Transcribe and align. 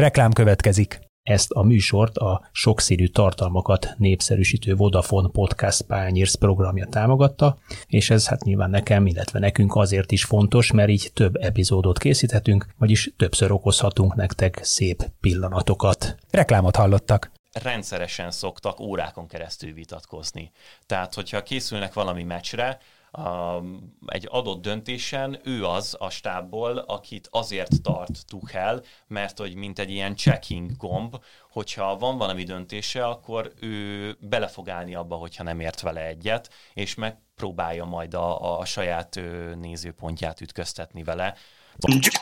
Reklám 0.00 0.32
következik. 0.32 1.00
Ezt 1.22 1.50
a 1.50 1.62
műsort 1.62 2.16
a 2.16 2.48
sokszínű 2.52 3.06
tartalmakat 3.06 3.94
népszerűsítő 3.96 4.74
Vodafone 4.74 5.28
Podcast 5.28 5.82
Pányérsz 5.82 6.34
programja 6.34 6.86
támogatta, 6.86 7.58
és 7.86 8.10
ez 8.10 8.28
hát 8.28 8.44
nyilván 8.44 8.70
nekem, 8.70 9.06
illetve 9.06 9.38
nekünk 9.38 9.74
azért 9.76 10.12
is 10.12 10.24
fontos, 10.24 10.72
mert 10.72 10.88
így 10.88 11.10
több 11.14 11.36
epizódot 11.36 11.98
készíthetünk, 11.98 12.66
vagyis 12.78 13.12
többször 13.16 13.52
okozhatunk 13.52 14.14
nektek 14.14 14.60
szép 14.62 15.10
pillanatokat. 15.20 16.16
Reklámot 16.30 16.76
hallottak 16.76 17.30
rendszeresen 17.52 18.30
szoktak 18.30 18.80
órákon 18.80 19.26
keresztül 19.28 19.72
vitatkozni. 19.72 20.52
Tehát, 20.86 21.14
hogyha 21.14 21.42
készülnek 21.42 21.92
valami 21.92 22.22
meccsre, 22.22 22.78
a, 23.10 23.62
egy 24.06 24.28
adott 24.30 24.62
döntésen 24.62 25.40
ő 25.44 25.64
az 25.64 25.96
a 25.98 26.10
stábból, 26.10 26.78
akit 26.78 27.28
azért 27.30 27.82
tart 27.82 28.26
Tuchel, 28.26 28.82
mert 29.06 29.38
hogy 29.38 29.54
mint 29.54 29.78
egy 29.78 29.90
ilyen 29.90 30.16
checking 30.16 30.76
gomb, 30.76 31.16
hogyha 31.50 31.96
van 31.96 32.18
valami 32.18 32.42
döntése, 32.42 33.06
akkor 33.06 33.52
ő 33.60 34.16
bele 34.20 34.46
fog 34.46 34.68
állni 34.68 34.94
abba, 34.94 35.16
hogyha 35.16 35.42
nem 35.42 35.60
ért 35.60 35.80
vele 35.80 36.06
egyet, 36.06 36.50
és 36.74 36.94
megpróbálja 36.94 37.84
majd 37.84 38.14
a, 38.14 38.58
a 38.58 38.64
saját 38.64 39.20
nézőpontját 39.60 40.40
ütköztetni 40.40 41.02
vele. 41.02 41.34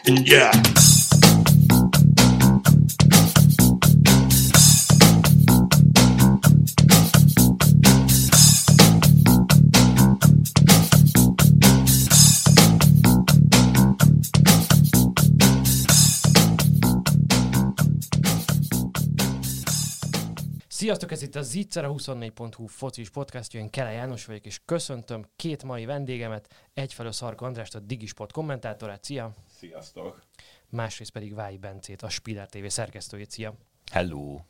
Yeah. 0.05 0.55
Sziasztok, 20.89 21.13
ez 21.13 21.23
itt 21.23 21.35
a 21.35 21.43
Zicser, 21.43 21.85
a 21.85 21.93
24.hu 21.93 22.67
focis 22.67 23.11
podcastja, 23.11 23.61
én 23.61 23.71
Kele 23.71 23.91
János 23.91 24.25
vagyok, 24.25 24.47
és 24.47 24.61
köszöntöm 24.65 25.25
két 25.37 25.63
mai 25.63 25.85
vendégemet, 25.85 26.69
egyfelől 26.75 27.13
Szarka 27.13 27.47
Andrást, 27.47 27.75
a 27.75 27.79
Digisport 27.79 28.33
kommentátorát, 28.33 29.05
szia! 29.05 29.35
Sziasztok! 29.59 30.23
Másrészt 30.69 31.11
pedig 31.11 31.35
Vályi 31.35 31.59
Bencét, 31.59 32.03
a 32.03 32.09
Spiller 32.09 32.49
TV 32.49 32.67
szerkesztőjét, 32.67 33.31
szia! 33.31 33.55
Hello! 33.93 34.41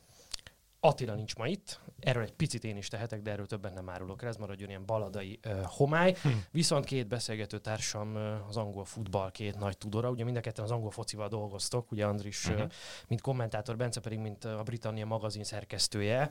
Attila 0.81 1.15
nincs 1.15 1.37
ma 1.37 1.47
itt, 1.47 1.81
erről 2.01 2.23
egy 2.23 2.33
picit 2.33 2.65
én 2.65 2.77
is 2.77 2.89
tehetek, 2.89 3.23
de 3.23 3.31
erről 3.31 3.47
többen 3.47 3.73
nem 3.73 3.89
árulok 3.89 4.23
ez 4.23 4.37
maradjon 4.37 4.69
ilyen 4.69 4.87
baladai 4.87 5.39
uh, 5.47 5.61
homály. 5.65 6.15
Hm. 6.23 6.29
Viszont 6.51 6.85
két 6.85 7.09
beszélgető 7.09 7.59
társam 7.59 8.15
uh, 8.15 8.49
az 8.49 8.57
angol 8.57 8.85
futball 8.85 9.31
két 9.31 9.59
nagy 9.59 9.79
tudora, 9.79 10.11
ugye 10.11 10.25
mind 10.25 10.37
a 10.37 10.41
ketten 10.41 10.65
az 10.65 10.71
angol 10.71 10.91
focival 10.91 11.29
dolgoztok, 11.29 11.91
ugye 11.93 12.07
Andris, 12.07 12.47
uh-huh. 12.47 12.65
uh, 12.65 12.71
mint 13.09 13.21
kommentátor, 13.21 13.77
Bence 13.77 14.01
pedig 14.01 14.19
mint 14.19 14.45
a 14.45 14.63
Britannia 14.63 15.07
magazin 15.07 15.45
szerkesztője. 15.45 16.31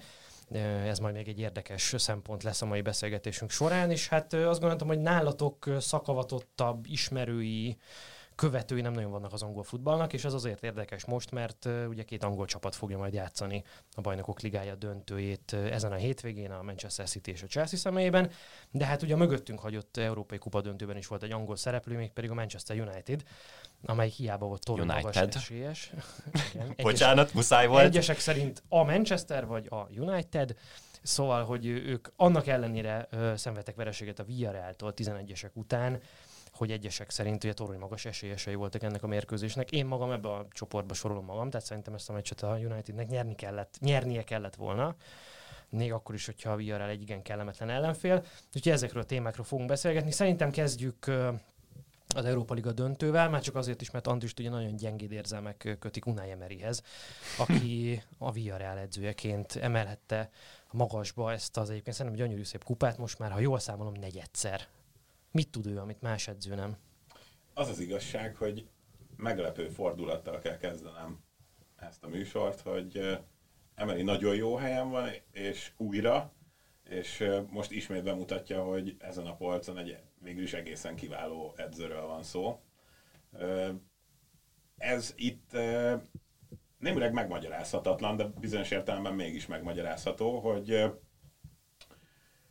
Ez 0.85 0.99
majd 0.99 1.15
még 1.15 1.27
egy 1.27 1.39
érdekes 1.39 1.93
szempont 1.97 2.43
lesz 2.43 2.61
a 2.61 2.65
mai 2.65 2.81
beszélgetésünk 2.81 3.51
során, 3.51 3.91
és 3.91 4.07
hát 4.07 4.33
azt 4.33 4.59
gondoltam, 4.59 4.87
hogy 4.87 4.99
nálatok 4.99 5.69
szakavatottabb 5.79 6.85
ismerői 6.85 7.77
követői 8.37 8.81
nem 8.81 8.93
nagyon 8.93 9.11
vannak 9.11 9.33
az 9.33 9.41
angol 9.41 9.63
futballnak, 9.63 10.13
és 10.13 10.25
ez 10.25 10.33
azért 10.33 10.63
érdekes 10.63 11.05
most, 11.05 11.31
mert 11.31 11.69
ugye 11.87 12.03
két 12.03 12.23
angol 12.23 12.45
csapat 12.45 12.75
fogja 12.75 12.97
majd 12.97 13.13
játszani 13.13 13.63
a 13.95 14.01
bajnokok 14.01 14.41
ligája 14.41 14.75
döntőjét 14.75 15.53
ezen 15.53 15.91
a 15.91 15.95
hétvégén 15.95 16.51
a 16.51 16.61
Manchester 16.61 17.07
City 17.07 17.31
és 17.31 17.43
a 17.43 17.47
Chelsea 17.47 17.79
személyében, 17.79 18.31
de 18.71 18.85
hát 18.85 19.01
ugye 19.01 19.13
a 19.13 19.17
mögöttünk 19.17 19.59
hagyott 19.59 19.97
Európai 19.97 20.37
Kupa 20.37 20.61
döntőben 20.61 20.97
is 20.97 21.07
volt 21.07 21.23
egy 21.23 21.31
angol 21.31 21.55
szereplő, 21.55 21.97
még 21.97 22.11
pedig 22.11 22.29
a 22.29 22.33
Manchester 22.33 22.79
United, 22.79 23.23
amely 23.85 24.09
hiába 24.09 24.45
volt 24.45 24.63
torony 24.63 24.85
magas 24.85 25.15
esélyes. 25.15 25.91
Igen, 26.53 26.73
Bocsánat, 26.81 27.33
muszáj 27.33 27.67
volt. 27.67 27.83
Egyesek 27.83 28.19
szerint 28.19 28.63
a 28.69 28.83
Manchester 28.83 29.45
vagy 29.45 29.67
a 29.69 29.87
United, 29.99 30.55
Szóval, 31.07 31.43
hogy 31.43 31.65
ők 31.65 32.07
annak 32.15 32.47
ellenére 32.47 33.07
ö, 33.09 33.33
szenvedtek 33.35 33.75
vereséget 33.75 34.19
a 34.19 34.23
Villarreal-tól 34.23 34.93
11-esek 34.95 35.53
után, 35.53 36.01
hogy 36.57 36.71
egyesek 36.71 37.09
szerint 37.09 37.43
ugye 37.43 37.53
torony 37.53 37.79
magas 37.79 38.05
esélyesei 38.05 38.55
voltak 38.55 38.83
ennek 38.83 39.03
a 39.03 39.07
mérkőzésnek. 39.07 39.71
Én 39.71 39.85
magam 39.85 40.11
ebbe 40.11 40.29
a 40.29 40.47
csoportba 40.51 40.93
sorolom 40.93 41.25
magam, 41.25 41.49
tehát 41.49 41.65
szerintem 41.65 41.93
ezt 41.93 42.09
a 42.09 42.13
meccset 42.13 42.43
a 42.43 42.47
Unitednek 42.47 43.07
nyerni 43.07 43.35
kellett, 43.35 43.75
nyernie 43.79 44.23
kellett 44.23 44.55
volna 44.55 44.95
még 45.69 45.93
akkor 45.93 46.15
is, 46.15 46.25
hogyha 46.25 46.51
a 46.51 46.55
Villarreal 46.55 46.89
egy 46.89 47.01
igen 47.01 47.21
kellemetlen 47.21 47.69
ellenfél. 47.69 48.23
Úgyhogy 48.55 48.71
ezekről 48.71 49.01
a 49.01 49.05
témákról 49.05 49.45
fogunk 49.45 49.69
beszélgetni. 49.69 50.11
Szerintem 50.11 50.51
kezdjük 50.51 51.11
az 52.15 52.25
Európa 52.25 52.53
Liga 52.53 52.71
döntővel, 52.71 53.29
már 53.29 53.41
csak 53.41 53.55
azért 53.55 53.81
is, 53.81 53.91
mert 53.91 54.07
Andrist 54.07 54.39
ugye 54.39 54.49
nagyon 54.49 54.75
gyengéd 54.75 55.11
érzelmek 55.11 55.77
kötik 55.79 56.05
Unai 56.05 56.29
Emeryhez, 56.29 56.81
aki 57.37 58.03
a 58.17 58.31
Villarreal 58.31 58.77
edzőjeként 58.77 59.55
emelhette 59.55 60.29
magasba 60.71 61.31
ezt 61.31 61.57
az 61.57 61.69
egyébként 61.69 61.95
szerintem 61.95 62.21
gyönyörű 62.21 62.43
szép 62.43 62.63
kupát, 62.63 62.97
most 62.97 63.19
már, 63.19 63.31
ha 63.31 63.39
jól 63.39 63.59
számolom, 63.59 63.93
negyedszer 63.93 64.67
Mit 65.37 65.49
tud 65.49 65.65
ő, 65.65 65.77
amit 65.77 66.01
más 66.01 66.27
edző 66.27 66.55
nem? 66.55 66.77
Az 67.53 67.69
az 67.69 67.79
igazság, 67.79 68.35
hogy 68.35 68.67
meglepő 69.15 69.67
fordulattal 69.67 70.39
kell 70.39 70.57
kezdenem 70.57 71.19
ezt 71.75 72.03
a 72.03 72.07
műsort, 72.07 72.59
hogy 72.61 73.19
Emeli 73.75 74.03
nagyon 74.03 74.35
jó 74.35 74.55
helyen 74.55 74.89
van, 74.89 75.09
és 75.31 75.71
újra, 75.77 76.33
és 76.83 77.29
most 77.49 77.71
ismét 77.71 78.03
bemutatja, 78.03 78.63
hogy 78.63 78.95
ezen 78.99 79.25
a 79.25 79.35
polcon 79.35 79.77
egy 79.77 79.97
végül 80.21 80.43
is 80.43 80.53
egészen 80.53 80.95
kiváló 80.95 81.53
edzőről 81.57 82.05
van 82.05 82.23
szó. 82.23 82.59
Ez 84.77 85.13
itt 85.17 85.51
némileg 86.77 87.13
megmagyarázhatatlan, 87.13 88.15
de 88.15 88.23
bizonyos 88.23 88.71
értelemben 88.71 89.13
mégis 89.13 89.45
megmagyarázható, 89.45 90.39
hogy 90.39 90.83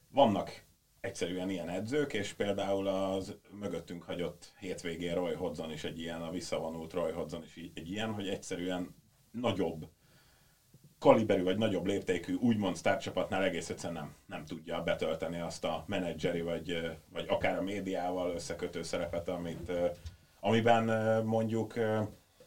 vannak 0.08 0.65
egyszerűen 1.06 1.50
ilyen 1.50 1.68
edzők, 1.68 2.12
és 2.12 2.32
például 2.32 2.86
az 2.86 3.36
mögöttünk 3.50 4.02
hagyott 4.02 4.52
hétvégén 4.58 5.14
Roy 5.14 5.34
Hodgson 5.34 5.72
is 5.72 5.84
egy 5.84 6.00
ilyen, 6.00 6.22
a 6.22 6.30
visszavonult 6.30 6.92
Roy 6.92 7.12
Hodgson 7.12 7.42
is 7.42 7.70
egy 7.74 7.90
ilyen, 7.90 8.12
hogy 8.12 8.28
egyszerűen 8.28 8.94
nagyobb 9.30 9.88
kaliberű 10.98 11.42
vagy 11.42 11.58
nagyobb 11.58 11.86
léptékű 11.86 12.34
úgymond 12.34 12.76
sztárcsapatnál 12.76 13.42
egész 13.42 13.68
egyszerűen 13.68 14.02
nem, 14.02 14.14
nem 14.26 14.44
tudja 14.44 14.82
betölteni 14.82 15.40
azt 15.40 15.64
a 15.64 15.84
menedzseri 15.86 16.40
vagy, 16.40 16.96
vagy 17.12 17.26
akár 17.28 17.58
a 17.58 17.62
médiával 17.62 18.34
összekötő 18.34 18.82
szerepet, 18.82 19.28
amit, 19.28 19.72
amiben 20.40 21.24
mondjuk 21.24 21.74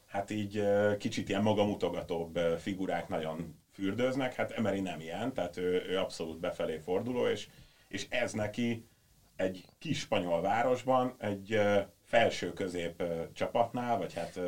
hát 0.05 0.29
így 0.29 0.63
kicsit 0.97 1.29
ilyen 1.29 1.41
magamutogatóbb 1.43 2.37
figurák 2.57 3.07
nagyon 3.07 3.55
fürdőznek, 3.71 4.33
hát 4.33 4.51
Emery 4.51 4.79
nem 4.79 4.99
ilyen, 4.99 5.33
tehát 5.33 5.57
ő, 5.57 5.85
ő 5.89 5.97
abszolút 5.97 6.39
befelé 6.39 6.77
forduló, 6.77 7.27
és 7.27 7.47
és 7.89 8.05
ez 8.09 8.33
neki 8.33 8.88
egy 9.35 9.66
kis 9.79 10.00
spanyol 10.00 10.41
városban, 10.41 11.16
egy 11.17 11.59
felső-közép 12.03 13.03
csapatnál, 13.33 13.97
vagy 13.97 14.13
hát 14.13 14.39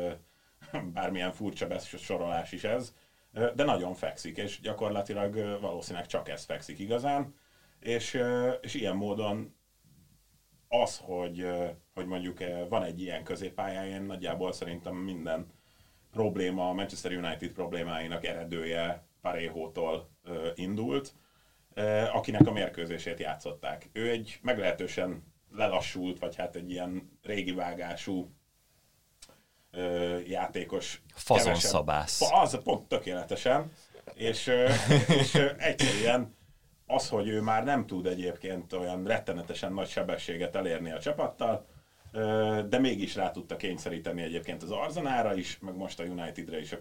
bármilyen 0.94 1.32
furcsa 1.32 1.66
besorolás 1.66 2.52
is 2.52 2.64
ez, 2.64 2.94
de 3.32 3.64
nagyon 3.64 3.94
fekszik, 3.94 4.36
és 4.36 4.60
gyakorlatilag 4.60 5.60
valószínűleg 5.60 6.06
csak 6.06 6.28
ez 6.28 6.44
fekszik 6.44 6.78
igazán, 6.78 7.34
és, 7.80 8.22
és 8.60 8.74
ilyen 8.74 8.96
módon 8.96 9.54
az, 10.68 10.98
hogy, 10.98 11.46
hogy 11.94 12.06
mondjuk 12.06 12.38
van 12.68 12.82
egy 12.82 13.00
ilyen 13.00 13.24
középpályáján, 13.24 14.02
nagyjából 14.02 14.52
szerintem 14.52 14.94
minden 14.94 15.46
probléma, 16.10 16.68
a 16.68 16.72
Manchester 16.72 17.12
United 17.12 17.52
problémáinak 17.52 18.24
eredője 18.24 19.06
Parejótól 19.20 20.10
indult, 20.54 21.14
akinek 22.12 22.46
a 22.46 22.52
mérkőzését 22.52 23.20
játszották. 23.20 23.88
Ő 23.92 24.10
egy 24.10 24.38
meglehetősen 24.42 25.22
lelassult, 25.50 26.18
vagy 26.18 26.36
hát 26.36 26.56
egy 26.56 26.70
ilyen 26.70 27.18
régi 27.22 27.52
vágású 27.52 28.30
játékos. 30.26 31.02
Fazonszabász. 31.14 32.32
Az 32.32 32.58
pont 32.62 32.88
tökéletesen. 32.88 33.72
És, 34.14 34.50
és 35.20 35.34
egyszerűen 35.58 36.34
az, 36.86 37.08
hogy 37.08 37.28
ő 37.28 37.40
már 37.40 37.64
nem 37.64 37.86
tud 37.86 38.06
egyébként 38.06 38.72
olyan 38.72 39.04
rettenetesen 39.04 39.72
nagy 39.72 39.88
sebességet 39.88 40.56
elérni 40.56 40.92
a 40.92 41.00
csapattal, 41.00 41.66
de 42.68 42.78
mégis 42.78 43.14
rá 43.14 43.30
tudta 43.30 43.56
kényszeríteni 43.56 44.22
egyébként 44.22 44.62
az 44.62 44.70
Arzanára 44.70 45.34
is, 45.34 45.58
meg 45.58 45.76
most 45.76 46.00
a 46.00 46.04
Unitedre 46.04 46.60
is 46.60 46.76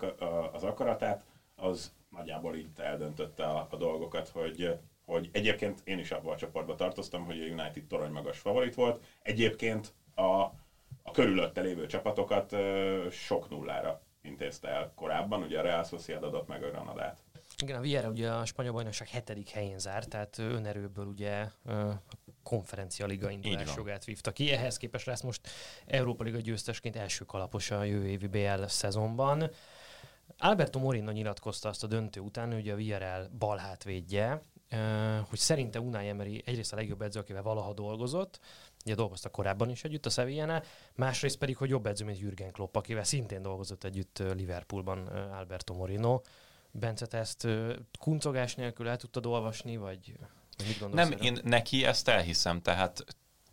az 0.51 0.63
akaratát, 0.63 1.25
az 1.61 1.91
nagyjából 2.09 2.55
így 2.55 2.67
eldöntötte 2.77 3.43
a, 3.45 3.67
a 3.69 3.75
dolgokat, 3.75 4.29
hogy, 4.29 4.77
hogy 5.05 5.29
egyébként 5.31 5.81
én 5.83 5.99
is 5.99 6.11
abban 6.11 6.33
a 6.33 6.37
csoportban 6.37 6.77
tartoztam, 6.77 7.25
hogy 7.25 7.41
a 7.41 7.45
United 7.45 7.83
torony 7.87 8.11
magas 8.11 8.39
favorit 8.39 8.75
volt. 8.75 9.03
Egyébként 9.21 9.93
a, 10.15 10.21
a 11.03 11.11
körülötte 11.11 11.61
lévő 11.61 11.85
csapatokat 11.85 12.55
sok 13.11 13.49
nullára 13.49 14.01
intézte 14.21 14.67
el 14.67 14.91
korábban, 14.95 15.41
ugye 15.41 15.59
a 15.59 15.61
Real 15.61 15.83
Sociedad 15.83 16.23
adott 16.23 16.47
meg 16.47 16.63
a 16.63 16.69
Granadát. 16.69 17.21
Igen, 17.61 17.77
a 17.77 17.81
Vieira 17.81 18.09
ugye 18.09 18.31
a 18.31 18.45
spanyol 18.45 18.73
bajnokság 18.73 19.07
hetedik 19.07 19.49
helyén 19.49 19.79
zárt, 19.79 20.09
tehát 20.09 20.37
önerőből 20.37 21.05
ugye 21.05 21.47
a 21.65 22.01
konferencia 22.43 23.05
liga 23.05 23.29
indulás 23.29 23.75
jogát 23.75 24.05
vívta 24.05 24.31
ki. 24.31 24.51
Ehhez 24.51 24.77
képest 24.77 25.05
lesz 25.05 25.21
most 25.21 25.49
Európa 25.85 26.23
Liga 26.23 26.39
győztesként 26.39 26.95
első 26.95 27.25
kalapos 27.25 27.71
a 27.71 27.83
jövő 27.83 28.07
évi 28.07 28.27
BL 28.27 28.65
szezonban 28.65 29.51
Alberto 30.43 30.79
Morino 30.79 31.11
nyilatkozta 31.11 31.69
azt 31.69 31.83
a 31.83 31.87
döntő 31.87 32.19
után, 32.19 32.53
hogy 32.53 32.69
a 32.69 32.75
VRL 32.75 33.35
bal 33.37 33.57
hátvédje, 33.57 34.41
hogy 35.29 35.39
szerinte 35.39 35.79
Unai 35.79 36.07
Emery 36.07 36.43
egyrészt 36.45 36.73
a 36.73 36.75
legjobb 36.75 37.01
edző, 37.01 37.19
akivel 37.19 37.41
valaha 37.41 37.73
dolgozott, 37.73 38.39
ugye 38.85 38.95
dolgozta 38.95 39.29
korábban 39.29 39.69
is 39.69 39.83
együtt 39.83 40.05
a 40.05 40.09
sevilla 40.09 40.63
másrészt 40.95 41.37
pedig, 41.37 41.57
hogy 41.57 41.69
jobb 41.69 41.85
edző, 41.85 42.05
mint 42.05 42.19
Jürgen 42.19 42.51
Klopp, 42.51 42.75
akivel 42.75 43.03
szintén 43.03 43.41
dolgozott 43.41 43.83
együtt 43.83 44.23
Liverpoolban 44.35 45.07
Alberto 45.07 45.73
Morino. 45.73 46.21
Bence, 46.71 47.05
te 47.05 47.17
ezt 47.17 47.47
kuncogás 47.99 48.55
nélkül 48.55 48.87
el 48.87 48.97
tudtad 48.97 49.25
olvasni, 49.25 49.77
vagy 49.77 50.17
mit 50.67 50.79
gondolsz? 50.79 51.09
Nem, 51.09 51.19
én 51.19 51.39
neki 51.43 51.85
ezt 51.85 52.07
elhiszem, 52.07 52.61
tehát 52.61 53.03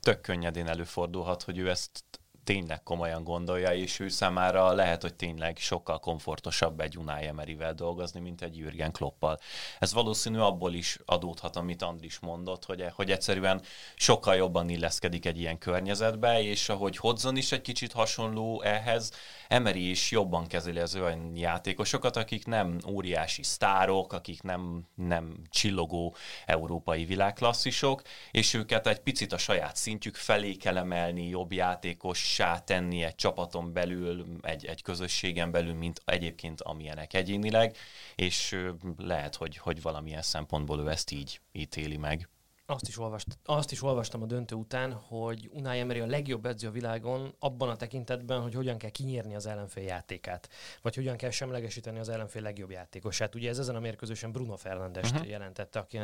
tök 0.00 0.20
könnyedén 0.20 0.66
előfordulhat, 0.66 1.42
hogy 1.42 1.58
ő 1.58 1.68
ezt 1.68 2.04
tényleg 2.48 2.82
komolyan 2.82 3.24
gondolja, 3.24 3.72
és 3.72 3.98
ő 3.98 4.08
számára 4.08 4.72
lehet, 4.72 5.02
hogy 5.02 5.14
tényleg 5.14 5.56
sokkal 5.58 5.98
komfortosabb 5.98 6.80
egy 6.80 6.98
Unai 6.98 7.26
Emeryvel 7.26 7.74
dolgozni, 7.74 8.20
mint 8.20 8.42
egy 8.42 8.56
Jürgen 8.56 8.92
Kloppal. 8.92 9.38
Ez 9.78 9.92
valószínű 9.92 10.38
abból 10.38 10.74
is 10.74 10.98
adódhat, 11.04 11.56
amit 11.56 11.82
Andris 11.82 12.18
mondott, 12.18 12.64
hogy, 12.64 12.84
hogy 12.92 13.10
egyszerűen 13.10 13.62
sokkal 13.94 14.34
jobban 14.34 14.68
illeszkedik 14.68 15.26
egy 15.26 15.38
ilyen 15.38 15.58
környezetbe, 15.58 16.42
és 16.42 16.68
ahogy 16.68 16.96
Hodzon 16.96 17.36
is 17.36 17.52
egy 17.52 17.60
kicsit 17.60 17.92
hasonló 17.92 18.62
ehhez, 18.62 19.12
Emery 19.48 19.90
is 19.90 20.10
jobban 20.10 20.46
kezeli 20.46 20.78
az 20.78 20.96
olyan 20.96 21.36
játékosokat, 21.36 22.16
akik 22.16 22.46
nem 22.46 22.78
óriási 22.86 23.42
sztárok, 23.42 24.12
akik 24.12 24.42
nem, 24.42 24.88
nem 24.94 25.36
csillogó 25.50 26.14
európai 26.46 27.04
világklasszisok, 27.04 28.02
és 28.30 28.54
őket 28.54 28.86
egy 28.86 29.00
picit 29.00 29.32
a 29.32 29.38
saját 29.38 29.76
szintjük 29.76 30.16
felé 30.16 30.54
kell 30.54 30.76
emelni, 30.76 31.28
jobb 31.28 31.52
játékos 31.52 32.37
fontossá 32.38 32.64
tenni 32.64 33.02
egy 33.02 33.14
csapaton 33.14 33.72
belül, 33.72 34.24
egy, 34.42 34.64
egy 34.66 34.82
közösségen 34.82 35.50
belül, 35.50 35.74
mint 35.74 36.02
egyébként 36.04 36.60
amilyenek 36.60 37.14
egyénileg, 37.14 37.76
és 38.16 38.56
lehet, 38.96 39.34
hogy, 39.36 39.56
hogy 39.56 39.82
valamilyen 39.82 40.22
szempontból 40.22 40.80
ő 40.80 40.88
ezt 40.90 41.10
így 41.10 41.40
ítéli 41.52 41.96
meg. 41.96 42.28
Azt 42.70 42.88
is, 42.88 42.98
olvast, 42.98 43.38
azt 43.44 43.72
is 43.72 43.82
olvastam 43.82 44.22
a 44.22 44.26
döntő 44.26 44.54
után, 44.54 44.92
hogy 44.92 45.50
Unai 45.52 45.78
Emery 45.78 46.00
a 46.00 46.06
legjobb 46.06 46.46
edző 46.46 46.68
a 46.68 46.70
világon 46.70 47.34
abban 47.38 47.68
a 47.68 47.76
tekintetben, 47.76 48.40
hogy 48.40 48.54
hogyan 48.54 48.78
kell 48.78 48.90
kinyírni 48.90 49.34
az 49.34 49.46
ellenfél 49.46 49.84
játékát, 49.84 50.48
vagy 50.82 50.94
hogyan 50.94 51.16
kell 51.16 51.30
semlegesíteni 51.30 51.98
az 51.98 52.08
ellenfél 52.08 52.42
legjobb 52.42 52.70
játékosát. 52.70 53.34
Ugye 53.34 53.48
ez 53.48 53.58
ezen 53.58 53.76
a 53.76 53.80
mérkőzésen 53.80 54.32
Bruno 54.32 54.56
Fernandes 54.56 55.10
uh-huh. 55.10 55.28
jelentette, 55.28 55.78
aki 55.78 55.98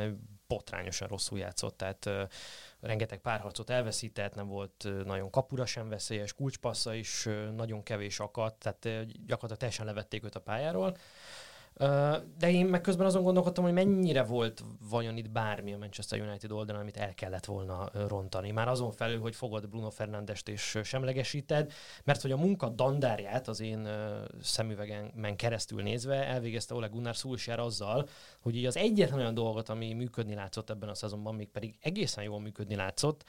botrányosan 0.46 1.08
rosszul 1.08 1.38
játszott, 1.38 1.76
tehát 1.76 2.06
uh, 2.06 2.22
rengeteg 2.80 3.20
párharcot 3.20 3.70
elveszített, 3.70 4.34
nem 4.34 4.46
volt 4.46 4.84
uh, 4.84 5.02
nagyon 5.02 5.30
kapura 5.30 5.66
sem 5.66 5.88
veszélyes, 5.88 6.32
kulcspassza 6.32 6.94
is 6.94 7.26
uh, 7.26 7.50
nagyon 7.50 7.82
kevés 7.82 8.20
akadt, 8.20 8.58
tehát 8.58 8.84
uh, 8.84 9.00
gyakorlatilag 9.02 9.58
teljesen 9.58 9.86
levették 9.86 10.24
őt 10.24 10.34
a 10.34 10.40
pályáról. 10.40 10.96
De 12.38 12.50
én 12.50 12.66
meg 12.66 12.80
közben 12.80 13.06
azon 13.06 13.22
gondolkodtam, 13.22 13.64
hogy 13.64 13.72
mennyire 13.72 14.22
volt 14.22 14.64
vajon 14.90 15.16
itt 15.16 15.30
bármi 15.30 15.72
a 15.72 15.78
Manchester 15.78 16.20
United 16.20 16.52
oldalon, 16.52 16.80
amit 16.80 16.96
el 16.96 17.14
kellett 17.14 17.44
volna 17.44 17.90
rontani. 18.08 18.50
Már 18.50 18.68
azon 18.68 18.90
felül, 18.90 19.20
hogy 19.20 19.34
fogod 19.34 19.68
Bruno 19.68 19.90
Fernandest 19.90 20.48
és 20.48 20.78
semlegesíted, 20.84 21.72
mert 22.04 22.22
hogy 22.22 22.32
a 22.32 22.36
munka 22.36 22.68
dandárját 22.68 23.48
az 23.48 23.60
én 23.60 23.88
szemüvegen 24.42 25.36
keresztül 25.36 25.82
nézve 25.82 26.26
elvégezte 26.26 26.74
Ole 26.74 26.86
Gunnar 26.86 27.14
Solskjaer 27.14 27.58
azzal, 27.58 28.08
hogy 28.40 28.56
így 28.56 28.66
az 28.66 28.76
egyetlen 28.76 29.18
olyan 29.18 29.34
dolgot, 29.34 29.68
ami 29.68 29.92
működni 29.92 30.34
látszott 30.34 30.70
ebben 30.70 30.88
a 30.88 30.94
szezonban, 30.94 31.34
még 31.34 31.48
pedig 31.48 31.74
egészen 31.80 32.24
jól 32.24 32.40
működni 32.40 32.74
látszott, 32.74 33.24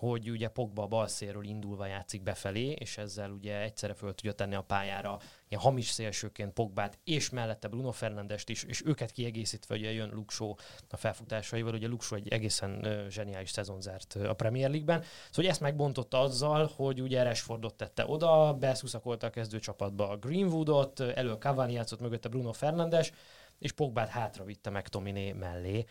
hogy 0.00 0.30
ugye 0.30 0.48
Pogba 0.48 0.82
a 0.82 0.86
bal 0.86 1.06
szélről 1.06 1.44
indulva 1.44 1.86
játszik 1.86 2.22
befelé, 2.22 2.70
és 2.70 2.98
ezzel 2.98 3.30
ugye 3.30 3.60
egyszerre 3.60 3.94
föl 3.94 4.14
tudja 4.14 4.32
tenni 4.32 4.54
a 4.54 4.62
pályára. 4.62 5.18
Ilyen 5.48 5.62
hamis 5.62 5.88
szélsőként 5.88 6.52
Pogbát, 6.52 6.98
és 7.04 7.30
mellette 7.30 7.68
Bruno 7.68 7.90
Fernandest 7.90 8.48
is, 8.48 8.62
és 8.62 8.82
őket 8.84 9.10
kiegészítve 9.10 9.74
ugye 9.74 9.92
jön 9.92 10.10
Luxo 10.10 10.54
a 10.90 10.96
felfutásaival, 10.96 11.74
ugye 11.74 11.88
Luxo 11.88 12.14
egy 12.14 12.28
egészen 12.28 13.04
zseniális 13.08 13.50
szezon 13.50 13.80
zárt 13.80 14.14
a 14.14 14.34
Premier 14.34 14.68
League-ben. 14.70 15.04
Szóval 15.30 15.50
ezt 15.50 15.60
megbontotta 15.60 16.20
azzal, 16.20 16.70
hogy 16.76 17.00
ugye 17.00 17.22
Rashfordot 17.22 17.74
tette 17.74 18.06
oda, 18.06 18.54
beszuszakolta 18.54 19.26
a 19.26 19.30
kezdőcsapatba 19.30 20.08
a 20.08 20.16
Greenwoodot, 20.16 21.00
elő 21.00 21.32
Cavani 21.32 21.72
játszott 21.72 22.00
mögötte 22.00 22.28
Bruno 22.28 22.52
Fernandes, 22.52 23.12
és 23.58 23.72
Pogbát 23.72 24.08
hátra 24.08 24.44
vitte 24.44 24.70
meg 24.70 24.88
Tominé 24.88 25.32
mellé 25.32 25.84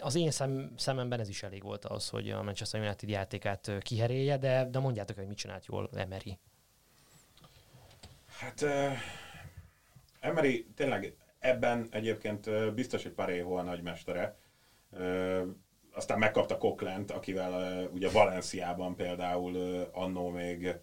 az 0.00 0.14
én 0.14 0.30
szem, 0.30 0.72
szememben 0.76 1.20
ez 1.20 1.28
is 1.28 1.42
elég 1.42 1.62
volt 1.62 1.84
az, 1.84 2.08
hogy 2.08 2.30
a 2.30 2.42
Manchester 2.42 2.80
United 2.80 3.08
játékát 3.08 3.70
kiherélje, 3.80 4.38
de, 4.38 4.68
de 4.70 4.78
mondjátok, 4.78 5.16
hogy 5.16 5.26
mit 5.26 5.36
csinált 5.36 5.66
jól 5.66 5.90
Emery. 5.94 6.38
Hát 8.38 8.60
uh, 8.60 8.92
Emery 10.20 10.66
tényleg 10.74 11.16
ebben 11.38 11.88
egyébként 11.90 12.46
uh, 12.46 12.72
biztos, 12.72 13.02
hogy 13.02 13.12
Parejo 13.12 13.54
a 13.54 13.62
nagymestere. 13.62 14.36
Uh, 14.90 15.42
aztán 15.92 16.18
megkapta 16.18 16.58
Coquelin, 16.58 17.04
akivel 17.08 17.82
uh, 17.84 17.92
ugye 17.92 18.10
Valenciában 18.10 18.96
például 18.96 19.54
uh, 19.54 19.88
annó 19.92 20.28
még 20.28 20.76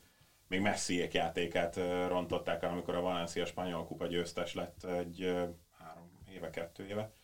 még 0.48 0.62
Messiék 0.62 1.14
játékát 1.14 1.76
uh, 1.76 2.08
rontották 2.08 2.64
el, 2.64 2.70
amikor 2.70 2.96
a 2.96 3.02
Valencia 3.02 3.46
spanyol 3.46 3.86
kupa 3.86 4.08
győztes 4.08 4.54
lett 4.54 4.84
egy 4.84 5.24
uh, 5.24 5.50
három 5.78 6.12
éve, 6.34 6.50
kettő 6.50 6.88
éve 6.88 7.19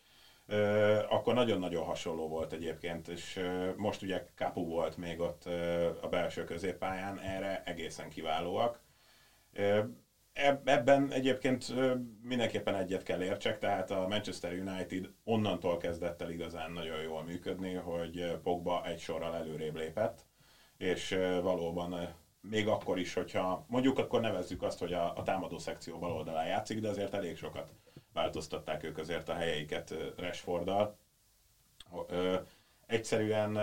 akkor 1.09 1.33
nagyon-nagyon 1.33 1.83
hasonló 1.83 2.27
volt 2.27 2.53
egyébként, 2.53 3.07
és 3.07 3.39
most 3.75 4.01
ugye 4.01 4.25
Kapu 4.35 4.65
volt 4.65 4.97
még 4.97 5.19
ott 5.19 5.45
a 6.01 6.07
belső 6.07 6.43
középpályán, 6.43 7.19
erre 7.19 7.61
egészen 7.65 8.09
kiválóak. 8.09 8.79
Ebben 10.63 11.11
egyébként 11.11 11.73
mindenképpen 12.21 12.75
egyet 12.75 13.03
kell 13.03 13.21
értsek, 13.23 13.57
tehát 13.57 13.91
a 13.91 14.07
Manchester 14.07 14.51
United 14.53 15.09
onnantól 15.23 15.77
kezdett 15.77 16.21
el 16.21 16.29
igazán 16.29 16.71
nagyon 16.71 17.01
jól 17.01 17.23
működni, 17.23 17.73
hogy 17.73 18.39
Pogba 18.43 18.85
egy 18.85 18.99
sorral 18.99 19.35
előrébb 19.35 19.75
lépett, 19.75 20.25
és 20.77 21.17
valóban 21.41 22.15
még 22.41 22.67
akkor 22.67 22.99
is, 22.99 23.13
hogyha 23.13 23.65
mondjuk 23.67 23.97
akkor 23.97 24.21
nevezzük 24.21 24.61
azt, 24.61 24.79
hogy 24.79 24.93
a, 24.93 25.13
a 25.15 25.23
támadó 25.23 25.57
szekció 25.57 25.97
bal 25.97 26.11
oldalán 26.11 26.45
játszik, 26.45 26.79
de 26.79 26.87
azért 26.87 27.13
elég 27.13 27.37
sokat 27.37 27.71
változtatták 28.15 28.83
ők 28.83 28.97
azért 28.97 29.29
a 29.29 29.33
helyeiket 29.33 29.93
Rashforddal. 30.17 30.97
Egyszerűen 32.85 33.55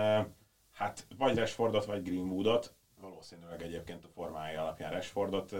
hát 0.71 1.07
vagy 1.17 1.37
Rashfordot, 1.37 1.85
vagy 1.85 2.03
Greenwoodot, 2.03 2.73
valószínűleg 3.01 3.61
egyébként 3.61 4.05
a 4.05 4.09
formája 4.13 4.61
alapján 4.61 4.91
Rashfordot 4.91 5.51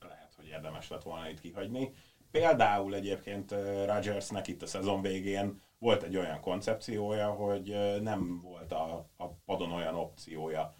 lehet, 0.00 0.32
hogy 0.36 0.46
érdemes 0.46 0.88
lett 0.88 1.02
volna 1.02 1.28
itt 1.28 1.40
kihagyni. 1.40 1.92
Például 2.30 2.94
egyébként 2.94 3.50
Rodgersnek 3.86 4.48
itt 4.48 4.62
a 4.62 4.66
szezon 4.66 5.02
végén 5.02 5.60
volt 5.78 6.02
egy 6.02 6.16
olyan 6.16 6.40
koncepciója, 6.40 7.30
hogy 7.30 7.76
nem 8.00 8.40
volt 8.40 8.72
a, 8.72 9.08
a 9.16 9.28
padon 9.28 9.72
olyan 9.72 9.94
opciója, 9.94 10.74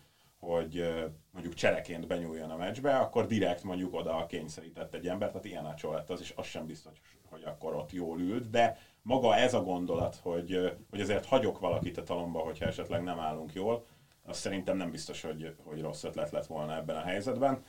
hogy 0.47 0.85
mondjuk 1.31 1.55
csereként 1.55 2.07
benyúljon 2.07 2.51
a 2.51 2.57
meccsbe, 2.57 2.97
akkor 2.97 3.27
direkt 3.27 3.63
mondjuk 3.63 3.95
oda 3.95 4.27
kényszerített 4.27 4.95
egy 4.95 5.09
embert, 5.09 5.31
tehát 5.33 5.47
ilyen 5.47 5.65
a 5.65 5.93
lett 5.93 6.11
az, 6.11 6.21
és 6.21 6.33
az 6.37 6.47
sem 6.47 6.67
biztos, 6.67 7.01
hogy 7.31 7.43
akkor 7.45 7.75
ott 7.75 7.93
jól 7.93 8.21
ült, 8.21 8.51
de 8.51 8.79
maga 9.03 9.37
ez 9.37 9.55
a 9.55 9.63
gondolat, 9.63 10.17
hogy, 10.23 10.77
hogy 10.91 11.01
azért 11.01 11.27
hagyok 11.27 11.59
valakit 11.59 11.99
a 11.99 12.03
talomba, 12.03 12.39
hogyha 12.39 12.67
esetleg 12.67 13.03
nem 13.03 13.19
állunk 13.19 13.53
jól, 13.53 13.87
az 14.25 14.37
szerintem 14.37 14.77
nem 14.77 14.91
biztos, 14.91 15.23
hogy, 15.23 15.55
hogy 15.65 15.81
rossz 15.81 16.05
ötlet 16.05 16.31
lett 16.31 16.47
volna 16.47 16.77
ebben 16.77 16.97
a 16.97 17.03
helyzetben. 17.03 17.65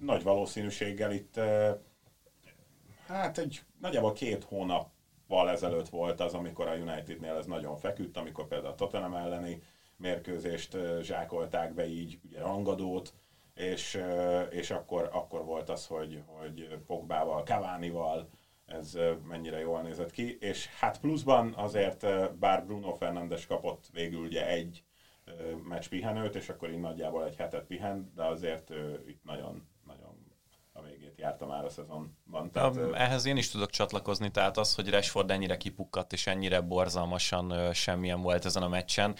Nagy 0.00 0.22
valószínűséggel 0.22 1.12
itt 1.12 1.40
hát 3.06 3.38
egy 3.38 3.60
nagyjából 3.80 4.12
két 4.12 4.44
hónappal 4.44 5.50
ezelőtt 5.50 5.88
volt 5.88 6.20
az, 6.20 6.34
amikor 6.34 6.68
a 6.68 6.74
Unitednél 6.74 7.34
ez 7.34 7.46
nagyon 7.46 7.76
feküdt, 7.76 8.16
amikor 8.16 8.46
például 8.46 8.72
a 8.72 8.74
Tottenham 8.74 9.14
elleni 9.14 9.62
mérkőzést 9.96 10.76
zsákolták 11.00 11.74
be 11.74 11.86
így, 11.86 12.18
ugye 12.24 12.40
rangadót, 12.40 13.14
és, 13.54 14.02
és 14.50 14.70
akkor, 14.70 15.08
akkor 15.12 15.44
volt 15.44 15.68
az, 15.68 15.86
hogy, 15.86 16.22
hogy 16.26 16.78
Pogbával, 16.86 17.42
Kavánival 17.42 18.28
ez 18.66 18.98
mennyire 19.28 19.58
jól 19.58 19.82
nézett 19.82 20.10
ki, 20.10 20.36
és 20.40 20.66
hát 20.66 21.00
pluszban 21.00 21.54
azért, 21.56 22.06
bár 22.38 22.64
Bruno 22.64 22.94
Fernandes 22.94 23.46
kapott 23.46 23.84
végül 23.92 24.20
ugye 24.20 24.48
egy 24.48 24.84
meccs 25.68 25.88
pihenőt, 25.88 26.34
és 26.34 26.48
akkor 26.48 26.70
így 26.70 26.80
nagyjából 26.80 27.24
egy 27.24 27.36
hetet 27.36 27.64
pihen, 27.64 28.12
de 28.14 28.24
azért 28.24 28.70
itt 29.06 29.24
nagyon, 29.24 29.68
nagyon 29.86 30.26
a 30.72 30.82
végét 30.82 31.18
járta 31.18 31.46
már 31.46 31.64
a 31.64 31.68
szezonban. 31.68 32.50
Tehát, 32.52 32.76
Ehhez 32.94 33.26
én 33.26 33.36
is 33.36 33.50
tudok 33.50 33.70
csatlakozni, 33.70 34.30
tehát 34.30 34.56
az, 34.56 34.74
hogy 34.74 34.90
Rashford 34.90 35.30
ennyire 35.30 35.56
kipukkadt 35.56 36.12
és 36.12 36.26
ennyire 36.26 36.60
borzalmasan 36.60 37.72
semmilyen 37.72 38.20
volt 38.20 38.44
ezen 38.44 38.62
a 38.62 38.68
meccsen, 38.68 39.16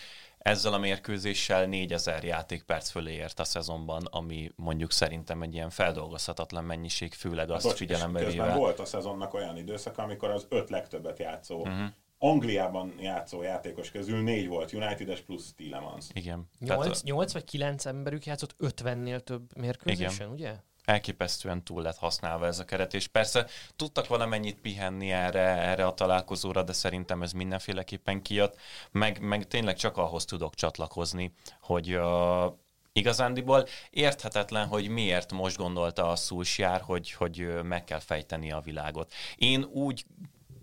ezzel 0.47 0.73
a 0.73 0.79
mérkőzéssel 0.79 1.67
4000 1.67 2.25
játékperc 2.25 2.91
fölé 2.91 3.12
ért 3.12 3.41
a 3.41 3.45
szezonban, 3.45 4.05
ami 4.05 4.53
mondjuk 4.57 4.93
szerintem 4.93 5.43
egy 5.43 5.55
ilyen 5.55 5.71
feldolgozhatatlan 5.71 6.65
mennyiség, 6.65 7.12
főleg 7.12 7.50
azt 7.50 7.65
Bocs, 7.65 7.76
figyelembe 7.76 8.25
véve. 8.25 8.55
volt 8.55 8.79
a 8.79 8.85
szezonnak 8.85 9.35
olyan 9.35 9.57
időszak, 9.57 9.99
amikor 9.99 10.31
az 10.31 10.47
öt 10.49 10.71
legtöbbet 10.71 11.19
játszó 11.19 11.61
uh-huh. 11.61 11.87
Angliában 12.19 12.95
játszó 13.00 13.43
játékos 13.43 13.91
közül 13.91 14.23
négy 14.23 14.49
volt 14.49 14.73
United-es 14.73 15.21
plusz 15.21 15.53
Tillemans. 15.57 16.05
Igen. 16.12 16.49
8, 16.59 16.81
Tehát, 16.83 17.03
8 17.03 17.33
vagy 17.33 17.45
9 17.45 17.87
emberük 17.87 18.26
játszott 18.26 18.57
50-nél 18.59 19.21
több 19.21 19.57
mérkőzésen, 19.57 20.15
igen. 20.15 20.31
ugye? 20.31 20.55
Elképesztően 20.87 21.62
túl 21.64 21.83
lett 21.83 21.97
használva 21.97 22.47
ez 22.47 22.59
a 22.59 22.64
keret, 22.64 22.95
és 22.95 23.07
persze 23.07 23.47
tudtak 23.76 24.07
valamennyit 24.07 24.61
pihenni 24.61 25.12
erre, 25.12 25.40
erre 25.40 25.87
a 25.87 25.95
találkozóra, 25.95 26.62
de 26.62 26.73
szerintem 26.73 27.23
ez 27.23 27.33
mindenféleképpen 27.33 28.23
kijött, 28.23 28.57
meg, 28.90 29.21
meg 29.21 29.47
tényleg 29.47 29.76
csak 29.76 29.97
ahhoz 29.97 30.25
tudok 30.25 30.55
csatlakozni, 30.55 31.33
hogy 31.61 31.95
uh, 31.95 32.52
igazándiból 32.93 33.66
érthetetlen, 33.90 34.66
hogy 34.66 34.88
miért 34.88 35.33
most 35.33 35.57
gondolta 35.57 36.09
a 36.09 36.16
Szulsjár, 36.16 36.81
hogy, 36.81 37.12
hogy 37.12 37.62
meg 37.62 37.85
kell 37.85 38.00
fejteni 38.00 38.52
a 38.52 38.61
világot. 38.61 39.12
Én 39.37 39.64
úgy 39.64 40.05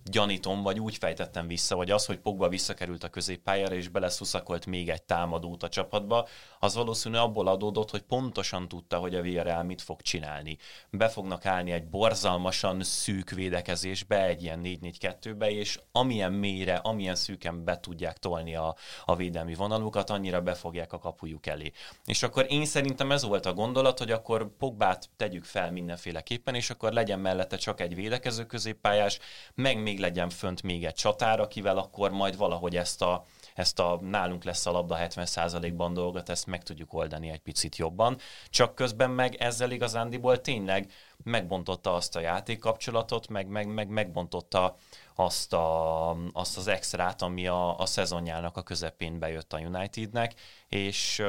gyanítom, 0.04 0.62
vagy 0.62 0.80
úgy 0.80 0.98
fejtettem 0.98 1.48
vissza, 1.48 1.76
hogy 1.76 1.92
az, 1.92 2.06
hogy 2.06 2.18
Pogba 2.18 2.50
visszakerült 2.50 3.04
a 3.04 3.10
középpályára, 3.10 3.76
és 3.76 3.88
beleszuszakolt 3.88 4.66
még 4.66 4.90
egy 4.90 5.04
támadót 5.04 5.64
a 5.64 5.70
csapatba, 5.70 6.28
az 6.60 6.76
valószínű 6.76 7.18
abból 7.18 7.48
adódott, 7.48 7.90
hogy 7.90 8.02
pontosan 8.02 8.68
tudta, 8.68 8.98
hogy 8.98 9.16
a 9.16 9.22
Villarreal 9.22 9.64
mit 9.64 9.82
fog 9.82 10.02
csinálni. 10.02 10.58
Be 10.90 11.08
fognak 11.08 11.46
állni 11.46 11.72
egy 11.72 11.88
borzalmasan 11.88 12.84
szűk 12.84 13.30
védekezésbe, 13.30 14.26
egy 14.26 14.44
ilyen 14.44 14.62
4-4-2-be, 14.64 15.52
és 15.52 15.80
amilyen 15.92 16.32
mélyre, 16.32 16.76
amilyen 16.76 17.16
szűken 17.16 17.64
be 17.64 17.80
tudják 17.80 18.18
tolni 18.18 18.56
a, 18.56 18.76
a 19.06 19.16
védelmi 19.16 19.54
vonalukat, 19.54 20.10
annyira 20.10 20.42
befogják 20.42 20.94
a 20.94 21.00
kapujuk 21.00 21.46
elé. 21.46 21.72
És 22.06 22.24
akkor 22.24 22.46
én 22.50 22.66
szerintem 22.66 23.12
ez 23.12 23.24
volt 23.24 23.46
a 23.46 23.54
gondolat, 23.54 23.98
hogy 23.98 24.12
akkor 24.12 24.58
Pogbát 24.58 25.10
tegyük 25.18 25.44
fel 25.44 25.72
mindenféleképpen, 25.72 26.56
és 26.56 26.70
akkor 26.70 26.94
legyen 26.94 27.20
mellette 27.20 27.58
csak 27.58 27.82
egy 27.82 27.96
védekező 27.96 28.46
középpályás, 28.46 29.20
meg 29.56 29.82
még 29.82 29.93
még 29.94 30.02
legyen 30.02 30.30
fönt 30.30 30.64
még 30.64 30.86
egy 30.86 30.94
csatár, 30.94 31.40
akivel 31.40 31.78
akkor 31.78 32.12
majd 32.12 32.38
valahogy 32.38 32.76
ezt 32.76 33.02
a, 33.02 33.26
ezt 33.56 33.80
a 33.80 34.00
nálunk 34.02 34.44
lesz 34.44 34.66
a 34.66 34.72
labda 34.72 34.98
70%-ban 35.00 35.94
dolgot, 35.94 36.30
ezt 36.30 36.46
meg 36.46 36.64
tudjuk 36.64 36.94
oldani 36.94 37.30
egy 37.30 37.40
picit 37.40 37.76
jobban. 37.76 38.18
Csak 38.50 38.76
közben 38.76 39.10
meg 39.10 39.36
ezzel 39.36 39.72
igazándiból 39.72 40.42
tényleg 40.42 40.92
megbontotta 41.24 41.94
azt 41.94 42.16
a 42.16 42.20
játékkapcsolatot, 42.20 43.28
meg, 43.28 43.48
meg, 43.48 43.68
meg 43.68 43.88
megbontotta 43.88 44.76
azt, 45.16 45.54
a, 45.54 46.10
azt 46.34 46.58
az 46.58 46.68
extrát, 46.68 47.22
ami 47.22 47.48
a, 47.48 47.78
a 47.78 47.86
szezonjának 47.86 48.58
a 48.58 48.62
közepén 48.62 49.20
bejött 49.20 49.54
a 49.54 49.60
Unitednek, 49.60 50.34
és 50.68 51.24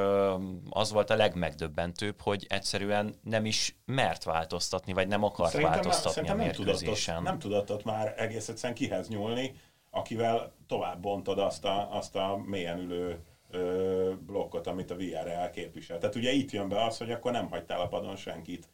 az 0.71 0.93
volt 0.93 1.11
a 1.11 1.17
legmegdöbbentőbb, 1.17 2.21
hogy 2.21 2.47
egyszerűen 2.49 3.14
nem 3.23 3.45
is 3.45 3.76
mert 3.85 4.25
változtatni, 4.25 4.93
vagy 4.93 5.09
nem 5.09 5.23
akart 5.23 5.50
szerintem, 5.50 5.75
változtatni 5.75 6.11
szerintem 6.11 6.41
a 6.41 6.43
mérkőzésen. 6.43 7.23
Nem 7.23 7.38
tudott, 7.38 7.69
nem 7.69 7.79
már 7.85 8.14
egész 8.17 8.49
egyszerűen 8.49 8.79
kihez 8.79 9.09
nyúlni, 9.09 9.55
akivel 9.91 10.53
tovább 10.67 11.00
bontod 11.00 11.38
azt 11.38 11.64
a, 11.64 11.97
azt 11.97 12.17
a 12.17 12.43
mélyen 12.47 12.79
ülő 12.79 13.25
ö, 13.50 14.12
blokkot, 14.26 14.67
amit 14.67 14.91
a 14.91 14.97
VRL 14.97 15.50
képvisel. 15.53 15.99
Tehát 15.99 16.14
ugye 16.14 16.31
itt 16.31 16.50
jön 16.50 16.69
be 16.69 16.85
az, 16.85 16.99
hogy 16.99 17.11
akkor 17.11 17.33
nem 17.33 17.50
hagytál 17.50 17.81
a 17.81 17.88
padon 17.88 18.17
senkit 18.17 18.69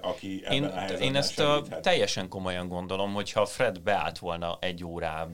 aki 0.00 0.42
ebben 0.44 0.88
én, 0.90 0.96
Én 1.00 1.16
ezt 1.16 1.40
a, 1.40 1.62
teljesen 1.80 2.28
komolyan 2.28 2.68
gondolom, 2.68 3.12
hogyha 3.12 3.46
Fred 3.46 3.80
beállt 3.80 4.18
volna 4.18 4.58
egy 4.60 4.84
órá 4.84 5.28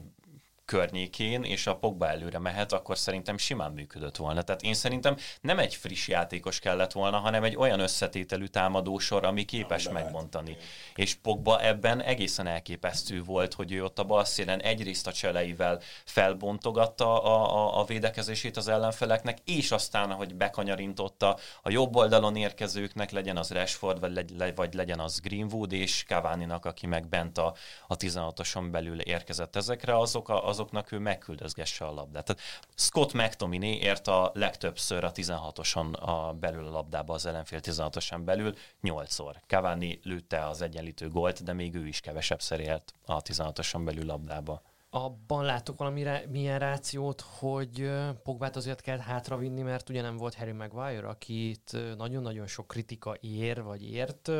környékén, 0.71 1.43
és 1.43 1.67
a 1.67 1.75
Pogba 1.75 2.07
előre 2.07 2.39
mehet, 2.39 2.71
akkor 2.71 2.97
szerintem 2.97 3.37
simán 3.37 3.71
működött 3.71 4.15
volna. 4.15 4.41
Tehát 4.41 4.61
én 4.61 4.73
szerintem 4.73 5.15
nem 5.41 5.59
egy 5.59 5.75
friss 5.75 6.07
játékos 6.07 6.59
kellett 6.59 6.91
volna, 6.91 7.17
hanem 7.17 7.43
egy 7.43 7.55
olyan 7.55 7.79
összetételű 7.79 8.45
támadósor, 8.45 9.25
ami 9.25 9.45
képes 9.45 9.85
Ami 9.85 10.01
megbontani. 10.01 10.57
És 10.95 11.15
Pogba 11.15 11.61
ebben 11.61 12.01
egészen 12.01 12.47
elképesztő 12.47 13.23
volt, 13.23 13.53
hogy 13.53 13.71
ő 13.71 13.83
ott 13.83 13.99
a 13.99 14.03
bal 14.03 14.25
szélen 14.25 14.61
egyrészt 14.61 15.07
a 15.07 15.11
cseleivel 15.11 15.79
felbontogatta 16.05 17.23
a, 17.23 17.55
a, 17.55 17.79
a 17.79 17.85
védekezését 17.85 18.57
az 18.57 18.67
ellenfeleknek, 18.67 19.37
és 19.45 19.71
aztán, 19.71 20.11
hogy 20.11 20.35
bekanyarintotta 20.35 21.37
a 21.61 21.69
jobb 21.69 21.95
oldalon 21.95 22.35
érkezőknek, 22.35 23.11
legyen 23.11 23.37
az 23.37 23.51
Rashford, 23.51 23.99
vagy, 23.99 24.11
legy, 24.37 24.55
vagy 24.55 24.73
legyen 24.73 24.99
az 24.99 25.19
Greenwood, 25.19 25.71
és 25.71 26.03
cavani 26.07 26.45
aki 26.61 26.87
meg 26.87 27.07
bent 27.07 27.37
a, 27.37 27.53
a 27.87 27.97
16-oson 27.97 28.71
belül 28.71 28.99
érkezett 28.99 29.55
ezekre, 29.55 29.97
azok 29.97 30.29
a, 30.29 30.47
azok 30.47 30.60
azoknak 30.61 30.91
ő 30.91 30.99
megküldözgesse 30.99 31.85
a 31.85 31.91
labdát. 31.91 32.25
Tehát 32.25 32.41
Scott 32.75 33.13
McTominay 33.13 33.79
ért 33.79 34.07
a 34.07 34.31
legtöbbször 34.33 35.03
a 35.03 35.11
16-oson 35.11 35.93
a 35.93 36.33
belül 36.33 36.67
a 36.67 36.71
labdába 36.71 37.13
az 37.13 37.25
ellenfél 37.25 37.59
16-oson 37.61 38.21
belül, 38.25 38.53
8-szor. 38.83 39.35
Cavani 39.47 39.99
lőtte 40.03 40.47
az 40.47 40.61
egyenlítő 40.61 41.09
gólt, 41.09 41.43
de 41.43 41.53
még 41.53 41.75
ő 41.75 41.87
is 41.87 41.99
kevesebbszer 41.99 42.59
ért 42.59 42.93
a 43.05 43.21
16-oson 43.21 43.81
belül 43.85 44.05
labdába. 44.05 44.61
Abban 44.93 45.45
látok 45.45 45.77
valami 45.77 46.05
milyen 46.29 46.59
rációt, 46.59 47.21
hogy 47.39 47.91
Pogbát 48.23 48.55
azért 48.55 48.81
kell 48.81 48.97
hátravinni, 48.97 49.61
mert 49.61 49.89
ugye 49.89 50.01
nem 50.01 50.17
volt 50.17 50.35
Harry 50.35 50.51
Maguire, 50.51 51.07
akit 51.07 51.77
nagyon-nagyon 51.97 52.47
sok 52.47 52.67
kritika 52.67 53.15
ér, 53.19 53.63
vagy 53.63 53.91
ért, 53.91 54.31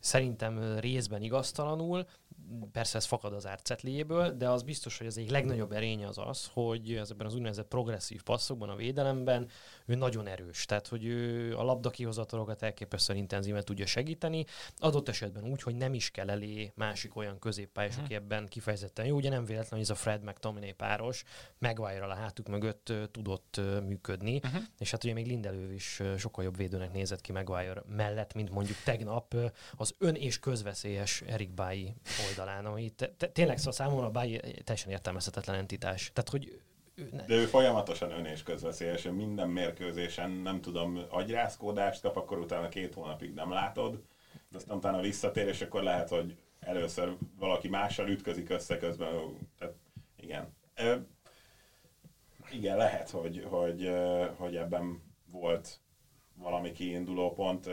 szerintem 0.00 0.78
részben 0.78 1.22
igaztalanul, 1.22 2.06
persze 2.72 2.98
ez 2.98 3.04
fakad 3.04 3.32
az 3.32 3.46
árcetliéből, 3.46 4.36
de 4.36 4.48
az 4.48 4.62
biztos, 4.62 4.98
hogy 4.98 5.06
az 5.06 5.18
egyik 5.18 5.30
legnagyobb 5.30 5.72
erénye 5.72 6.06
az 6.06 6.18
az, 6.18 6.50
hogy 6.52 6.92
ezekben 6.92 7.26
az 7.26 7.34
úgynevezett 7.34 7.68
progresszív 7.68 8.22
passzokban, 8.22 8.68
a 8.68 8.76
védelemben 8.76 9.48
ő 9.86 9.94
nagyon 9.94 10.26
erős. 10.26 10.64
Tehát, 10.64 10.86
hogy 10.86 11.04
ő 11.04 11.56
a 11.56 11.62
labda 11.62 11.90
kihozatalokat 11.90 12.62
elképesztően 12.62 13.18
intenzíven 13.18 13.64
tudja 13.64 13.86
segíteni, 13.86 14.44
adott 14.78 15.08
esetben 15.08 15.44
úgy, 15.44 15.62
hogy 15.62 15.74
nem 15.74 15.94
is 15.94 16.10
kell 16.10 16.30
elé 16.30 16.72
másik 16.74 17.16
olyan 17.16 17.38
középpályás, 17.38 17.94
hmm. 17.94 18.04
aki 18.04 18.14
ebben 18.14 18.46
kifejezetten 18.46 19.06
jó. 19.06 19.16
Ugye 19.16 19.30
nem 19.30 19.44
véletlen, 19.44 19.70
hogy 19.70 19.80
ez 19.80 19.90
a 19.90 19.94
Fred 19.94 20.22
meg 20.22 20.38
Tominé 20.38 20.72
páros 20.72 21.24
Maguire 21.58 22.04
a 22.04 22.14
hátuk 22.14 22.48
mögött 22.48 22.92
tudott 23.10 23.60
működni, 23.86 24.36
uh-huh. 24.36 24.62
és 24.78 24.90
hát 24.90 25.04
ugye 25.04 25.12
még 25.12 25.26
Lindelő 25.26 25.72
is 25.72 26.02
sokkal 26.18 26.44
jobb 26.44 26.56
védőnek 26.56 26.92
nézett 26.92 27.20
ki 27.20 27.32
Maguire 27.32 27.82
mellett, 27.88 28.34
mint 28.34 28.50
mondjuk 28.50 28.78
tegnap 28.84 29.34
az 29.76 29.94
ön 29.98 30.14
és 30.14 30.38
közveszélyes 30.38 31.20
Erik 31.20 31.54
Bái 31.54 31.94
oldalán, 32.28 32.66
ami 32.66 32.90
te, 32.90 33.08
te, 33.16 33.28
tényleg 33.28 33.58
szóval 33.58 33.72
számomra 33.72 34.10
Bái 34.10 34.40
teljesen 34.64 34.90
értelmezhetetlen 34.90 35.56
entitás. 35.56 36.10
Tehát, 36.14 36.30
hogy 36.30 36.60
de 37.26 37.34
ő 37.34 37.44
folyamatosan 37.44 38.10
ön 38.10 38.24
és 38.24 38.42
közveszélyes, 38.42 39.02
minden 39.02 39.48
mérkőzésen 39.48 40.30
nem 40.30 40.60
tudom, 40.60 41.00
agyrázkódást 41.10 42.00
kap, 42.00 42.16
akkor 42.16 42.38
utána 42.38 42.68
két 42.68 42.94
hónapig 42.94 43.34
nem 43.34 43.50
látod, 43.50 44.02
de 44.48 44.56
aztán 44.56 44.76
utána 44.76 45.00
visszatér, 45.00 45.46
és 45.46 45.60
akkor 45.60 45.82
lehet, 45.82 46.08
hogy 46.08 46.36
először 46.60 47.16
valaki 47.38 47.68
mással 47.68 48.08
ütközik 48.08 48.50
össze 48.50 48.78
közben. 48.78 49.08
Tehát, 49.58 49.74
igen. 50.16 50.54
igen, 52.50 52.76
lehet, 52.76 53.10
hogy, 53.10 53.46
hogy, 53.48 53.92
hogy 54.36 54.56
ebben 54.56 55.02
volt 55.30 55.80
valami 56.34 56.72
kiinduló 56.72 57.32
pont. 57.32 57.70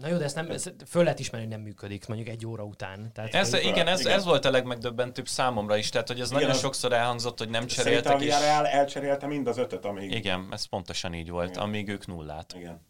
Na 0.00 0.08
jó, 0.08 0.16
de 0.16 0.24
ezt 0.24 0.34
nem, 0.34 0.50
ezt 0.50 0.74
föl 0.86 1.02
lehet 1.02 1.18
ismerni, 1.18 1.46
hogy 1.46 1.56
nem 1.56 1.64
működik 1.64 2.06
mondjuk 2.06 2.28
egy 2.28 2.46
óra 2.46 2.64
után. 2.64 3.12
Tehát, 3.12 3.34
ez, 3.34 3.50
hogy... 3.50 3.64
igen, 3.64 3.86
ez, 3.86 4.00
igen, 4.00 4.12
ez 4.12 4.24
volt 4.24 4.44
a 4.44 4.50
legmegdöbbentőbb 4.50 5.28
számomra 5.28 5.76
is, 5.76 5.88
tehát 5.88 6.08
hogy 6.08 6.20
ez 6.20 6.26
igen, 6.26 6.40
nagyon 6.40 6.54
az... 6.56 6.60
sokszor 6.62 6.92
elhangzott, 6.92 7.38
hogy 7.38 7.48
nem 7.48 7.66
cseréltek. 7.66 8.20
és... 8.20 8.32
a 8.32 8.66
elcserélte 8.66 9.26
mind 9.26 9.46
az 9.46 9.58
ötöt, 9.58 9.84
amíg... 9.84 10.10
Igen, 10.10 10.48
ez 10.50 10.64
pontosan 10.64 11.14
így 11.14 11.30
volt, 11.30 11.50
igen. 11.50 11.62
amíg 11.62 11.88
ők 11.88 12.06
nullát. 12.06 12.54
Igen. 12.56 12.80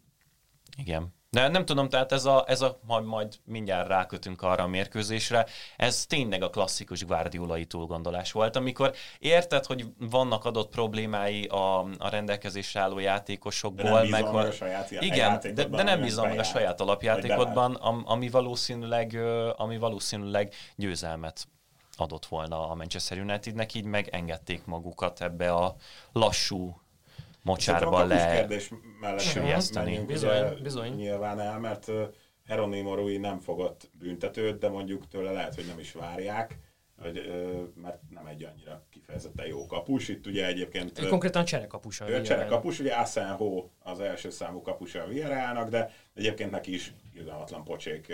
Igen. 0.76 1.14
De 1.34 1.48
nem 1.48 1.64
tudom, 1.64 1.88
tehát 1.88 2.12
ez 2.12 2.24
a, 2.24 2.44
ez 2.46 2.60
a 2.60 2.78
majd, 2.86 3.04
majd 3.04 3.34
mindjárt 3.44 3.88
rákötünk 3.88 4.42
arra 4.42 4.62
a 4.62 4.66
mérkőzésre, 4.66 5.46
ez 5.76 6.06
tényleg 6.06 6.42
a 6.42 6.50
klasszikus 6.50 7.04
Guardiolai 7.04 7.64
túlgondolás 7.64 8.32
volt, 8.32 8.56
amikor 8.56 8.94
érted, 9.18 9.64
hogy 9.64 9.86
vannak 9.98 10.44
adott 10.44 10.70
problémái 10.70 11.44
a, 11.44 11.78
a 11.80 12.08
rendelkezésre 12.08 12.80
álló 12.80 12.98
játékosokból, 12.98 14.00
de 14.00 14.08
meg 14.08 14.24
a 14.24 14.52
saját 14.52 14.90
igen, 14.90 15.40
de, 15.54 15.64
de 15.64 15.82
nem 15.82 16.00
bízom 16.00 16.28
meg 16.28 16.38
a 16.38 16.42
saját 16.42 16.80
alapjátékodban, 16.80 17.74
ami 18.04 18.28
valószínűleg, 18.28 19.18
ami 19.56 19.78
valószínűleg 19.78 20.54
győzelmet 20.76 21.48
adott 21.96 22.26
volna 22.26 22.70
a 22.70 22.74
Manchester 22.74 23.18
Unitednek, 23.18 23.74
így 23.74 23.84
megengedték 23.84 24.64
magukat 24.64 25.20
ebbe 25.20 25.52
a 25.52 25.76
lassú 26.12 26.83
mocsárban 27.44 28.06
le 28.06 28.34
kérdés 28.36 28.70
sülyezteni. 29.18 29.98
Bizony, 29.98 30.62
bizony. 30.62 30.94
Nyilván 30.94 31.40
el, 31.40 31.58
mert 31.58 31.90
Heronimo 32.46 32.94
Rui 32.94 33.16
nem 33.16 33.38
fogott 33.38 33.90
büntetőt, 33.98 34.58
de 34.58 34.68
mondjuk 34.68 35.08
tőle 35.08 35.30
lehet, 35.30 35.54
hogy 35.54 35.66
nem 35.66 35.78
is 35.78 35.92
várják, 35.92 36.58
hogy, 37.02 37.22
mert 37.74 38.00
nem 38.10 38.26
egy 38.26 38.44
annyira 38.44 38.86
kifejezetten 38.90 39.46
jó 39.46 39.66
kapus. 39.66 40.08
Itt 40.08 40.26
ugye 40.26 40.46
egyébként... 40.46 40.98
Ő 40.98 41.08
konkrétan 41.08 41.44
cserekapus 41.44 42.00
a 42.00 42.22
cserekapus, 42.22 42.78
ugye 42.80 42.94
Asenho 42.94 43.68
az 43.78 44.00
első 44.00 44.30
számú 44.30 44.62
kapusa 44.62 45.02
a 45.02 45.06
Villarrealnak, 45.06 45.68
de 45.68 45.90
egyébként 46.14 46.50
neki 46.50 46.74
is 46.74 46.92
irgalmatlan 47.14 47.64
pocsék 47.64 48.12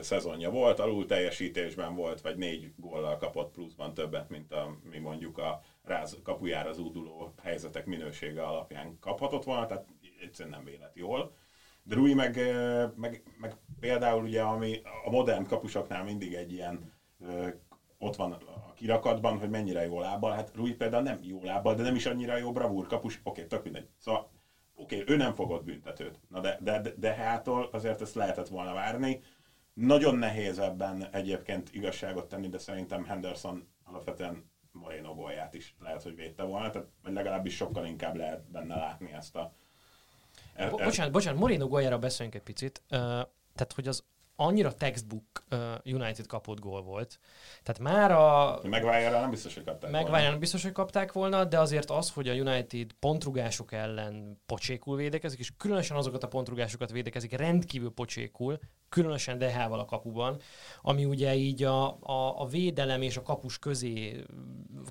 szezonja 0.00 0.50
volt, 0.50 0.78
alul 0.78 1.06
teljesítésben 1.06 1.94
volt, 1.94 2.20
vagy 2.20 2.36
négy 2.36 2.72
góllal 2.76 3.16
kapott 3.16 3.52
pluszban 3.52 3.94
többet, 3.94 4.28
mint 4.28 4.52
a, 4.52 4.76
mi 4.90 4.98
mondjuk 4.98 5.38
a 5.38 5.62
ráz, 5.90 6.18
kapujára 6.22 6.72
zúduló 6.72 7.34
helyzetek 7.42 7.86
minősége 7.86 8.42
alapján 8.42 8.98
kaphatott 9.00 9.44
volna, 9.44 9.66
tehát 9.66 9.86
egyszerűen 10.20 10.54
nem 10.54 10.64
vélet 10.64 10.96
jól. 10.96 11.34
De 11.82 11.94
Rui 11.94 12.14
meg, 12.14 12.40
meg, 12.96 13.22
meg 13.40 13.56
például 13.80 14.22
ugye, 14.22 14.42
ami 14.42 14.80
a 15.04 15.10
modern 15.10 15.46
kapusoknál 15.46 16.04
mindig 16.04 16.34
egy 16.34 16.52
ilyen 16.52 16.92
ott 17.98 18.16
van 18.16 18.32
a 18.32 18.72
kirakatban, 18.72 19.38
hogy 19.38 19.50
mennyire 19.50 19.84
jó 19.84 20.00
lábbal. 20.00 20.32
Hát 20.32 20.54
Rui 20.54 20.74
például 20.74 21.02
nem 21.02 21.18
jó 21.22 21.42
lábbal, 21.42 21.74
de 21.74 21.82
nem 21.82 21.94
is 21.94 22.06
annyira 22.06 22.36
jó 22.36 22.52
bravúr 22.52 22.86
kapus. 22.86 23.20
Oké, 23.22 23.44
tök 23.44 23.64
mindegy. 23.64 23.88
Szóval 23.98 24.30
oké, 24.74 25.04
ő 25.06 25.16
nem 25.16 25.34
fogott 25.34 25.64
büntetőt, 25.64 26.20
na 26.28 26.40
de, 26.40 26.58
de, 26.60 26.80
de, 26.80 26.92
de 26.96 27.14
hától 27.14 27.68
azért 27.72 28.00
ezt 28.00 28.14
lehetett 28.14 28.48
volna 28.48 28.72
várni. 28.72 29.22
Nagyon 29.74 30.16
nehéz 30.16 30.58
ebben 30.58 31.08
egyébként 31.12 31.74
igazságot 31.74 32.28
tenni, 32.28 32.48
de 32.48 32.58
szerintem 32.58 33.04
Henderson 33.04 33.68
alapvetően 33.84 34.50
Moreno 34.90 35.14
gólját 35.14 35.54
is 35.54 35.74
lehet, 35.80 36.02
hogy 36.02 36.14
védte 36.14 36.42
volna, 36.42 36.70
tehát 36.70 36.88
legalábbis 37.02 37.54
sokkal 37.54 37.86
inkább 37.86 38.16
lehet 38.16 38.50
benne 38.50 38.76
látni 38.76 39.12
ezt 39.12 39.36
a... 39.36 39.52
E, 40.54 40.68
Bo- 40.68 40.82
bocsánat, 40.82 41.12
bocsánat, 41.12 41.40
Moreno 41.40 41.68
góljára 41.68 41.98
beszéljünk 41.98 42.36
egy 42.36 42.42
picit. 42.42 42.82
Uh, 42.90 42.98
tehát, 43.54 43.72
hogy 43.74 43.88
az 43.88 44.04
annyira 44.36 44.74
textbook 44.74 45.44
United 45.84 46.26
kapott 46.26 46.60
gól 46.60 46.82
volt. 46.82 47.18
Tehát 47.62 47.80
már 47.80 48.10
a... 48.10 48.60
Megvájára 48.62 49.20
nem 49.20 49.30
biztos, 49.30 49.54
hogy 49.54 49.64
kapták 49.64 49.90
Megvájára 49.90 50.30
nem 50.30 50.38
biztos, 50.38 50.62
hogy 50.62 50.72
kapták 50.72 51.12
volna, 51.12 51.44
de 51.44 51.58
azért 51.58 51.90
az, 51.90 52.10
hogy 52.10 52.28
a 52.28 52.32
United 52.32 52.92
pontrugások 52.92 53.72
ellen 53.72 54.40
pocsékul 54.46 54.96
védekezik, 54.96 55.38
és 55.38 55.52
különösen 55.56 55.96
azokat 55.96 56.22
a 56.22 56.28
pontrugásokat 56.28 56.90
védekezik 56.90 57.32
rendkívül 57.32 57.90
pocsékul, 57.90 58.58
különösen 58.90 59.38
DH-val 59.38 59.78
a 59.78 59.84
kapuban, 59.84 60.40
ami 60.82 61.04
ugye 61.04 61.34
így 61.34 61.62
a, 61.62 61.86
a, 62.00 62.40
a 62.40 62.46
védelem 62.46 63.02
és 63.02 63.16
a 63.16 63.22
kapus 63.22 63.58
közé, 63.58 64.24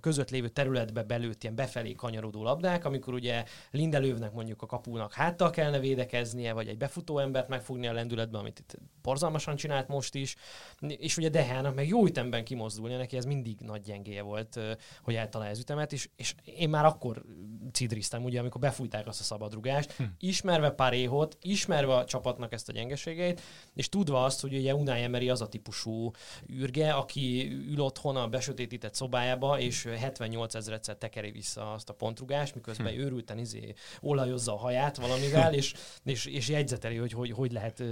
között 0.02 0.30
lévő 0.30 0.48
területbe 0.48 1.04
belőtt 1.04 1.44
ilyen 1.44 1.56
befelé 1.56 1.94
kanyarodó 1.94 2.44
labdák, 2.44 2.86
amikor 2.86 3.14
ugye 3.14 3.44
Lindelővnek 3.72 4.34
mondjuk 4.34 4.62
a 4.62 4.66
kapunak 4.66 5.14
háttal 5.14 5.50
kellene 5.50 5.80
védekeznie, 5.80 6.54
vagy 6.54 6.68
egy 6.68 6.78
befutó 6.78 7.20
embert 7.20 7.48
megfogni 7.48 7.88
a 7.88 7.94
lendületbe, 7.94 8.38
amit 8.38 8.60
itt 8.60 8.78
borzalmasan 9.02 9.56
csinált 9.56 9.88
most 9.88 10.16
is, 10.16 10.36
és 10.80 11.18
ugye 11.18 11.30
Dehának 11.30 11.76
meg 11.76 11.88
jó 11.88 12.06
ütemben 12.06 12.44
kimozdulni, 12.44 12.96
neki 12.96 13.18
ez 13.18 13.26
mindig 13.26 13.60
nagy 13.60 13.82
gyengéje 13.82 14.22
volt, 14.22 14.60
hogy 15.02 15.16
eltalálja 15.16 15.54
az 15.54 15.60
ütemet, 15.60 15.94
és, 15.94 16.10
és 16.16 16.36
én 16.44 16.70
már 16.70 16.86
akkor 16.86 17.24
cidriztem, 17.72 18.24
ugye, 18.24 18.40
amikor 18.40 18.62
befújták 18.62 19.08
azt 19.08 19.20
a 19.20 19.24
szabadrugást, 19.24 19.92
hm. 19.92 20.04
ismerve 20.20 20.70
Paréhot, 20.70 21.38
ismerve 21.42 21.96
a 21.96 22.06
csapatnak 22.06 22.54
ezt 22.54 22.70
a 22.70 22.72
gyengeségeit, 22.72 23.42
és 23.74 23.89
tudva 23.90 24.24
azt, 24.24 24.42
hogy 24.42 24.54
ugye 24.54 24.76
Unai 24.76 25.02
Emery 25.02 25.30
az 25.30 25.42
a 25.42 25.48
típusú 25.48 26.12
űrge, 26.52 26.94
aki 26.94 27.52
ül 27.70 27.80
otthon 27.80 28.16
a 28.16 28.28
besötétített 28.28 28.94
szobájába, 28.94 29.60
és 29.60 29.84
78 29.84 30.56
ezeret 30.56 30.98
tekeri 31.00 31.32
vissza 31.32 31.72
azt 31.72 31.90
a 31.90 31.94
pontrugást, 31.94 32.56
miközben 32.56 32.94
hm. 32.94 33.00
őrülten 33.00 33.38
izé 33.38 33.74
olajozza 34.02 34.54
a 34.54 34.58
haját 34.58 34.98
valamivel, 34.98 35.54
és, 35.54 35.74
és, 36.04 36.26
és 36.26 36.50
jegyzeteli, 36.50 36.96
hogy, 36.96 37.12
hogy 37.12 37.32
hogy 37.32 37.52
lehet 37.52 37.84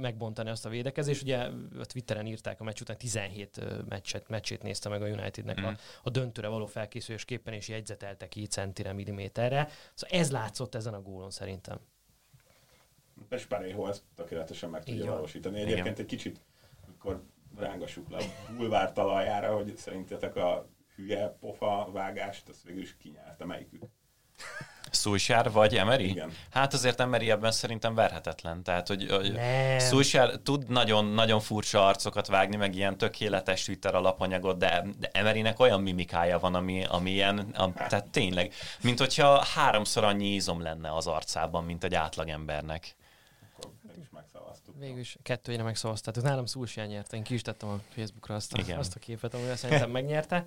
megbontani 0.00 0.50
azt 0.50 0.66
a 0.66 0.68
védekezést. 0.68 1.22
Ugye 1.22 1.38
a 1.78 1.84
Twitteren 1.84 2.26
írták 2.26 2.60
a 2.60 2.64
meccs 2.64 2.80
után 2.80 2.96
17 2.96 3.60
meccset, 3.88 4.28
meccsét 4.28 4.62
nézte 4.62 4.88
meg 4.88 5.02
a 5.02 5.06
Unitednek 5.06 5.60
mm. 5.60 5.64
a, 5.64 5.76
a 6.02 6.10
döntőre 6.10 6.48
való 6.48 6.66
felkészülésképpen, 6.66 7.54
és 7.54 7.68
jegyzetelte 7.68 8.28
ki 8.28 8.46
centire, 8.46 8.92
milliméterre. 8.92 9.68
Szóval 9.94 10.18
ez 10.18 10.30
látszott 10.30 10.74
ezen 10.74 10.94
a 10.94 11.02
gólon 11.02 11.30
szerintem. 11.30 11.78
Pesparejo 13.28 13.86
ezt 13.86 14.02
tökéletesen 14.16 14.70
meg 14.70 14.84
tudja 14.84 15.12
valósítani. 15.12 15.60
Egyébként 15.60 15.86
Igen. 15.86 15.98
egy 15.98 16.06
kicsit, 16.06 16.40
akkor 16.88 17.22
rángassuk 17.56 18.10
le 18.10 18.16
a 18.16 18.52
bulvár 18.56 18.92
talajára, 18.92 19.54
hogy 19.54 19.76
szerintetek 19.76 20.36
a 20.36 20.68
hülye 20.96 21.28
pofa 21.40 21.88
vágást, 21.92 22.48
azt 22.48 22.62
végül 22.62 22.82
is 22.82 22.96
kinyerte 22.96 23.44
melyikük. 23.44 23.82
Szújsár 24.90 25.50
vagy 25.50 25.76
Emery? 25.76 26.08
Igen. 26.08 26.32
Hát 26.50 26.72
azért 26.72 27.00
Emery 27.00 27.30
ebben 27.30 27.52
szerintem 27.52 27.94
verhetetlen. 27.94 28.62
Tehát, 28.62 28.88
hogy 28.88 29.10
Szújsár 29.78 30.36
tud 30.36 30.68
nagyon, 30.68 31.04
nagyon 31.04 31.40
furcsa 31.40 31.86
arcokat 31.86 32.26
vágni, 32.26 32.56
meg 32.56 32.74
ilyen 32.74 32.98
tökéletes 32.98 33.64
Twitter 33.64 33.94
alapanyagot, 33.94 34.58
de, 34.58 34.84
de 34.98 35.10
Emerynek 35.12 35.60
olyan 35.60 35.82
mimikája 35.82 36.38
van, 36.38 36.54
ami, 36.54 36.84
ami 36.84 37.10
ilyen, 37.10 37.38
a, 37.38 37.72
tehát 37.72 38.10
tényleg, 38.10 38.52
mint 38.82 38.98
hogyha 38.98 39.44
háromszor 39.44 40.04
annyi 40.04 40.26
ízom 40.26 40.62
lenne 40.62 40.94
az 40.94 41.06
arcában, 41.06 41.64
mint 41.64 41.84
egy 41.84 41.94
átlagembernek. 41.94 42.96
Végül 44.78 44.98
is 44.98 45.16
kettőjére 45.22 45.62
megszavaztátok. 45.62 46.22
Nálam 46.22 46.46
Szulsján 46.46 46.86
nyerte, 46.86 47.16
én 47.16 47.22
ki 47.22 47.34
is 47.34 47.42
tettem 47.42 47.68
a 47.68 47.80
Facebookra 47.88 48.34
azt 48.34 48.52
a, 48.52 48.78
azt 48.78 48.96
a 48.96 48.98
képet, 48.98 49.34
amivel 49.34 49.56
szerintem 49.56 49.90
megnyerte. 49.90 50.44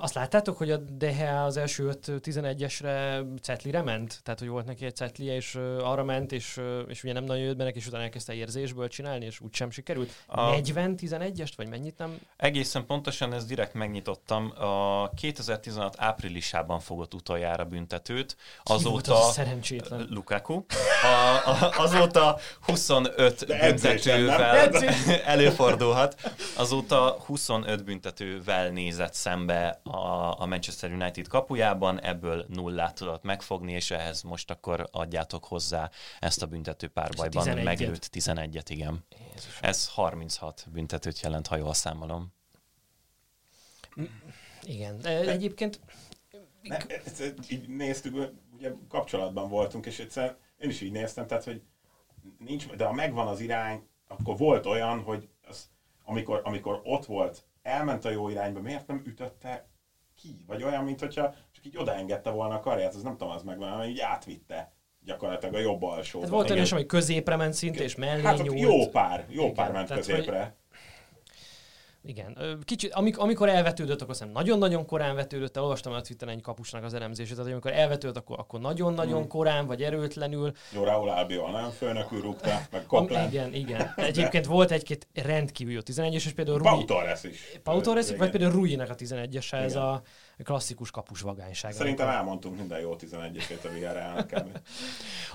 Azt 0.00 0.14
láttátok, 0.14 0.56
hogy 0.56 0.70
a 0.70 0.76
DH 0.76 1.44
az 1.44 1.56
első 1.56 1.98
5-11-esre 2.06 3.24
cetlire 3.42 3.82
ment? 3.82 4.20
Tehát, 4.22 4.40
hogy 4.40 4.48
volt 4.48 4.66
neki 4.66 4.84
egy 4.84 4.96
cetlie, 4.96 5.34
és 5.34 5.54
arra 5.80 6.04
ment, 6.04 6.32
és, 6.32 6.60
és 6.86 7.04
ugye 7.04 7.12
nem 7.12 7.24
nagyon 7.24 7.44
jött 7.44 7.56
be 7.56 7.64
neki, 7.64 7.78
és 7.78 7.86
utána 7.86 8.02
elkezdte 8.02 8.34
érzésből 8.34 8.88
csinálni, 8.88 9.24
és 9.24 9.40
úgysem 9.40 9.70
sikerült. 9.70 10.12
A... 10.26 10.50
40-11-est, 10.50 11.52
vagy 11.56 11.68
mennyit 11.68 11.98
nem? 11.98 12.18
Egészen 12.36 12.86
pontosan, 12.86 13.32
ezt 13.32 13.46
direkt 13.46 13.74
megnyitottam. 13.74 14.52
A 14.58 15.10
2016 15.14 15.94
áprilisában 15.98 16.80
fogott 16.80 17.14
utoljára 17.14 17.64
büntetőt. 17.64 18.36
Azóta... 18.62 19.12
Ki 19.12 19.18
az 19.18 19.28
a 19.28 19.30
szerencsétlen? 19.30 20.06
Lukaku. 20.10 20.64
A, 21.02 21.48
a, 21.50 21.72
azóta 21.76 22.38
25 22.60 23.46
De 23.46 23.68
büntetővel 23.68 24.70
előfordulhat. 25.24 26.32
Azóta 26.56 27.16
25 27.26 27.84
büntetővel 27.84 28.68
nézett 28.68 29.14
szembe 29.14 29.57
a, 29.82 30.40
a 30.40 30.46
Manchester 30.46 30.92
United 30.92 31.28
kapujában, 31.28 32.00
ebből 32.02 32.46
nullát 32.48 32.94
tudott 32.94 33.22
megfogni, 33.22 33.72
és 33.72 33.90
ehhez 33.90 34.22
most 34.22 34.50
akkor 34.50 34.88
adjátok 34.92 35.44
hozzá 35.44 35.90
ezt 36.20 36.42
a 36.42 36.46
büntető 36.46 36.88
párbajban 36.88 37.44
11 37.44 37.64
meglőtt 37.64 38.08
11-et, 38.12 38.66
igen. 38.68 39.04
Jézus. 39.34 39.58
Ez 39.60 39.88
36 39.88 40.66
büntetőt 40.72 41.20
jelent, 41.20 41.46
ha 41.46 41.56
jól 41.56 41.74
számolom. 41.74 42.32
Igen, 44.62 44.98
de 44.98 45.30
egyébként... 45.30 45.80
Ne, 46.62 46.76
ezt, 46.76 47.34
így 47.48 47.68
néztük, 47.68 48.32
ugye 48.52 48.72
kapcsolatban 48.88 49.48
voltunk, 49.48 49.86
és 49.86 49.98
egyszer 49.98 50.36
én 50.58 50.68
is 50.68 50.80
így 50.80 50.92
néztem, 50.92 51.26
tehát, 51.26 51.44
hogy 51.44 51.62
nincs, 52.38 52.66
de 52.66 52.84
ha 52.84 52.92
megvan 52.92 53.26
az 53.26 53.40
irány, 53.40 53.88
akkor 54.08 54.36
volt 54.36 54.66
olyan, 54.66 55.02
hogy 55.02 55.28
az, 55.48 55.70
amikor, 56.04 56.40
amikor 56.44 56.80
ott 56.84 57.04
volt 57.04 57.47
elment 57.62 58.04
a 58.04 58.10
jó 58.10 58.28
irányba, 58.28 58.60
miért 58.60 58.86
nem 58.86 59.02
ütötte 59.06 59.68
ki? 60.14 60.44
Vagy 60.46 60.62
olyan, 60.62 60.84
mint 60.84 61.00
hogyha 61.00 61.34
csak 61.52 61.66
így 61.66 61.76
odaengedte 61.76 62.30
volna 62.30 62.54
a 62.54 62.60
karját, 62.60 62.94
az 62.94 63.02
nem 63.02 63.16
tudom, 63.16 63.32
az 63.32 63.42
megvan, 63.42 63.70
hanem 63.70 63.88
így 63.88 64.00
átvitte 64.00 64.72
gyakorlatilag 65.04 65.54
a 65.54 65.58
jobb 65.58 65.82
alsó. 65.82 66.20
Hát 66.20 66.28
volt 66.28 66.50
olyan 66.50 66.62
is, 66.62 66.70
hogy 66.70 66.86
középre 66.86 67.36
ment 67.36 67.54
szinte, 67.54 67.82
és 67.82 67.94
mellé 67.94 68.22
hát 68.22 68.42
nyúlt. 68.42 68.60
jó 68.60 68.88
pár, 68.88 69.26
jó 69.28 69.42
Igen, 69.42 69.54
pár 69.54 69.72
ment 69.72 69.92
középre. 69.92 70.40
Hogy 70.40 70.52
igen. 72.04 72.58
Kicsit, 72.64 72.92
amikor 73.16 73.48
elvetődött, 73.48 74.02
akkor 74.02 74.14
szerintem 74.14 74.42
nagyon-nagyon 74.42 74.86
korán 74.86 75.14
vetődött, 75.14 75.60
olvastam 75.60 75.92
a 75.92 76.00
Twitteren 76.00 76.34
egy 76.34 76.40
kapusnak 76.40 76.84
az 76.84 76.94
elemzését, 76.94 77.36
tehát 77.36 77.50
amikor 77.50 77.72
elvetődött, 77.72 78.16
akkor, 78.16 78.38
akkor 78.38 78.60
nagyon-nagyon 78.60 79.18
hmm. 79.18 79.28
korán, 79.28 79.66
vagy 79.66 79.82
erőtlenül. 79.82 80.52
Jó, 80.74 80.84
Raúl 80.84 81.08
Albiol, 81.08 81.50
nem? 81.50 81.70
Főnökül 81.70 82.20
rúgta, 82.20 82.60
meg 82.70 82.86
Koplen. 82.86 83.28
Igen, 83.28 83.54
igen. 83.54 83.92
Egyébként 83.96 84.46
volt 84.46 84.70
egy-két 84.70 85.06
rendkívül 85.14 85.72
jó 85.72 85.80
11-es, 85.84 86.14
és 86.14 86.32
például 86.32 86.58
Rui... 86.58 86.68
Pau 86.68 86.84
Torres 86.84 87.24
is. 87.24 87.58
Pau 87.62 87.80
Torres, 87.80 88.16
vagy 88.16 88.30
például 88.30 88.52
Rui-nek 88.52 88.90
a 88.90 88.94
11-es, 88.94 89.52
ez 89.52 89.76
a 89.76 90.02
klasszikus 90.44 90.90
kapus 90.90 91.20
vagányság. 91.20 91.72
Szerintem 91.72 92.08
elmondtunk 92.08 92.56
minden 92.56 92.80
jó 92.80 92.96
11-esét 92.98 93.64
a 93.64 93.68
Villarrealnak. 93.68 94.30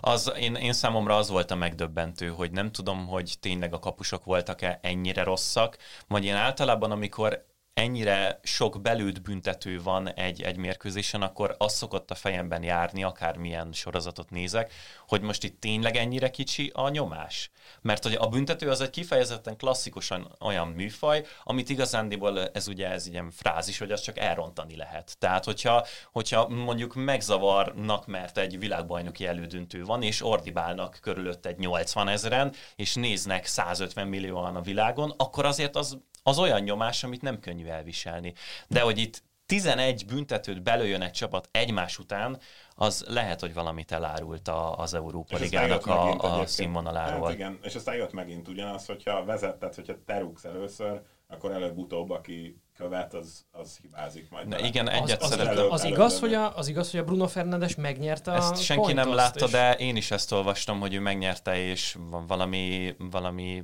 az, 0.01 0.31
én, 0.39 0.55
én 0.55 0.73
számomra 0.73 1.17
az 1.17 1.29
volt 1.29 1.51
a 1.51 1.55
megdöbbentő, 1.55 2.27
hogy 2.27 2.51
nem 2.51 2.71
tudom, 2.71 3.07
hogy 3.07 3.35
tényleg 3.39 3.73
a 3.73 3.79
kapusok 3.79 4.23
voltak-e 4.23 4.79
ennyire 4.81 5.23
rosszak, 5.23 5.77
vagy 6.07 6.25
én 6.25 6.35
általában, 6.35 6.91
amikor 6.91 7.45
ennyire 7.73 8.39
sok 8.43 8.81
belőtt 8.81 9.21
büntető 9.21 9.81
van 9.81 10.13
egy, 10.13 10.41
egy 10.41 10.57
mérkőzésen, 10.57 11.21
akkor 11.21 11.55
az 11.57 11.73
szokott 11.73 12.11
a 12.11 12.15
fejemben 12.15 12.63
járni, 12.63 13.03
akármilyen 13.03 13.71
sorozatot 13.71 14.29
nézek, 14.29 14.73
hogy 15.07 15.21
most 15.21 15.43
itt 15.43 15.59
tényleg 15.59 15.95
ennyire 15.95 16.29
kicsi 16.29 16.71
a 16.73 16.89
nyomás. 16.89 17.51
Mert 17.81 18.03
hogy 18.03 18.15
a 18.19 18.27
büntető 18.27 18.69
az 18.69 18.81
egy 18.81 18.89
kifejezetten 18.89 19.57
klasszikusan 19.57 20.35
olyan 20.39 20.67
műfaj, 20.67 21.25
amit 21.43 21.69
igazándiból 21.69 22.47
ez 22.47 22.67
ugye 22.67 22.89
ez 22.89 23.07
ilyen 23.07 23.31
frázis, 23.31 23.77
hogy 23.77 23.91
az 23.91 24.01
csak 24.01 24.17
elrontani 24.17 24.75
lehet. 24.75 25.15
Tehát, 25.19 25.43
hogyha, 25.43 25.85
hogyha 26.11 26.47
mondjuk 26.47 26.95
megzavarnak, 26.95 28.05
mert 28.05 28.37
egy 28.37 28.59
világbajnoki 28.59 29.25
elődöntő 29.25 29.83
van, 29.83 30.01
és 30.01 30.21
ordibálnak 30.21 30.97
körülött 31.01 31.45
egy 31.45 31.57
80 31.57 32.07
ezeren, 32.07 32.53
és 32.75 32.95
néznek 32.95 33.45
150 33.45 34.07
millióan 34.07 34.55
a 34.55 34.61
világon, 34.61 35.13
akkor 35.17 35.45
azért 35.45 35.75
az 35.75 35.97
az 36.23 36.39
olyan 36.39 36.61
nyomás, 36.61 37.03
amit 37.03 37.21
nem 37.21 37.39
könnyű 37.39 37.65
elviselni. 37.65 38.33
De 38.67 38.81
hogy 38.81 38.97
itt 38.97 39.23
11 39.45 40.05
büntetőt 40.05 40.63
belőjön 40.63 41.01
egy 41.01 41.11
csapat 41.11 41.49
egymás 41.51 41.99
után, 41.99 42.39
az 42.75 43.05
lehet, 43.07 43.39
hogy 43.39 43.53
valamit 43.53 43.91
elárult 43.91 44.47
a, 44.47 44.77
az 44.77 44.93
Európa 44.93 45.37
Ligának 45.37 45.85
a, 45.85 46.39
a 46.39 46.45
színvonaláról. 46.45 47.25
Hát 47.25 47.33
igen, 47.33 47.59
és 47.61 47.75
aztán 47.75 47.95
jött 47.95 48.13
megint 48.13 48.47
ugyanaz, 48.47 48.85
hogyha 48.85 49.25
vezetted, 49.25 49.75
hogyha 49.75 49.93
te 50.05 50.17
rúgsz 50.19 50.43
először, 50.43 51.01
akkor 51.27 51.51
előbb-utóbb, 51.51 52.09
aki 52.09 52.61
követ, 52.77 53.13
az, 53.13 53.45
az 53.51 53.77
hibázik 53.81 54.29
majd. 54.29 54.47
De 54.47 54.59
igen, 54.59 54.89
egyet 54.89 55.21
az, 55.21 55.31
az, 55.31 55.37
előbb, 55.39 55.71
az, 55.71 55.83
igaz, 55.83 56.19
hogy 56.19 56.33
a, 56.33 56.57
az 56.57 56.67
igaz, 56.67 56.91
hogy 56.91 56.99
a 56.99 57.03
Bruno 57.03 57.27
Fernandes 57.27 57.75
megnyerte 57.75 58.31
ezt 58.31 58.51
a 58.51 58.55
senki 58.55 58.93
nem 58.93 59.13
látta, 59.13 59.45
és... 59.45 59.51
de 59.51 59.75
én 59.75 59.95
is 59.95 60.11
ezt 60.11 60.31
olvastam, 60.31 60.79
hogy 60.79 60.93
ő 60.93 60.99
megnyerte, 60.99 61.57
és 61.57 61.97
valami, 62.27 62.95
valami 62.97 63.63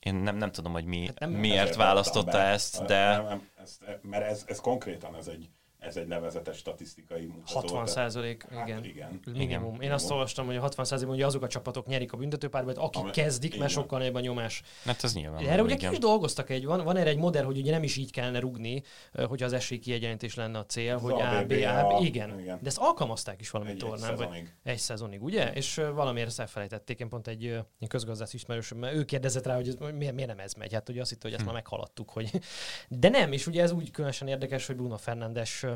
én 0.00 0.14
nem, 0.14 0.36
nem 0.36 0.52
tudom, 0.52 0.72
hogy 0.72 0.84
mi, 0.84 1.06
hát 1.06 1.18
nem 1.18 1.30
miért 1.30 1.74
választotta 1.74 2.38
be. 2.38 2.44
ezt, 2.44 2.84
de... 2.84 3.08
Nem, 3.08 3.24
nem, 3.24 3.48
ezt, 3.62 3.84
mert 4.02 4.24
ez, 4.24 4.44
ez 4.46 4.60
konkrétan 4.60 5.16
ez 5.16 5.26
egy 5.26 5.50
ez 5.80 5.96
egy 5.96 6.08
levezetes 6.08 6.56
statisztikai 6.56 7.24
mutató. 7.26 7.52
60 7.60 7.86
százalék, 7.86 8.44
Hát 8.50 8.68
igen. 8.68 8.84
igen. 8.84 9.20
Minimum. 9.32 9.74
Én 9.74 9.80
Igen. 9.80 9.92
azt 9.92 10.10
olvastam, 10.10 10.46
hogy 10.46 10.56
a 10.56 10.60
60 10.60 10.84
százalék, 10.84 11.10
hogy 11.12 11.22
azok 11.22 11.42
a 11.42 11.46
csapatok 11.46 11.86
nyerik 11.86 12.12
a 12.12 12.16
büntetőpárbajt, 12.16 12.78
akik 12.78 13.02
Ami- 13.02 13.10
kezdik, 13.10 13.58
mert 13.58 13.70
sokkal 13.72 13.98
nagyobb 13.98 14.14
a 14.14 14.20
nyomás. 14.20 14.62
Hát 14.84 15.04
ez 15.04 15.14
nyilván. 15.14 15.46
Erre 15.46 15.62
ugye 15.62 15.76
ki 15.76 15.86
is 15.90 15.98
dolgoztak 15.98 16.50
egy, 16.50 16.64
van, 16.64 16.84
van 16.84 16.96
erre 16.96 17.10
egy 17.10 17.16
modell, 17.18 17.44
hogy 17.44 17.58
ugye 17.58 17.70
nem 17.70 17.82
is 17.82 17.96
így 17.96 18.12
kellene 18.12 18.38
rugni, 18.40 18.82
hogy 19.26 19.42
az 19.42 19.52
esélykiegyenlítés 19.52 20.34
lenne 20.34 20.58
a 20.58 20.66
cél, 20.66 20.94
Az 20.94 21.02
hogy 21.02 21.12
A, 21.12 21.44
B, 21.46 21.52
A, 21.52 21.96
a- 21.96 22.00
igen. 22.00 22.40
igen. 22.40 22.58
De 22.62 22.66
ezt 22.68 22.78
alkalmazták 22.78 23.40
is 23.40 23.50
valami 23.50 23.70
Egy, 23.70 23.76
egy 23.76 23.88
tornán, 23.88 24.08
vagy 24.08 24.18
szezonig. 24.18 24.54
egy 24.62 24.78
szezonig, 24.78 25.22
ugye? 25.22 25.52
És 25.52 25.74
valamiért 25.94 26.28
ezt 26.28 26.40
elfelejtették. 26.40 26.98
Én 27.00 27.08
pont 27.08 27.26
egy 27.28 27.58
közgazdász 27.88 28.34
ismerősöm, 28.34 28.78
mert 28.78 28.94
ő 28.94 29.04
kérdezett 29.04 29.46
rá, 29.46 29.54
hogy 29.54 29.68
ez, 29.68 29.74
miért, 29.94 30.14
miért 30.14 30.28
nem 30.28 30.38
ez 30.38 30.52
megy. 30.54 30.72
Hát 30.72 30.88
ugye 30.88 31.00
azt 31.00 31.10
hitte, 31.10 31.20
hogy 31.22 31.32
ezt 31.32 31.40
Hm. 31.40 31.46
már 31.46 31.56
meghaladtuk. 31.56 32.10
Hogy... 32.10 32.30
De 32.88 33.08
nem, 33.08 33.32
és 33.32 33.46
ugye 33.46 33.62
ez 33.62 33.72
úgy 33.72 33.90
különösen 33.90 34.28
érdekes, 34.28 34.66
hogy 34.66 34.76
Bruno 34.76 34.96
Fernandes 34.96 35.66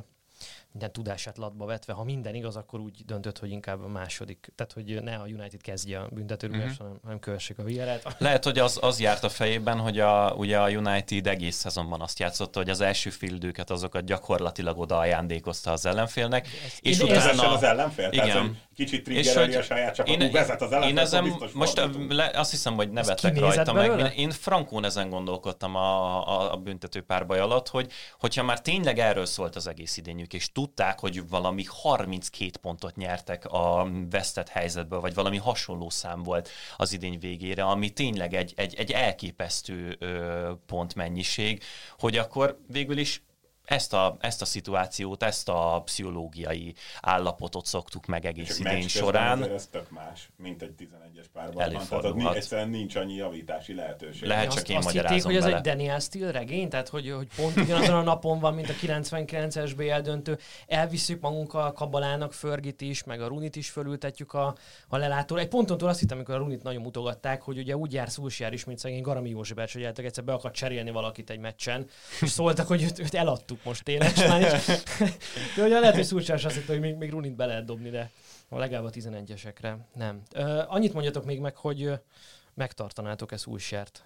minden 0.74 0.92
tudását 0.92 1.36
latba 1.38 1.64
vetve, 1.64 1.92
ha 1.92 2.04
minden 2.04 2.34
igaz, 2.34 2.56
akkor 2.56 2.80
úgy 2.80 3.04
döntött, 3.06 3.38
hogy 3.38 3.50
inkább 3.50 3.82
a 3.84 3.88
második, 3.88 4.52
tehát 4.54 4.72
hogy 4.72 5.02
ne 5.02 5.14
a 5.16 5.24
United 5.24 5.60
kezdje 5.60 5.98
a 6.00 6.08
büntetőrúgást, 6.12 6.68
Mhm. 6.74 6.82
hanem, 6.82 6.98
hanem 7.02 7.18
kövessék 7.18 7.58
a 7.58 7.62
Villarreal-t. 7.62 8.16
Lehet, 8.18 8.44
hogy 8.44 8.58
az, 8.58 8.78
az 8.82 9.00
járt 9.00 9.24
a 9.24 9.28
fejében, 9.28 9.78
hogy 9.78 9.98
a, 9.98 10.32
ugye 10.36 10.58
a 10.58 10.68
United 10.70 11.26
egész 11.26 11.56
szezonban 11.56 12.00
azt 12.00 12.18
játszotta, 12.18 12.58
hogy 12.58 12.70
az 12.70 12.80
első 12.80 13.10
fildőket 13.10 13.70
azokat 13.70 14.04
gyakorlatilag 14.04 14.78
oda 14.78 14.98
ajándékozta 14.98 15.72
az 15.72 15.86
ellenfélnek, 15.86 16.48
és 16.80 17.00
Én- 17.00 17.10
utána... 17.10 17.52
Az 17.52 17.62
ellenfél? 17.62 18.10
Tehát, 18.10 18.26
Igen. 18.28 18.40
hogy 18.46 18.56
kicsit 18.74 19.08
És 19.08 19.14
triggereli 19.24 19.46
hogy 19.52 19.54
a 19.60 19.62
saját 19.62 19.94
csapatunk, 19.94 20.22
én, 20.22 20.30
vezet 20.30 20.62
az 20.62 20.68
ellenfél, 20.72 20.90
én 20.90 20.98
ezen 20.98 21.24
biztos 21.24 21.52
most 21.52 21.88
le, 22.08 22.30
azt 22.34 22.50
hiszem, 22.50 22.74
hogy 22.74 22.86
kinézett 22.88 23.38
rajta 23.38 23.72
meg. 23.72 23.88
belőle? 23.88 24.12
Én 24.14 24.30
frankón 24.30 24.84
ezen 24.84 25.08
gondolkodtam 25.10 25.74
a, 25.74 26.26
a, 26.28 26.52
a 26.52 26.56
büntető 26.56 27.00
párbaj 27.02 27.38
alatt, 27.38 27.68
hogy 27.68 27.92
hogyha 28.18 28.42
már 28.42 28.60
tényleg 28.60 28.98
erről 28.98 29.26
szólt 29.26 29.56
az 29.56 29.66
egész 29.66 29.96
idényük, 29.96 30.32
és 30.32 30.52
tudták, 30.64 30.98
hogy 30.98 31.28
valami 31.28 31.64
32 31.66 32.50
pontot 32.60 32.96
nyertek 32.96 33.44
a 33.44 33.88
vesztett 34.10 34.48
helyzetből, 34.48 35.00
vagy 35.00 35.14
valami 35.14 35.36
hasonló 35.36 35.90
szám 35.90 36.22
volt 36.22 36.48
az 36.76 36.92
idény 36.92 37.18
végére, 37.18 37.64
ami 37.64 37.90
tényleg 37.90 38.34
egy, 38.34 38.52
egy, 38.56 38.74
egy 38.74 38.90
elképesztő 38.90 39.98
pontmennyiség, 40.66 41.62
hogy 41.98 42.16
akkor 42.16 42.58
végül 42.66 42.98
is 42.98 43.22
ezt 43.64 43.92
a, 43.92 44.16
ezt 44.20 44.42
a 44.42 44.44
szituációt, 44.44 45.22
ezt 45.22 45.48
a 45.48 45.82
pszichológiai 45.84 46.74
állapotot 47.00 47.66
szoktuk 47.66 48.06
meg 48.06 48.22
És 48.24 48.28
egész 48.30 48.58
a 48.58 48.62
meccs 48.62 48.72
közben 48.82 48.88
során. 49.02 49.42
ez 49.42 49.66
tök 49.66 49.90
más, 49.90 50.30
mint 50.36 50.62
egy 50.62 50.74
11-es 50.78 51.24
párban. 51.32 51.54
Tehát 51.54 51.68
ott 51.72 51.76
Előfordulhat. 51.76 52.30
ni- 52.32 52.36
egyszerűen 52.36 52.68
nincs 52.68 52.96
annyi 52.96 53.14
javítási 53.14 53.74
lehetőség. 53.74 54.28
Lehet, 54.28 54.46
azt, 54.46 54.56
csak 54.56 54.68
én 54.68 54.76
azt 54.76 54.90
hitték, 54.90 55.22
hogy 55.22 55.36
ez 55.36 55.44
bele. 55.44 55.56
egy 55.56 55.62
Daniel 55.62 55.98
Steele 55.98 56.30
regény, 56.30 56.68
tehát 56.68 56.88
hogy, 56.88 57.10
hogy 57.10 57.28
pont 57.36 57.56
ugyanazon 57.56 57.94
a 57.94 58.02
napon 58.02 58.38
van, 58.40 58.54
mint 58.54 58.68
a 58.68 58.72
99-es 58.72 59.72
BL 59.76 60.00
döntő. 60.00 60.38
Elviszük 60.66 61.20
magunkkal 61.20 61.72
Kabalának 61.72 62.32
Förgit 62.32 62.80
is, 62.80 63.04
meg 63.04 63.20
a 63.20 63.26
Runit 63.26 63.56
is 63.56 63.70
fölültetjük 63.70 64.32
a, 64.32 64.54
a 64.88 64.96
lelátóra. 64.96 65.40
Egy 65.40 65.48
pontontól 65.48 65.88
azt 65.88 66.00
hittem, 66.00 66.16
amikor 66.16 66.34
a 66.34 66.38
Runit 66.38 66.62
nagyon 66.62 66.82
mutogatták, 66.82 67.42
hogy 67.42 67.58
ugye 67.58 67.76
úgy 67.76 67.92
jár 67.92 68.10
Szulsjár 68.10 68.52
is, 68.52 68.64
mint 68.64 68.78
szegény 68.78 69.02
Garami 69.02 69.28
József, 69.28 69.72
hogy 69.72 69.82
egyszer 69.96 70.24
be 70.24 70.32
akar 70.32 70.50
cserélni 70.50 70.90
valakit 70.90 71.30
egy 71.30 71.38
meccsen, 71.38 71.86
és 72.20 72.30
szóltak, 72.30 72.66
hogy 72.66 72.82
őt, 72.82 72.98
őt 72.98 73.14
eladtuk 73.14 73.53
most 73.62 73.84
tényleg, 73.84 74.10
és. 74.16 74.66
De 75.56 75.62
ugye 75.64 75.78
lehet, 75.78 75.94
hogy 75.94 76.04
Szulsjár 76.04 76.38
is 76.38 76.44
azt 76.44 76.54
hitte, 76.54 76.72
hogy 76.72 76.80
még, 76.80 76.94
még 76.94 77.10
Runit 77.10 77.34
be 77.34 77.46
lehet 77.46 77.64
dobni, 77.64 77.90
de 77.90 78.10
legalább 78.48 78.84
a 78.84 78.90
11-esekre 78.90 79.76
nem. 79.94 80.22
Ö, 80.32 80.62
annyit 80.66 80.92
mondjatok 80.92 81.24
még 81.24 81.40
meg, 81.40 81.56
hogy 81.56 81.82
ö, 81.82 81.94
megtartanátok-e 82.54 83.36
Szulsjárt? 83.36 84.04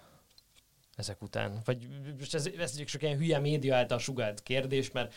ezek 0.99 1.21
után? 1.21 1.59
Vagy 1.65 1.87
most 2.17 2.35
ez, 2.35 2.49
ez 2.57 2.83
csak 2.83 3.01
ilyen 3.01 3.17
hülye 3.17 3.39
média 3.39 3.75
által 3.75 3.99
sugált 3.99 4.43
kérdés, 4.43 4.91
mert 4.91 5.13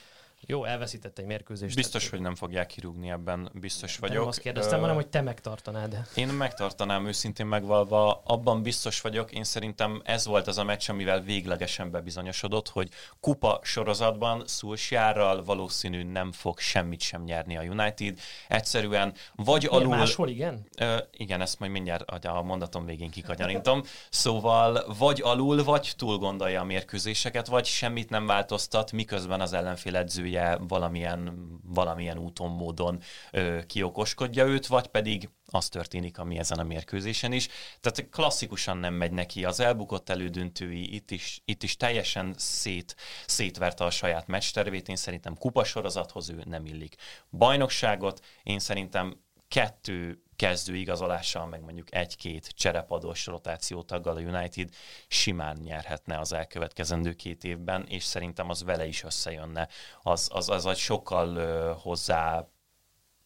jó, 0.46 0.64
elveszített 0.64 1.18
egy 1.18 1.24
mérkőzést. 1.24 1.74
Biztos, 1.74 2.02
tehát- 2.02 2.10
hogy 2.10 2.20
nem 2.20 2.34
fogják 2.34 2.66
kirúgni 2.66 3.10
ebben, 3.10 3.50
biztos 3.54 3.98
vagyok. 3.98 4.18
Nem 4.18 4.26
azt 4.26 4.40
kérdeztem, 4.40 4.80
hanem, 4.80 4.94
hogy 4.94 5.06
te 5.06 5.20
megtartanád. 5.20 6.08
Én 6.14 6.28
megtartanám 6.28 7.06
őszintén 7.06 7.46
megvalva, 7.46 8.22
abban 8.24 8.62
biztos 8.62 9.00
vagyok, 9.00 9.32
én 9.32 9.44
szerintem 9.44 10.00
ez 10.04 10.26
volt 10.26 10.46
az 10.46 10.58
a 10.58 10.64
meccs, 10.64 10.90
amivel 10.90 11.20
véglegesen 11.20 11.90
bebizonyosodott, 11.90 12.68
hogy 12.68 12.88
kupa 13.20 13.60
sorozatban 13.62 14.42
Szulsjárral 14.46 15.44
valószínű 15.44 16.02
nem 16.02 16.32
fog 16.32 16.58
semmit 16.58 17.00
sem 17.00 17.22
nyerni 17.22 17.56
a 17.56 17.62
United. 17.62 18.18
Egyszerűen 18.48 19.14
vagy 19.34 19.64
Alul... 19.64 19.84
alul... 19.84 19.96
Máshol 19.96 20.28
igen? 20.28 20.66
Ö, 20.78 20.96
igen, 21.16 21.40
ezt 21.40 21.58
majd 21.58 21.70
mindjárt 21.70 22.10
a 22.24 22.42
mondatom 22.42 22.84
végén 22.84 23.10
kikanyarítom. 23.10 23.82
Szóval 24.10 24.94
vagy 24.98 25.20
alul, 25.20 25.64
vagy 25.64 25.92
túl 25.96 26.18
gondolja 26.18 26.60
a 26.60 26.64
mérkőzéseket, 26.64 27.46
vagy 27.46 27.64
semmit 27.64 28.10
nem 28.10 28.26
változtat, 28.26 28.92
miközben 28.92 29.40
az 29.40 29.52
ellenfél 29.52 29.96
edzője 30.36 30.58
valamilyen, 30.68 31.48
valamilyen 31.64 32.18
úton, 32.18 32.50
módon 32.50 33.00
ö, 33.30 33.58
kiokoskodja 33.66 34.46
őt, 34.46 34.66
vagy 34.66 34.86
pedig 34.86 35.28
az 35.46 35.68
történik, 35.68 36.18
ami 36.18 36.38
ezen 36.38 36.58
a 36.58 36.62
mérkőzésen 36.62 37.32
is. 37.32 37.48
Tehát 37.80 38.10
klasszikusan 38.10 38.76
nem 38.76 38.94
megy 38.94 39.12
neki. 39.12 39.44
Az 39.44 39.60
elbukott 39.60 40.08
elődöntői 40.08 40.94
itt 40.94 41.10
is, 41.10 41.42
itt 41.44 41.62
is 41.62 41.76
teljesen 41.76 42.34
szét, 42.36 42.96
szétverte 43.26 43.84
a 43.84 43.90
saját 43.90 44.26
meccstervét. 44.26 44.88
Én 44.88 44.96
szerintem 44.96 45.36
kupasorozathoz 45.36 46.30
ő 46.30 46.42
nem 46.44 46.66
illik. 46.66 46.96
Bajnokságot 47.30 48.24
én 48.42 48.58
szerintem 48.58 49.16
kettő 49.48 50.22
kezdő 50.36 50.74
igazolással, 50.76 51.46
meg 51.46 51.62
mondjuk 51.62 51.94
egy-két 51.94 52.48
cserepados 52.48 53.26
rotációtaggal 53.26 54.16
a 54.16 54.20
United 54.20 54.68
simán 55.08 55.56
nyerhetne 55.62 56.18
az 56.18 56.32
elkövetkezendő 56.32 57.12
két 57.12 57.44
évben, 57.44 57.86
és 57.88 58.04
szerintem 58.04 58.48
az 58.48 58.64
vele 58.64 58.86
is 58.86 59.04
összejönne. 59.04 59.68
Az, 60.02 60.28
az, 60.32 60.48
az 60.48 60.66
egy 60.66 60.76
sokkal 60.76 61.36
ö, 61.36 61.72
hozzá 61.78 62.46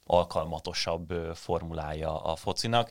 alkalmatosabb 0.05 1.11
ö, 1.11 1.31
formulája 1.35 2.23
a 2.23 2.37
focinak, 2.37 2.91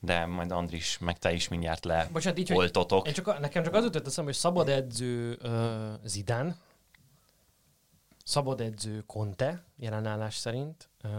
de 0.00 0.26
majd 0.26 0.50
Andris, 0.50 0.98
meg 0.98 1.18
te 1.18 1.32
is 1.32 1.48
mindjárt 1.48 1.84
le 1.84 2.08
Bocsánat, 2.12 2.38
így, 2.38 2.52
oltotok. 2.52 3.06
én 3.06 3.12
csak, 3.12 3.40
nekem 3.40 3.62
csak 3.62 3.74
az 3.74 3.84
jutott 3.84 4.06
eszembe, 4.06 4.30
hogy 4.30 4.40
szabad 4.40 4.68
edző 4.68 5.38
uh, 5.42 6.06
Zidane, 6.06 6.56
szabad 8.24 8.60
edző 8.60 9.02
Conte, 9.06 9.64
jelenállás 9.76 10.36
szerint, 10.36 10.88
uh, 11.04 11.10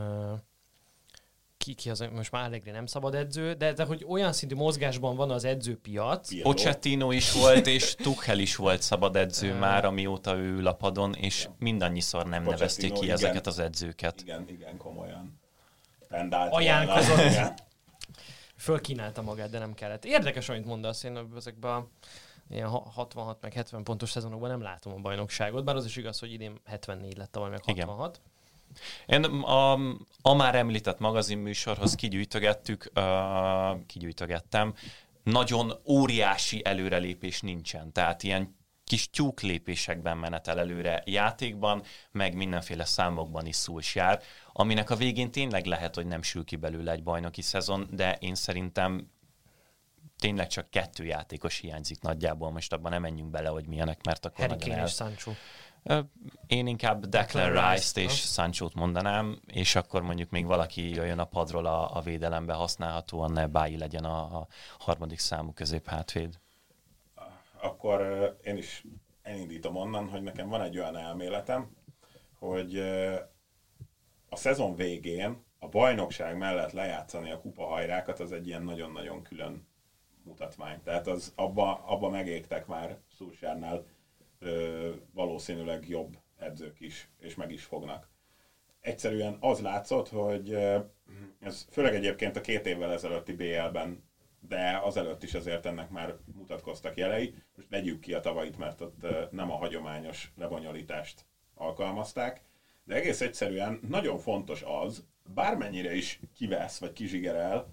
ki, 1.65 1.73
ki 1.73 1.89
az, 1.89 2.07
most 2.11 2.31
már 2.31 2.43
Allegri 2.43 2.71
nem 2.71 2.85
szabad 2.85 3.15
edző, 3.15 3.53
de, 3.53 3.73
de 3.73 3.83
hogy 3.83 4.05
olyan 4.07 4.33
szintű 4.33 4.55
mozgásban 4.55 5.15
van 5.15 5.31
az 5.31 5.43
edzőpiac, 5.43 6.29
Pirlo. 6.29 6.51
Pochettino 6.51 7.11
is 7.11 7.31
volt, 7.31 7.67
és 7.67 7.95
Tuchel 7.95 8.39
is 8.39 8.55
volt 8.55 8.81
szabad 8.81 9.15
edző 9.15 9.53
már, 9.53 9.85
amióta 9.85 10.35
ő 10.35 10.55
ül 10.55 10.67
a 10.67 10.73
padon, 10.73 11.13
és 11.13 11.47
mindannyiszor 11.59 12.25
nem 12.25 12.43
nevezték 12.43 12.91
ki 12.91 13.03
igen. 13.03 13.15
ezeket 13.15 13.47
az 13.47 13.59
edzőket. 13.59 14.21
Igen, 14.21 14.45
igen, 14.49 14.77
komolyan. 14.77 15.39
Pendált 16.07 16.53
Ajánlkozott. 16.53 17.25
Igen. 17.25 17.53
fölkínálta 18.57 19.21
magát, 19.21 19.49
de 19.49 19.59
nem 19.59 19.73
kellett. 19.73 20.05
Érdekes, 20.05 20.49
amit 20.49 20.65
mondasz, 20.65 21.03
én 21.03 21.19
ezekben 21.35 21.71
a 21.71 21.87
ilyen 22.49 22.67
ha- 22.67 22.89
66 22.93 23.41
meg 23.41 23.53
70 23.53 23.83
pontos 23.83 24.09
szezonokban 24.09 24.49
nem 24.49 24.61
látom 24.61 24.93
a 24.93 24.97
bajnokságot, 24.97 25.63
bár 25.63 25.75
az 25.75 25.85
is 25.85 25.95
igaz, 25.95 26.19
hogy 26.19 26.31
idén 26.31 26.59
74 26.65 27.17
lett 27.17 27.31
tavaly 27.31 27.49
meg 27.49 27.61
Igen. 27.65 27.89
66. 29.07 29.33
Én 29.35 29.41
a, 29.41 29.71
a 30.21 30.33
már 30.33 30.55
említett 30.55 30.99
magazinműsorhoz 30.99 31.95
kigyűjtögettük, 31.95 32.91
uh, 32.95 33.85
kigyűjtögettem, 33.85 34.73
nagyon 35.23 35.73
óriási 35.85 36.61
előrelépés 36.65 37.41
nincsen. 37.41 37.91
Tehát 37.91 38.23
ilyen 38.23 38.55
kis 38.85 39.09
tyúk 39.09 39.41
lépésekben 39.41 40.17
menetel 40.17 40.59
előre 40.59 41.03
játékban, 41.05 41.83
meg 42.11 42.35
mindenféle 42.35 42.85
számokban 42.85 43.45
is 43.45 43.55
szúls 43.55 43.95
jár, 43.95 44.21
aminek 44.53 44.89
a 44.89 44.95
végén 44.95 45.31
tényleg 45.31 45.65
lehet, 45.65 45.95
hogy 45.95 46.05
nem 46.05 46.21
sül 46.21 46.43
ki 46.43 46.55
belőle 46.55 46.91
egy 46.91 47.03
bajnoki 47.03 47.41
szezon, 47.41 47.87
de 47.91 48.17
én 48.19 48.35
szerintem 48.35 49.09
tényleg 50.19 50.47
csak 50.47 50.69
kettő 50.69 51.05
játékos 51.05 51.57
hiányzik 51.57 52.01
nagyjából, 52.01 52.51
most 52.51 52.73
abban 52.73 52.91
nem 52.91 53.01
menjünk 53.01 53.29
bele, 53.29 53.49
hogy 53.49 53.67
milyenek, 53.67 54.05
mert 54.05 54.25
akkor 54.25 54.47
Harry 54.47 54.59
Kane 54.59 54.77
el... 54.77 54.85
és 54.85 54.93
Sancho. 54.93 55.31
Én 56.47 56.67
inkább 56.67 57.05
Declan 57.05 57.49
Rice-t 57.49 57.95
Rice, 57.95 58.01
és 58.01 58.21
ha? 58.21 58.27
Sancho-t 58.27 58.73
mondanám, 58.73 59.41
és 59.47 59.75
akkor 59.75 60.01
mondjuk 60.01 60.29
még 60.29 60.45
valaki 60.45 60.89
jöjjön 60.89 61.19
a 61.19 61.25
padról 61.25 61.65
a, 61.65 61.95
a 61.95 62.01
védelembe 62.01 62.53
használhatóan, 62.53 63.31
ne 63.31 63.47
Báji 63.47 63.77
legyen 63.77 64.03
a, 64.03 64.37
a 64.37 64.47
harmadik 64.79 65.19
számú 65.19 65.51
középhátvéd. 65.53 66.39
Akkor 67.61 68.01
én 68.43 68.57
is 68.57 68.83
elindítom 69.21 69.75
onnan, 69.75 70.09
hogy 70.09 70.21
nekem 70.21 70.49
van 70.49 70.61
egy 70.61 70.77
olyan 70.77 70.97
elméletem, 70.97 71.75
hogy 72.39 72.79
a 74.29 74.35
szezon 74.35 74.75
végén 74.75 75.43
a 75.59 75.67
bajnokság 75.67 76.37
mellett 76.37 76.71
lejátszani 76.71 77.31
a 77.31 77.39
kupahajrákat, 77.39 78.19
az 78.19 78.31
egy 78.31 78.47
ilyen 78.47 78.63
nagyon-nagyon 78.63 79.21
külön 79.21 79.67
mutatmány. 80.23 80.81
Tehát 80.83 81.07
az 81.07 81.33
abba, 81.35 81.83
abba 81.85 82.09
megégtek 82.09 82.67
már 82.67 82.97
Szulsárnál 83.17 83.85
valószínűleg 85.13 85.87
jobb 85.87 86.17
edzők 86.37 86.79
is, 86.79 87.09
és 87.19 87.35
meg 87.35 87.51
is 87.51 87.63
fognak. 87.63 88.09
Egyszerűen 88.79 89.37
az 89.39 89.61
látszott, 89.61 90.09
hogy 90.09 90.53
ez 91.39 91.67
főleg 91.71 91.95
egyébként 91.95 92.35
a 92.35 92.41
két 92.41 92.65
évvel 92.65 92.91
ezelőtti 92.91 93.33
BL-ben, 93.33 94.03
de 94.47 94.79
azelőtt 94.83 95.23
is 95.23 95.33
azért 95.33 95.65
ennek 95.65 95.89
már 95.89 96.15
mutatkoztak 96.35 96.97
jelei. 96.97 97.35
Most 97.55 97.69
vegyük 97.69 97.99
ki 97.99 98.13
a 98.13 98.19
tavait, 98.19 98.57
mert 98.57 98.81
ott 98.81 99.05
nem 99.31 99.51
a 99.51 99.55
hagyományos 99.55 100.31
lebonyolítást 100.37 101.25
alkalmazták. 101.53 102.41
de 102.83 102.95
egész 102.95 103.21
egyszerűen 103.21 103.79
nagyon 103.89 104.17
fontos 104.17 104.63
az, 104.65 105.05
bármennyire 105.33 105.95
is 105.95 106.19
kivesz, 106.35 106.79
vagy 106.79 106.93
kizsigerel, 106.93 107.69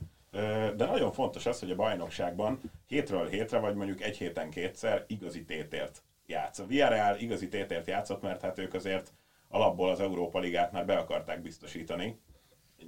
de 0.77 0.85
nagyon 0.87 1.13
fontos 1.13 1.47
az, 1.47 1.61
hogy 1.61 1.71
a 1.71 1.77
bajnokságban 1.77 2.61
hétről 2.87 3.29
hétre, 3.29 3.59
vagy 3.59 3.75
mondjuk 3.75 4.03
egy 4.03 4.17
héten 4.17 4.51
kétszer 4.51 5.05
igazi 5.07 5.45
tétért 5.45 6.03
játsz. 6.27 6.59
A 6.59 6.67
Villarreal 6.67 7.17
igazi 7.17 7.49
tétért 7.49 7.87
játszott, 7.87 8.23
mert 8.23 8.43
hát 8.43 8.59
ők 8.59 8.75
azért 8.75 9.15
alapból 9.49 9.91
az 9.91 10.01
Európa 10.01 10.39
Ligát 10.39 10.73
már 10.73 10.87
be 10.87 10.97
akarták 10.97 11.43
biztosítani. 11.43 12.21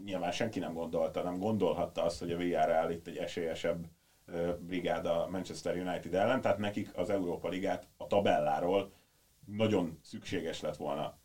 Nyilván 0.05 0.33
senki 0.33 0.59
nem 0.59 0.73
gondolta, 0.73 1.23
nem 1.23 1.39
gondolhatta 1.39 2.03
azt, 2.03 2.19
hogy 2.19 2.33
a 2.33 2.37
Villarreal 2.37 2.91
itt 2.91 3.07
egy 3.07 3.17
esélyesebb 3.17 3.87
brigád 4.59 5.07
a 5.07 5.29
Manchester 5.31 5.77
United 5.77 6.15
ellen, 6.15 6.41
tehát 6.41 6.59
nekik 6.59 6.97
az 6.97 7.11
Európa 7.11 7.49
Ligát 7.49 7.87
a 7.97 8.07
tabelláról 8.07 8.93
nagyon 9.47 9.99
szükséges 10.03 10.61
lett 10.61 10.77
volna 10.77 11.19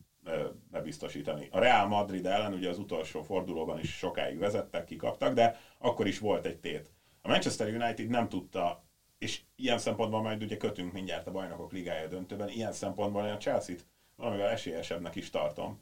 bebiztosítani. 0.72 1.48
A 1.52 1.60
Real 1.60 1.88
Madrid 1.88 2.26
ellen 2.26 2.54
ugye 2.54 2.70
az 2.70 2.80
utolsó 2.80 3.22
fordulóban 3.22 3.80
is 3.80 3.98
sokáig 3.98 4.38
vezettek, 4.38 4.84
kikaptak, 4.84 5.34
de 5.34 5.60
akkor 5.78 6.08
is 6.08 6.20
volt 6.20 6.46
egy 6.46 6.60
tét. 6.60 6.92
A 7.22 7.28
Manchester 7.28 7.68
United 7.68 8.08
nem 8.08 8.30
tudta, 8.30 8.84
és 9.20 9.42
ilyen 9.56 9.78
szempontból 9.78 10.22
majd 10.22 10.44
ugye 10.44 10.58
kötünk 10.58 10.94
mindjárt 10.94 11.28
a 11.28 11.32
bajnokok 11.32 11.72
ligája 11.72 12.08
döntőben, 12.08 12.50
ilyen 12.50 12.72
szempontból 12.72 13.26
én 13.26 13.32
a 13.32 13.38
Chelsea-t 13.38 13.86
valamivel 14.16 14.50
esélyesebbnek 14.50 15.16
is 15.16 15.30
tartom. 15.30 15.82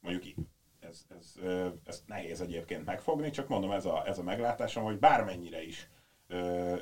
Mondjuk 0.00 0.46
ez, 0.80 1.06
ez, 1.18 1.34
ez 1.84 2.02
nehéz 2.06 2.40
egyébként 2.40 2.84
megfogni, 2.84 3.30
csak 3.30 3.48
mondom, 3.48 3.70
ez 3.70 3.84
a, 3.84 4.06
ez 4.06 4.18
a 4.18 4.22
meglátásom, 4.22 4.84
hogy 4.84 4.98
bármennyire 4.98 5.64
is 5.64 5.88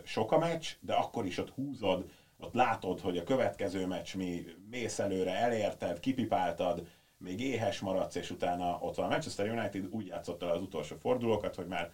sok 0.05 0.33
a 0.33 0.39
meccs, 0.39 0.67
de 0.81 0.95
akkor 0.95 1.27
is 1.27 1.39
ott 1.39 1.51
húzod, 1.51 2.11
ott 2.39 2.55
látod, 2.55 3.01
hogy 3.01 3.19
a 3.19 3.25
következő 3.25 3.87
meccs 3.87 4.15
mi 4.15 4.45
mész 4.71 4.99
előre, 4.99 5.35
elérted, 5.35 6.01
kipipáltad, 6.01 6.87
még 7.19 7.41
éhes 7.41 7.81
maradsz, 7.81 8.15
és 8.15 8.31
utána 8.31 8.79
ott 8.81 8.95
van 8.95 9.07
a 9.07 9.09
Manchester 9.09 9.49
United 9.49 9.87
úgy 9.91 10.07
játszotta 10.07 10.53
az 10.53 10.61
utolsó 10.61 10.97
fordulókat, 10.97 11.55
hogy 11.55 11.67
már 11.67 11.93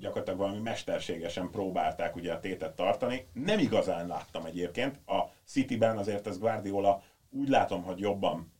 gyakorlatilag 0.00 0.38
valami 0.38 0.58
mesterségesen 0.58 1.50
próbálták 1.50 2.16
ugye 2.16 2.32
a 2.32 2.40
tétet 2.40 2.76
tartani. 2.76 3.26
Nem 3.32 3.58
igazán 3.58 4.06
láttam 4.06 4.44
egyébként. 4.44 5.00
A 5.06 5.20
Cityben 5.44 5.96
azért 5.96 6.26
ez 6.26 6.38
Guardiola 6.38 7.02
úgy 7.30 7.48
látom, 7.48 7.82
hogy 7.82 7.98
jobban 7.98 8.52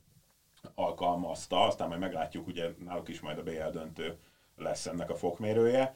alkalmazta, 0.74 1.66
aztán 1.66 1.88
majd 1.88 2.00
meglátjuk, 2.00 2.46
ugye 2.46 2.68
náluk 2.85 3.09
is 3.09 3.20
majd 3.20 3.38
a 3.38 3.42
BL 3.42 3.70
döntő 3.72 4.18
lesz 4.57 4.87
ennek 4.87 5.11
a 5.11 5.14
fokmérője, 5.14 5.94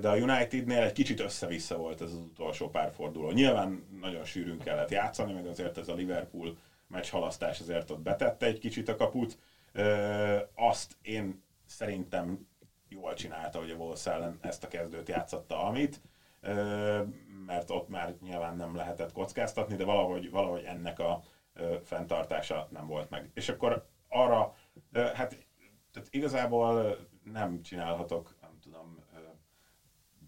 de 0.00 0.08
a 0.08 0.16
Unitednél 0.16 0.82
egy 0.82 0.92
kicsit 0.92 1.20
össze-vissza 1.20 1.76
volt 1.76 2.00
ez 2.00 2.12
az 2.12 2.18
utolsó 2.18 2.68
pár 2.68 2.92
forduló. 2.92 3.30
Nyilván 3.30 3.86
nagyon 4.00 4.24
sűrűn 4.24 4.58
kellett 4.58 4.90
játszani, 4.90 5.32
meg 5.32 5.46
azért 5.46 5.78
ez 5.78 5.88
a 5.88 5.94
Liverpool 5.94 6.56
meccs 6.86 7.10
halasztás 7.10 7.60
azért 7.60 7.90
ott 7.90 8.00
betette 8.00 8.46
egy 8.46 8.58
kicsit 8.58 8.88
a 8.88 8.96
kaput. 8.96 9.38
Azt 10.54 10.96
én 11.02 11.42
szerintem 11.66 12.48
jól 12.88 13.14
csinálta, 13.14 13.58
hogy 13.58 13.70
a 13.70 13.74
Wolves 13.74 14.06
ellen 14.06 14.38
ezt 14.40 14.64
a 14.64 14.68
kezdőt 14.68 15.08
játszotta, 15.08 15.64
amit, 15.64 16.00
mert 17.46 17.70
ott 17.70 17.88
már 17.88 18.14
nyilván 18.20 18.56
nem 18.56 18.76
lehetett 18.76 19.12
kockáztatni, 19.12 19.76
de 19.76 19.84
valahogy, 19.84 20.30
valahogy 20.30 20.64
ennek 20.64 20.98
a 20.98 21.22
fenntartása 21.82 22.68
nem 22.70 22.86
volt 22.86 23.10
meg. 23.10 23.30
És 23.34 23.48
akkor 23.48 23.88
arra, 24.08 24.54
hát 24.92 25.46
tehát 25.92 26.08
igazából 26.10 26.96
nem 27.24 27.62
csinálhatok, 27.62 28.36
nem 28.40 28.58
tudom, 28.62 29.04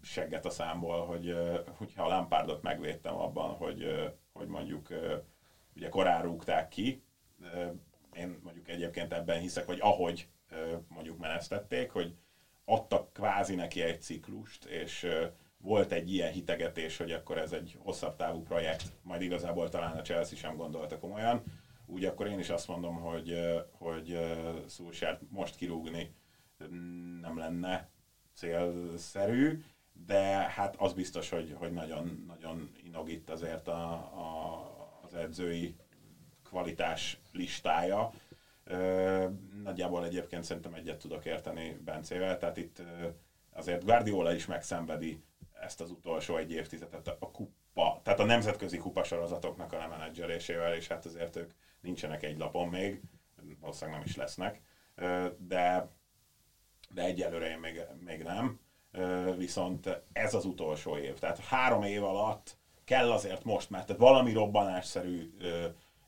segget 0.01 0.45
a 0.45 0.49
számból, 0.49 1.05
hogy 1.05 1.35
hogyha 1.77 2.03
a 2.03 2.07
Lampardot 2.07 2.61
megvédtem 2.61 3.15
abban, 3.15 3.49
hogy, 3.49 4.11
hogy 4.33 4.47
mondjuk 4.47 4.87
ugye 5.75 5.89
korán 5.89 6.21
rúgták 6.21 6.67
ki, 6.67 7.03
én 8.13 8.39
mondjuk 8.43 8.69
egyébként 8.69 9.13
ebben 9.13 9.39
hiszek, 9.39 9.65
hogy 9.65 9.79
ahogy 9.79 10.27
mondjuk 10.87 11.17
menesztették, 11.17 11.91
hogy 11.91 12.15
adtak 12.71 13.13
kvázi 13.13 13.55
neki 13.55 13.81
egy 13.81 14.01
ciklust, 14.01 14.65
és 14.65 15.07
volt 15.57 15.91
egy 15.91 16.13
ilyen 16.13 16.31
hitegetés, 16.31 16.97
hogy 16.97 17.11
akkor 17.11 17.37
ez 17.37 17.51
egy 17.51 17.77
hosszabb 17.79 18.15
távú 18.15 18.41
projekt, 18.41 18.91
majd 19.01 19.21
igazából 19.21 19.69
talán 19.69 19.97
a 19.97 20.01
Chelsea 20.01 20.37
sem 20.37 20.55
gondolta 20.55 20.99
komolyan, 20.99 21.43
úgy 21.85 22.05
akkor 22.05 22.27
én 22.27 22.39
is 22.39 22.49
azt 22.49 22.67
mondom, 22.67 22.95
hogy, 22.95 23.39
hogy 23.71 24.19
Szulsárt 24.67 25.21
most 25.29 25.55
kirúgni 25.55 26.13
nem 27.21 27.37
lenne 27.37 27.89
célszerű, 28.33 29.63
de 30.05 30.23
hát 30.27 30.75
az 30.77 30.93
biztos, 30.93 31.29
hogy, 31.29 31.55
hogy 31.57 31.71
nagyon, 31.71 32.23
nagyon 32.27 32.71
inog 32.83 33.09
itt 33.09 33.29
azért 33.29 33.67
a, 33.67 33.91
a, 33.93 35.01
az 35.03 35.13
edzői 35.13 35.75
kvalitás 36.43 37.17
listája. 37.31 38.13
Nagyjából 39.63 40.05
egyébként 40.05 40.43
szerintem 40.43 40.73
egyet 40.73 40.97
tudok 40.97 41.25
érteni 41.25 41.77
Bencével, 41.85 42.37
tehát 42.37 42.57
itt 42.57 42.81
azért 43.53 43.85
Guardiola 43.85 44.33
is 44.33 44.45
megszenvedi 44.45 45.23
ezt 45.61 45.81
az 45.81 45.91
utolsó 45.91 46.37
egy 46.37 46.51
évtizedet 46.51 47.07
a 47.19 47.31
kupa, 47.31 47.99
tehát 48.03 48.19
a 48.19 48.25
nemzetközi 48.25 48.77
kupasorozatoknak 48.77 49.73
a 49.73 49.77
lemenedzselésével, 49.77 50.75
és 50.75 50.87
hát 50.87 51.05
azért 51.05 51.35
ők 51.35 51.51
nincsenek 51.81 52.23
egy 52.23 52.37
lapon 52.37 52.67
még, 52.67 53.01
valószínűleg 53.59 53.99
nem 53.99 54.07
is 54.07 54.15
lesznek, 54.15 54.61
de, 55.37 55.89
de 56.93 57.03
egyelőre 57.03 57.49
én 57.49 57.59
még, 57.59 57.81
még 57.99 58.23
nem, 58.23 58.59
viszont 59.37 60.01
ez 60.13 60.33
az 60.33 60.45
utolsó 60.45 60.97
év, 60.97 61.19
tehát 61.19 61.39
három 61.39 61.83
év 61.83 62.03
alatt 62.03 62.57
kell 62.83 63.11
azért 63.11 63.43
most, 63.43 63.69
mert 63.69 63.85
tehát 63.85 64.01
valami 64.01 64.33
robbanásszerű 64.33 65.33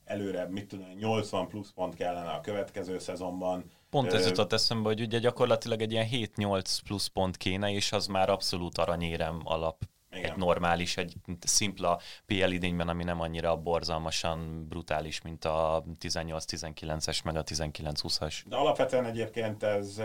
előre, 0.05 0.47
mit 0.49 0.67
tudom, 0.67 0.87
80 0.99 1.47
plusz 1.47 1.71
pont 1.71 1.95
kellene 1.95 2.29
a 2.29 2.41
következő 2.41 2.99
szezonban, 2.99 3.63
Pont 3.89 4.13
ez 4.13 4.27
jutott 4.27 4.53
eszembe, 4.53 4.87
hogy 4.87 5.01
ugye 5.01 5.19
gyakorlatilag 5.19 5.81
egy 5.81 5.91
ilyen 5.91 6.07
7-8 6.11 6.77
plusz 6.83 7.07
pont 7.07 7.37
kéne, 7.37 7.71
és 7.71 7.91
az 7.91 8.07
már 8.07 8.29
abszolút 8.29 8.77
aranyérem 8.77 9.41
alap 9.43 9.83
igen. 10.11 10.31
egy 10.31 10.37
normális, 10.37 10.97
egy 10.97 11.15
szimpla 11.39 11.99
PL 12.25 12.51
idényben, 12.51 12.87
ami 12.87 13.03
nem 13.03 13.21
annyira 13.21 13.57
borzalmasan 13.57 14.67
brutális, 14.67 15.21
mint 15.21 15.45
a 15.45 15.83
18-19-es, 15.99 17.23
meg 17.23 17.35
a 17.35 17.43
19-20-as. 17.43 18.41
De 18.45 18.55
alapvetően 18.55 19.05
egyébként 19.05 19.63
ez 19.63 20.01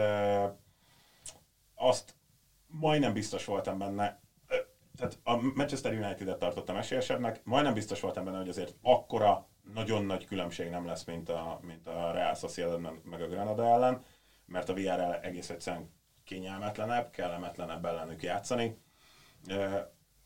azt 1.74 2.14
majdnem 2.66 3.12
biztos 3.12 3.44
voltam 3.44 3.78
benne, 3.78 4.20
tehát 4.96 5.18
a 5.22 5.36
Manchester 5.54 5.92
United-et 5.92 6.38
tartottam 6.38 6.76
esélyesebbnek, 6.76 7.40
majdnem 7.44 7.74
biztos 7.74 8.00
voltam 8.00 8.24
benne, 8.24 8.38
hogy 8.38 8.48
azért 8.48 8.74
akkora 8.82 9.48
nagyon 9.74 10.04
nagy 10.04 10.24
különbség 10.26 10.70
nem 10.70 10.86
lesz, 10.86 11.04
mint 11.04 11.28
a, 11.28 11.60
mint 11.62 11.86
a 11.86 12.10
Real 12.12 12.34
Sociedad 12.34 12.80
meg 13.04 13.22
a 13.22 13.28
Granada 13.28 13.66
ellen, 13.66 14.04
mert 14.46 14.68
a 14.68 14.74
VRL 14.74 15.12
egész 15.22 15.50
egyszerűen 15.50 15.90
kényelmetlenebb, 16.24 17.10
kellemetlenebb 17.10 17.84
ellenük 17.84 18.22
játszani. 18.22 18.78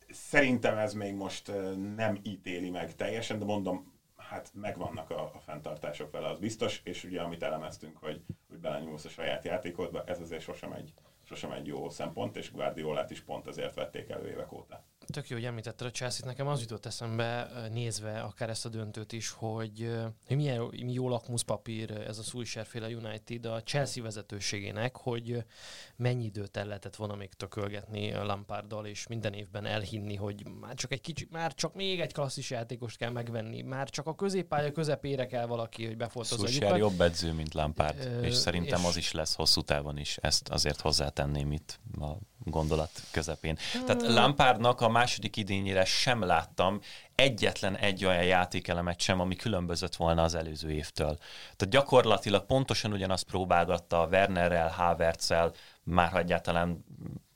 Szerintem 0.09 0.78
ez 0.78 0.94
még 0.94 1.14
most 1.14 1.52
nem 1.96 2.18
ítéli 2.22 2.70
meg 2.70 2.94
teljesen, 2.94 3.38
de 3.38 3.44
mondom, 3.44 3.92
hát 4.16 4.50
megvannak 4.55 5.11
a, 5.11 5.22
a 5.35 5.38
fenntartások 5.38 6.11
vele, 6.11 6.28
az 6.28 6.38
biztos, 6.38 6.81
és 6.85 7.05
ugye 7.05 7.20
amit 7.20 7.42
elemeztünk, 7.42 7.96
hogy, 7.96 8.22
hogy 8.48 8.59
belenyúlsz 8.59 9.05
a 9.05 9.09
saját 9.09 9.44
játékodba, 9.44 10.05
ez 10.05 10.20
azért 10.20 10.42
sosem 10.42 10.72
egy, 10.72 10.92
sosem 11.22 11.52
egy 11.52 11.66
jó 11.66 11.90
szempont, 11.90 12.37
és 12.37 12.52
Guardiolát 12.52 13.11
is 13.11 13.20
pont 13.20 13.46
ezért 13.46 13.74
vették 13.74 14.09
elő 14.09 14.28
évek 14.31 14.52
óta. 14.52 14.85
Tök 15.12 15.29
jó, 15.29 15.37
hogy 15.37 15.44
említetted 15.44 15.87
a 15.87 15.90
Chelsea-t, 15.90 16.25
nekem 16.25 16.46
az 16.46 16.61
jutott 16.61 16.87
eszembe 16.87 17.51
nézve 17.72 18.20
akár 18.20 18.48
ezt 18.48 18.66
a 18.66 18.68
döntőt 18.68 19.12
is, 19.12 19.31
hogy, 19.31 19.92
hogy 20.27 20.37
milyen 20.37 20.61
mi 20.61 20.92
jó 20.92 21.09
lakmuszpapír 21.09 21.90
ez 21.90 22.18
a 22.18 22.22
Sulsher 22.22 22.66
United 22.75 23.46
a 23.46 23.62
Chelsea 23.62 24.03
vezetőségének, 24.03 24.96
hogy 24.96 25.44
mennyi 25.96 26.25
időt 26.25 26.57
el 26.57 26.66
lehetett 26.66 26.96
volna 26.96 27.14
még 27.14 27.33
tökölgetni 27.33 28.12
Lamparddal, 28.12 28.87
és 28.87 29.07
minden 29.07 29.33
évben 29.33 29.66
elhinni, 29.66 30.14
hogy 30.14 30.46
már 30.61 30.75
csak 30.75 30.92
egy 30.92 31.01
kicsit, 31.01 31.31
már 31.31 31.55
csak 31.55 31.75
még 31.75 32.01
egy 32.01 32.12
klasszis 32.12 32.51
játékost 32.51 32.96
kell 32.96 33.11
megvenni, 33.11 33.62
már 33.62 33.90
csak 33.90 34.07
a 34.07 34.14
középpálya 34.14 34.72
közepére 34.72 35.27
kell 35.27 35.46
valaki, 35.46 35.87
hogy 35.87 35.96
befoltozza. 35.96 36.46
Sulsher 36.46 36.77
jobb 36.77 37.01
edző, 37.01 37.33
mint 37.33 37.55
Lampard, 37.55 38.05
ö, 38.05 38.20
és 38.20 38.35
szerintem 38.35 38.81
és... 38.81 38.87
az 38.87 38.96
is 38.96 39.12
lesz 39.12 39.35
hosszú 39.35 39.62
távon 39.62 39.98
is. 39.98 40.16
Ezt 40.16 40.48
azért 40.48 40.81
hozzátenném 40.81 41.53
itt 41.53 41.81
a 42.01 42.16
gondolat 42.44 42.90
közepén. 43.11 43.59
Tehát 43.87 44.03
Lampardnak 44.03 44.81
a 44.81 44.88
második 45.02 45.36
idényére 45.36 45.84
sem 45.84 46.22
láttam 46.22 46.80
egyetlen 47.14 47.76
egy 47.76 48.04
olyan 48.04 48.24
játékelemet 48.24 49.00
sem, 49.00 49.20
ami 49.20 49.36
különbözött 49.36 49.96
volna 49.96 50.22
az 50.22 50.34
előző 50.34 50.70
évtől. 50.70 51.16
Tehát 51.56 51.68
gyakorlatilag 51.74 52.46
pontosan 52.46 52.92
ugyanazt 52.92 53.24
próbálgatta 53.24 54.08
Wernerrel, 54.10 54.68
Havertzel, 54.68 55.52
már 55.82 56.16
egyáltalán 56.16 56.84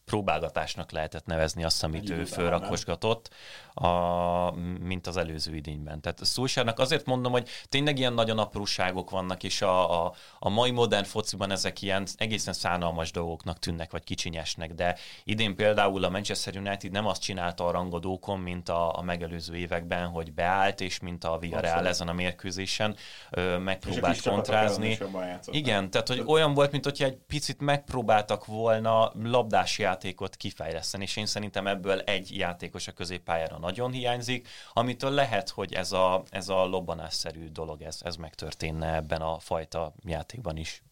próbálgatásnak 0.06 0.90
lehetett 0.90 1.26
nevezni 1.26 1.64
azt, 1.64 1.84
amit 1.84 2.10
ő 2.10 2.24
fölrakosgatott, 2.24 3.30
a, 3.74 4.50
mint 4.80 5.06
az 5.06 5.16
előző 5.16 5.54
idényben. 5.54 6.00
Tehát 6.00 6.24
Szulsárnak 6.24 6.78
azért 6.78 7.06
mondom, 7.06 7.32
hogy 7.32 7.48
tényleg 7.68 7.98
ilyen 7.98 8.12
nagyon 8.12 8.38
apróságok 8.38 9.10
vannak, 9.10 9.42
és 9.42 9.62
a, 9.62 10.04
a, 10.04 10.12
a 10.38 10.48
mai 10.48 10.70
modern 10.70 11.04
fociban 11.04 11.50
ezek 11.50 11.82
ilyen 11.82 12.06
egészen 12.16 12.52
szánalmas 12.52 13.10
dolgoknak 13.10 13.58
tűnnek, 13.58 13.90
vagy 13.90 14.04
kicsinyesnek, 14.04 14.74
de 14.74 14.96
idén 15.24 15.56
például 15.56 16.04
a 16.04 16.08
Manchester 16.08 16.56
United 16.56 16.90
nem 16.90 17.06
azt 17.06 17.22
csinálta 17.22 17.66
a 17.66 17.70
rangodókon, 17.70 18.40
mint 18.40 18.68
a, 18.68 18.98
a 18.98 19.02
megelőző 19.02 19.56
években, 19.56 20.06
hogy 20.06 20.32
beállt, 20.32 20.80
és 20.80 21.00
mint 21.00 21.24
a 21.24 21.38
Villarreal 21.38 21.86
ezen 21.86 22.08
a 22.08 22.12
mérkőzésen 22.12 22.96
ö, 23.30 23.58
megpróbált 23.58 24.22
kontrázni. 24.22 24.98
Igen, 25.46 25.90
tehát 25.90 26.08
hogy 26.08 26.22
olyan 26.26 26.54
volt, 26.54 26.72
mint 26.72 26.84
hogyha 26.84 27.04
egy 27.04 27.18
picit 27.26 27.60
megpróbáltak 27.60 28.44
volna 28.44 29.12
labdás 29.22 29.78
játékot 29.96 30.36
kifejleszteni, 30.36 31.02
és 31.02 31.16
én 31.16 31.26
szerintem 31.26 31.66
ebből 31.66 32.00
egy 32.00 32.36
játékos 32.36 32.88
a 32.88 32.92
középpályára 32.92 33.58
nagyon 33.58 33.92
hiányzik, 33.92 34.48
amitől 34.72 35.10
lehet, 35.10 35.48
hogy 35.48 35.72
ez 35.72 35.92
a, 35.92 36.22
ez 36.30 36.48
a 36.48 36.64
lobbanásszerű 36.64 37.48
dolog, 37.48 37.82
ez, 37.82 37.98
ez 38.02 38.16
megtörténne 38.16 38.94
ebben 38.94 39.20
a 39.20 39.38
fajta 39.38 39.92
játékban 40.04 40.56
is. 40.56 40.82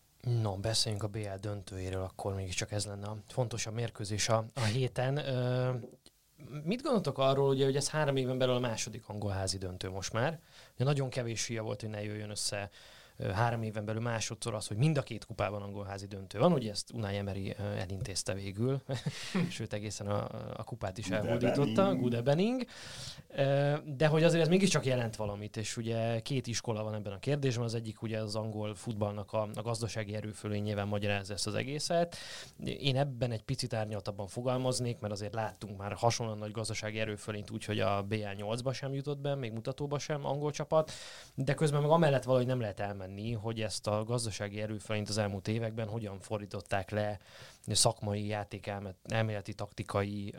No, 0.42 0.56
beszéljünk 0.56 1.02
a 1.02 1.08
BL 1.08 1.38
döntőjéről, 1.40 2.02
akkor 2.02 2.34
mégiscsak 2.34 2.72
ez 2.72 2.86
lenne 2.86 3.06
a 3.06 3.16
fontosabb 3.28 3.74
mérkőzés 3.74 4.28
a, 4.28 4.44
a 4.54 4.60
héten. 4.60 5.16
Ö, 5.16 5.70
mit 6.64 6.82
gondoltok 6.82 7.18
arról, 7.18 7.48
ugye, 7.48 7.64
hogy 7.64 7.76
ez 7.76 7.90
három 7.90 8.16
éven 8.16 8.38
belül 8.38 8.54
a 8.54 8.58
második 8.58 9.08
angol 9.08 9.30
házi 9.30 9.58
döntő 9.58 9.90
most 9.90 10.12
már? 10.12 10.40
Ugye 10.74 10.84
nagyon 10.84 11.08
kevés 11.08 11.46
hülye 11.46 11.60
volt, 11.60 11.80
hogy 11.80 11.90
ne 11.90 12.02
jöjjön 12.02 12.30
össze 12.30 12.70
három 13.34 13.62
éven 13.62 13.84
belül 13.84 14.00
másodszor 14.00 14.54
az, 14.54 14.66
hogy 14.66 14.76
mind 14.76 14.96
a 14.96 15.02
két 15.02 15.24
kupában 15.24 15.62
angolházi 15.62 16.06
döntő 16.06 16.38
van. 16.38 16.52
Ugye 16.52 16.70
ezt 16.70 16.92
Unai 16.92 17.16
Emery 17.16 17.54
elintézte 17.78 18.34
végül, 18.34 18.82
sőt 19.50 19.72
egészen 19.72 20.06
a, 20.06 20.28
a 20.56 20.64
kupát 20.64 20.98
is 20.98 21.10
elhódította, 21.10 21.94
Gude 21.94 22.20
Benning. 22.20 22.64
De 23.84 24.06
hogy 24.06 24.22
azért 24.22 24.42
ez 24.42 24.48
mégiscsak 24.48 24.84
jelent 24.84 25.16
valamit, 25.16 25.56
és 25.56 25.76
ugye 25.76 26.20
két 26.20 26.46
iskola 26.46 26.82
van 26.82 26.94
ebben 26.94 27.12
a 27.12 27.18
kérdésben, 27.18 27.64
az 27.64 27.74
egyik 27.74 28.02
ugye 28.02 28.18
az 28.18 28.36
angol 28.36 28.74
futballnak 28.74 29.32
a, 29.32 29.48
a 29.54 29.62
gazdasági 29.62 30.14
erőfölényével 30.14 30.84
magyaráz 30.84 31.30
ezt 31.30 31.46
az 31.46 31.54
egészet. 31.54 32.16
Én 32.64 32.96
ebben 32.96 33.30
egy 33.30 33.42
picit 33.42 33.74
árnyaltabban 33.74 34.26
fogalmaznék, 34.26 34.98
mert 34.98 35.12
azért 35.12 35.34
láttunk 35.34 35.78
már 35.78 35.92
hasonlóan 35.92 36.38
nagy 36.38 36.52
gazdasági 36.52 36.98
erőfölényt 36.98 37.50
úgy, 37.50 37.64
hogy 37.64 37.80
a 37.80 38.06
BA8-ba 38.10 38.74
sem 38.74 38.94
jutott 38.94 39.18
be, 39.18 39.34
még 39.34 39.52
mutatóba 39.52 39.98
sem 39.98 40.26
angol 40.26 40.50
csapat, 40.50 40.92
de 41.34 41.54
közben 41.54 41.80
meg 41.80 41.90
amellett 41.90 42.24
valahogy 42.24 42.46
nem 42.46 42.60
lehet 42.60 42.80
elmenni 42.80 43.03
rámenni, 43.04 43.32
hogy 43.32 43.60
ezt 43.60 43.86
a 43.86 44.04
gazdasági 44.04 44.60
erőfölényt 44.60 45.08
az 45.08 45.18
elmúlt 45.18 45.48
években 45.48 45.88
hogyan 45.88 46.20
fordították 46.20 46.90
le 46.90 47.18
szakmai 47.66 48.26
játék 48.26 48.72
elméleti 49.02 49.54
taktikai 49.54 50.34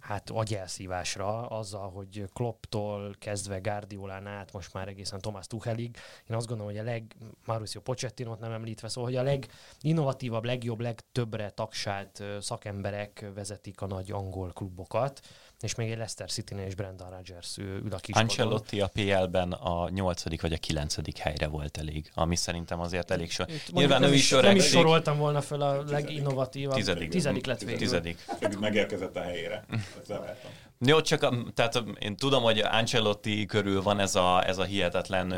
hát 0.00 0.30
agyelszívásra, 0.30 1.46
azzal, 1.46 1.90
hogy 1.90 2.24
Klopptól 2.32 3.14
kezdve 3.18 3.58
Guardiolán 3.58 4.26
át, 4.26 4.52
most 4.52 4.72
már 4.72 4.88
egészen 4.88 5.20
Thomas 5.20 5.46
Tuchelig. 5.46 5.96
Én 6.28 6.36
azt 6.36 6.46
gondolom, 6.46 6.72
hogy 6.72 6.80
a 6.80 6.84
leg, 6.84 7.16
Mauricio 7.46 7.80
pochettino 7.80 8.36
nem 8.40 8.52
említve, 8.52 8.88
szóval, 8.88 9.10
hogy 9.10 9.18
a 9.18 9.38
leginnovatívabb, 9.82 10.44
legjobb, 10.44 10.80
legtöbbre 10.80 11.50
tagsált 11.50 12.22
szakemberek 12.40 13.30
vezetik 13.34 13.80
a 13.80 13.86
nagy 13.86 14.10
angol 14.10 14.52
klubokat 14.52 15.20
és 15.62 15.74
még 15.74 15.90
egy 15.90 15.96
Leicester 15.96 16.30
city 16.30 16.54
és 16.66 16.74
Brendan 16.74 17.10
Rodgers 17.10 17.56
ül 17.56 17.92
a 17.92 17.96
kis 17.96 18.14
Ancelotti 18.14 18.80
a 18.80 18.86
PL-ben 18.86 19.52
a 19.52 19.88
nyolcadik 19.88 20.42
vagy 20.42 20.52
a 20.52 20.56
kilencedik 20.56 21.18
helyre 21.18 21.46
volt 21.46 21.76
elég, 21.76 22.10
ami 22.14 22.36
szerintem 22.36 22.80
azért 22.80 23.10
elég 23.10 23.30
so. 23.30 23.44
Nyilván 23.72 24.02
ő 24.02 24.14
is 24.14 24.32
öregszik. 24.32 24.56
Nem 24.56 24.66
is 24.66 24.70
soroltam 24.70 25.18
volna 25.18 25.40
fel 25.40 25.60
a 25.60 25.82
leginnovatívabb. 25.82 26.74
Tizedik. 26.74 27.08
Tizedik 27.08 27.46
lett 27.46 27.60
végül. 27.60 27.78
Tizedik. 27.78 28.24
Megérkezett 28.60 29.16
a 29.16 29.20
helyére. 29.22 29.64
Jó, 30.86 31.00
csak 31.00 31.52
tehát 31.54 31.82
én 31.98 32.16
tudom, 32.16 32.42
hogy 32.42 32.58
Ancelotti 32.58 33.46
körül 33.46 33.82
van 33.82 33.98
ez 33.98 34.14
a, 34.14 34.46
ez 34.46 34.58
a 34.58 34.64
hihetetlen... 34.64 35.30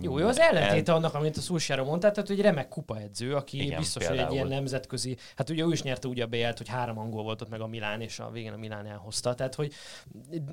Jó, 0.00 0.18
jó, 0.18 0.26
az 0.26 0.38
ellentéte 0.38 0.90
el... 0.90 0.96
annak, 0.96 1.14
amit 1.14 1.36
a 1.36 1.40
Szulsára 1.40 1.84
mondtál, 1.84 2.10
tehát 2.12 2.28
hogy 2.28 2.40
remek 2.40 2.68
kupaedző, 2.68 3.34
aki 3.34 3.62
Igen, 3.62 3.78
biztos, 3.78 4.06
például. 4.06 4.26
hogy 4.28 4.36
egy 4.36 4.44
ilyen 4.44 4.58
nemzetközi... 4.58 5.16
Hát 5.36 5.50
ugye 5.50 5.64
ő 5.64 5.72
is 5.72 5.82
nyerte 5.82 6.08
ugye 6.08 6.24
a 6.24 6.26
bl 6.26 6.36
hogy 6.56 6.68
három 6.68 6.98
angol 6.98 7.22
volt 7.22 7.42
ott 7.42 7.48
meg 7.48 7.60
a 7.60 7.66
Milán, 7.66 8.00
és 8.00 8.18
a 8.18 8.30
végén 8.30 8.52
a 8.52 8.56
Milán 8.56 8.86
elhozta. 8.86 9.34
Tehát, 9.34 9.54
hogy 9.54 9.72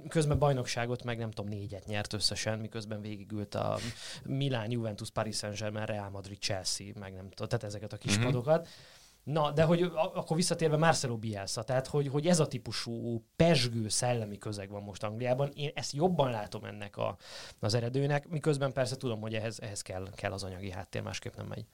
közben 0.08 0.40
bajnokságot 0.40 1.04
meg 1.04 1.18
nem 1.18 1.32
tudom, 1.32 1.52
négyet 1.52 1.86
nyert 1.86 2.14
összesen, 2.14 2.60
miközben 2.60 3.02
végigült 3.02 3.56
a 3.56 3.78
Milán, 4.24 4.72
Juventus, 4.72 5.10
Paris 5.10 5.38
Saint-Germain, 5.38 5.86
Real 5.86 6.10
Madrid, 6.10 6.40
Chelsea, 6.40 6.88
meg 7.00 7.14
nem 7.14 7.30
tudom, 7.30 7.48
tehát 7.48 7.64
ezeket 7.64 7.94
a 7.94 7.98
kispadokat. 7.98 8.60
Mm-hmm. 8.60 8.95
Na, 9.26 9.52
de 9.52 9.64
hogy 9.64 9.82
akkor 9.94 10.36
visszatérve 10.36 10.78
Marcelo 10.78 11.18
Bielsa, 11.18 11.64
tehát 11.64 11.88
hogy, 11.88 12.08
hogy 12.08 12.28
ez 12.28 12.40
a 12.40 12.48
típusú 12.48 13.24
pesgő 13.36 13.88
szellemi 13.88 14.38
közeg 14.38 14.70
van 14.70 14.84
most 14.84 15.04
Angliában, 15.04 15.52
én 15.56 15.72
ezt 15.74 15.94
jobban 15.94 16.32
látom 16.32 16.64
ennek 16.64 16.98
a, 16.98 17.18
az 17.60 17.74
eredőnek, 17.74 18.28
miközben 18.28 18.74
persze 18.74 18.96
tudom, 18.96 19.22
hogy 19.22 19.34
ehhez, 19.34 19.60
ehhez 19.60 19.82
kell, 19.82 20.10
kell 20.16 20.32
az 20.32 20.44
anyagi 20.44 20.72
háttér, 20.72 21.02
másképp 21.02 21.36
nem 21.36 21.46
megy. 21.48 21.66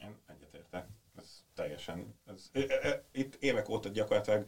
Én 0.00 0.16
egyetértek. 0.26 0.86
Ez 1.16 1.44
teljesen. 1.54 2.14
Ez, 2.26 2.50
e, 2.52 2.60
e, 2.82 3.04
itt 3.12 3.34
évek 3.34 3.68
óta 3.68 3.88
gyakorlatilag 3.88 4.46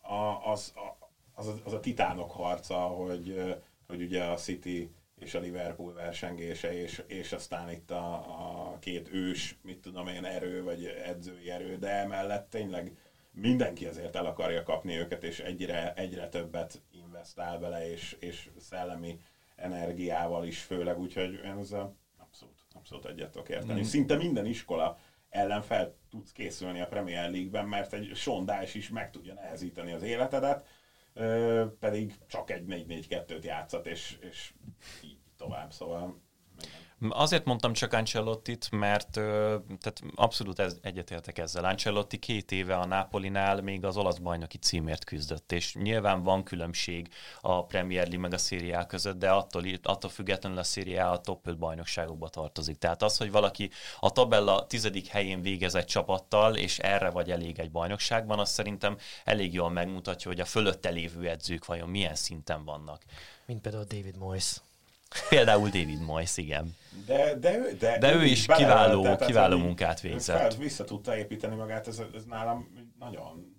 a, 0.00 0.50
az, 0.50 0.72
a, 0.74 1.08
az, 1.34 1.46
a, 1.46 1.54
az 1.64 1.72
a 1.72 1.80
titánok 1.80 2.30
harca, 2.30 2.78
hogy, 2.78 3.56
hogy 3.86 4.02
ugye 4.02 4.24
a 4.24 4.36
City 4.36 4.90
és 5.22 5.34
a 5.34 5.40
Liverpool 5.40 5.92
versengése, 5.92 6.82
és, 6.82 7.02
és 7.06 7.32
aztán 7.32 7.70
itt 7.70 7.90
a, 7.90 8.14
a 8.14 8.78
két 8.78 9.08
ős, 9.12 9.56
mit 9.62 9.78
tudom 9.78 10.08
én, 10.08 10.24
erő, 10.24 10.62
vagy 10.62 10.84
edzői 10.84 11.50
erő, 11.50 11.76
de 11.78 11.88
emellett 11.88 12.50
tényleg 12.50 12.96
mindenki 13.32 13.86
azért 13.86 14.16
el 14.16 14.26
akarja 14.26 14.62
kapni 14.62 14.96
őket, 14.96 15.24
és 15.24 15.40
egyre, 15.40 15.94
egyre 15.94 16.28
többet 16.28 16.82
investál 16.90 17.58
bele, 17.58 17.90
és, 17.90 18.16
és 18.20 18.50
szellemi 18.58 19.20
energiával 19.56 20.46
is 20.46 20.58
főleg, 20.58 20.98
úgyhogy 20.98 21.32
én 21.32 21.56
ezzel 21.60 21.96
abszolút, 22.18 22.58
abszolút 22.72 23.06
egyet 23.06 23.30
tudok 23.30 23.48
érteni. 23.48 23.80
Mm. 23.80 23.84
Szinte 23.84 24.16
minden 24.16 24.46
iskola 24.46 24.98
ellen 25.28 25.62
fel 25.62 25.94
tudsz 26.10 26.32
készülni 26.32 26.80
a 26.80 26.86
Premier 26.86 27.30
League-ben, 27.30 27.66
mert 27.66 27.92
egy 27.92 28.10
sondás 28.14 28.74
is 28.74 28.88
meg 28.88 29.10
tudja 29.10 29.34
nehezíteni 29.34 29.92
az 29.92 30.02
életedet, 30.02 30.66
pedig 31.78 32.14
csak 32.26 32.50
egy 32.50 32.64
4-4-2-t 32.66 33.44
játszat, 33.44 33.86
és, 33.86 34.18
és 34.20 34.52
így 35.02 35.18
tovább, 35.36 35.72
szóval 35.72 36.20
Azért 37.08 37.44
mondtam 37.44 37.72
csak 37.72 37.92
Ancelottit, 37.92 38.70
mert 38.70 39.10
tehát 39.10 40.02
abszolút 40.14 40.58
ez, 40.58 40.76
egyetértek 40.82 41.38
ezzel. 41.38 41.64
Ancelotti 41.64 42.18
két 42.18 42.52
éve 42.52 42.76
a 42.76 42.86
Napolinál 42.86 43.60
még 43.60 43.84
az 43.84 43.96
olasz 43.96 44.18
bajnoki 44.18 44.58
címért 44.58 45.04
küzdött, 45.04 45.52
és 45.52 45.74
nyilván 45.74 46.22
van 46.22 46.42
különbség 46.44 47.08
a 47.40 47.64
Premier 47.64 48.02
League 48.02 48.20
meg 48.20 48.32
a 48.32 48.38
szériá 48.38 48.86
között, 48.86 49.18
de 49.18 49.30
attól, 49.30 49.64
attól 49.82 50.10
függetlenül 50.10 50.58
a 50.58 50.62
szériá 50.62 51.10
a 51.10 51.20
top 51.20 51.46
5 51.46 51.58
bajnokságokba 51.58 52.28
tartozik. 52.28 52.78
Tehát 52.78 53.02
az, 53.02 53.16
hogy 53.16 53.30
valaki 53.30 53.70
a 54.00 54.10
tabella 54.10 54.66
tizedik 54.66 55.06
helyén 55.06 55.42
végez 55.42 55.84
csapattal, 55.84 56.56
és 56.56 56.78
erre 56.78 57.10
vagy 57.10 57.30
elég 57.30 57.58
egy 57.58 57.70
bajnokságban, 57.70 58.38
az 58.38 58.50
szerintem 58.50 58.96
elég 59.24 59.52
jól 59.52 59.70
megmutatja, 59.70 60.30
hogy 60.30 60.40
a 60.40 60.44
fölötte 60.44 60.90
lévő 60.90 61.28
edzők 61.28 61.64
vajon 61.64 61.88
milyen 61.88 62.14
szinten 62.14 62.64
vannak. 62.64 63.02
Mint 63.46 63.60
például 63.60 63.84
David 63.84 64.16
Moyes. 64.16 64.60
Például 65.28 65.68
David 65.68 66.00
Moyes, 66.00 66.36
igen. 66.36 66.76
De, 67.06 67.34
de, 67.34 67.58
ő, 67.58 67.76
de, 67.78 67.98
de 67.98 68.14
ő 68.14 68.24
is 68.24 68.46
kiváló, 68.46 69.02
tehát, 69.02 69.24
kiváló 69.24 69.58
munkát 69.58 70.00
végzett. 70.00 70.36
Fel, 70.36 70.50
vissza 70.58 70.84
tudta 70.84 71.16
építeni 71.16 71.54
magát, 71.54 71.86
ez, 71.86 72.02
ez 72.14 72.24
nálam 72.24 72.90
nagyon 72.98 73.56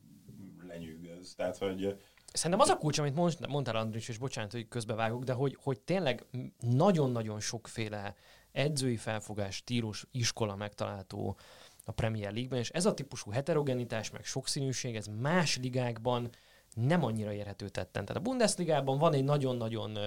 lenyűgöz. 0.67 1.33
Tehát, 1.35 1.57
hogy 1.57 1.95
Szerintem 2.33 2.59
az 2.59 2.69
a 2.69 2.77
kulcs, 2.77 2.99
amit 2.99 3.47
mondtál 3.47 3.75
Andris, 3.75 4.09
és 4.09 4.17
bocsánat, 4.17 4.51
hogy 4.51 4.67
közbevágok, 4.67 5.23
de 5.23 5.33
hogy, 5.33 5.57
hogy 5.61 5.79
tényleg 5.79 6.25
nagyon-nagyon 6.59 7.39
sokféle 7.39 8.15
edzői 8.51 8.97
felfogás, 8.97 9.55
stílus, 9.55 10.05
iskola 10.11 10.55
megtalálható 10.55 11.37
a 11.85 11.91
Premier 11.91 12.31
League-ben, 12.31 12.59
és 12.59 12.69
ez 12.69 12.85
a 12.85 12.93
típusú 12.93 13.31
heterogenitás, 13.31 14.11
meg 14.11 14.23
sokszínűség, 14.23 14.95
ez 14.95 15.07
más 15.21 15.57
ligákban 15.57 16.29
nem 16.73 17.03
annyira 17.03 17.33
érhető 17.33 17.69
tetten. 17.69 18.05
Tehát 18.05 18.21
a 18.21 18.25
Bundesligában 18.29 18.97
van 18.97 19.13
egy 19.13 19.23
nagyon-nagyon 19.23 19.97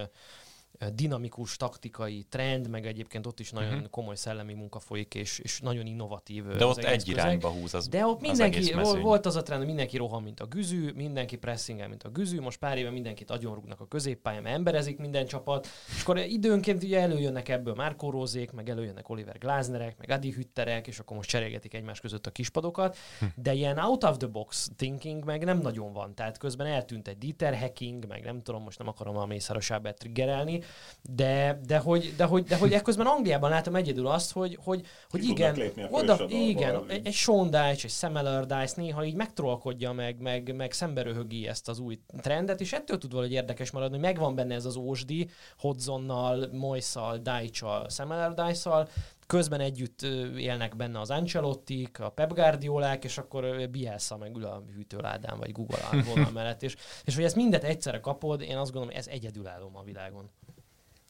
dinamikus 0.94 1.56
taktikai 1.56 2.26
trend, 2.28 2.68
meg 2.68 2.86
egyébként 2.86 3.26
ott 3.26 3.40
is 3.40 3.50
nagyon 3.50 3.72
uh-huh. 3.72 3.90
komoly 3.90 4.14
szellemi 4.14 4.54
munka 4.54 4.78
folyik, 4.78 5.14
és, 5.14 5.38
és 5.38 5.60
nagyon 5.60 5.86
innovatív. 5.86 6.46
De 6.46 6.66
ott 6.66 6.76
egy 6.76 6.84
közeg. 6.84 7.08
irányba 7.08 7.48
húz 7.48 7.74
az 7.74 7.88
De 7.88 8.06
ott 8.06 8.20
mindenki, 8.20 8.72
az 8.72 8.96
volt 8.96 9.26
az 9.26 9.36
a 9.36 9.42
trend, 9.42 9.58
hogy 9.58 9.68
mindenki 9.68 9.96
rohan, 9.96 10.22
mint 10.22 10.40
a 10.40 10.46
güzű, 10.46 10.92
mindenki 10.92 11.36
pressingel, 11.36 11.88
mint 11.88 12.02
a 12.02 12.08
güzű, 12.08 12.40
most 12.40 12.58
pár 12.58 12.78
éve 12.78 12.90
mindenkit 12.90 13.30
agyonrúgnak 13.30 13.80
a 13.80 13.86
középpályán, 13.86 14.46
emberezik 14.46 14.98
minden 14.98 15.26
csapat, 15.26 15.68
és 15.94 16.02
akkor 16.02 16.18
időnként 16.18 16.82
ugye 16.82 17.00
előjönnek 17.00 17.48
ebből 17.48 17.74
Márko 17.74 18.10
Rózék, 18.10 18.52
meg 18.52 18.68
előjönnek 18.68 19.08
Oliver 19.08 19.38
Gláznerek, 19.38 19.98
meg 19.98 20.10
Adi 20.10 20.32
Hütterek, 20.32 20.86
és 20.86 20.98
akkor 20.98 21.16
most 21.16 21.28
cserélgetik 21.28 21.74
egymás 21.74 22.00
között 22.00 22.26
a 22.26 22.30
kispadokat, 22.30 22.96
hm. 23.18 23.24
de 23.34 23.52
ilyen 23.52 23.78
out 23.78 24.04
of 24.04 24.16
the 24.16 24.26
box 24.26 24.70
thinking 24.76 25.24
meg 25.24 25.44
nem 25.44 25.58
nagyon 25.58 25.92
van, 25.92 26.14
tehát 26.14 26.38
közben 26.38 26.66
eltűnt 26.66 27.08
egy 27.08 27.18
Dieter 27.18 27.58
Hacking, 27.58 28.06
meg 28.06 28.24
nem 28.24 28.42
tudom, 28.42 28.62
most 28.62 28.78
nem 28.78 28.88
akarom 28.88 29.16
a 29.16 29.26
Mészáros 29.26 29.70
triggerelni, 29.96 30.60
de, 31.14 31.60
de, 31.66 31.78
hogy, 31.78 32.14
de, 32.16 32.24
hogy, 32.24 32.44
de 32.44 32.56
hogy 32.56 32.72
ekközben 32.72 33.06
Angliában 33.06 33.50
látom 33.50 33.74
egyedül 33.74 34.06
azt, 34.06 34.32
hogy, 34.32 34.58
hogy, 34.64 34.86
hogy 35.10 35.20
Ki 35.20 35.28
igen, 35.28 35.58
oda, 35.90 36.24
igen, 36.28 36.84
egy, 36.88 37.06
egy 37.06 37.12
Sean 37.12 37.46
Dyche, 37.46 37.82
egy 37.82 37.90
Sam 37.90 38.14
Allardyce 38.14 38.80
néha 38.80 39.04
így 39.04 39.14
megtrollkodja 39.14 39.92
meg, 39.92 40.20
meg, 40.20 40.54
meg 40.54 40.72
szemberöhögi 40.72 41.48
ezt 41.48 41.68
az 41.68 41.78
új 41.78 41.98
trendet, 42.20 42.60
és 42.60 42.72
ettől 42.72 42.98
tud 42.98 43.10
valahogy 43.10 43.32
érdekes 43.32 43.70
maradni, 43.70 43.96
hogy 43.96 44.04
megvan 44.04 44.34
benne 44.34 44.54
ez 44.54 44.64
az 44.64 44.76
ósdi, 44.76 45.28
Hodzonnal, 45.58 46.48
Moiszal, 46.52 47.18
Dyche-al, 47.18 47.88
Sam 47.88 48.10
Allardyce-al, 48.10 48.88
közben 49.26 49.60
együtt 49.60 50.02
élnek 50.36 50.76
benne 50.76 51.00
az 51.00 51.10
Ancelottik, 51.10 52.00
a 52.00 52.08
Pep 52.10 52.32
Guardiolák, 52.34 53.04
és 53.04 53.18
akkor 53.18 53.68
Bielsa 53.70 54.16
meg 54.16 54.36
ül 54.36 54.44
a 54.44 54.62
hűtőládán, 54.74 55.38
vagy 55.38 55.52
Google 55.52 55.78
vonal 56.14 56.30
mellett, 56.30 56.62
és, 56.62 56.76
és 57.04 57.14
hogy 57.14 57.24
ezt 57.24 57.36
mindet 57.36 57.64
egyszerre 57.64 58.00
kapod, 58.00 58.40
én 58.40 58.56
azt 58.56 58.72
gondolom, 58.72 58.96
ez 58.96 59.06
egyedülálló 59.06 59.70
a 59.74 59.82
világon. 59.82 60.30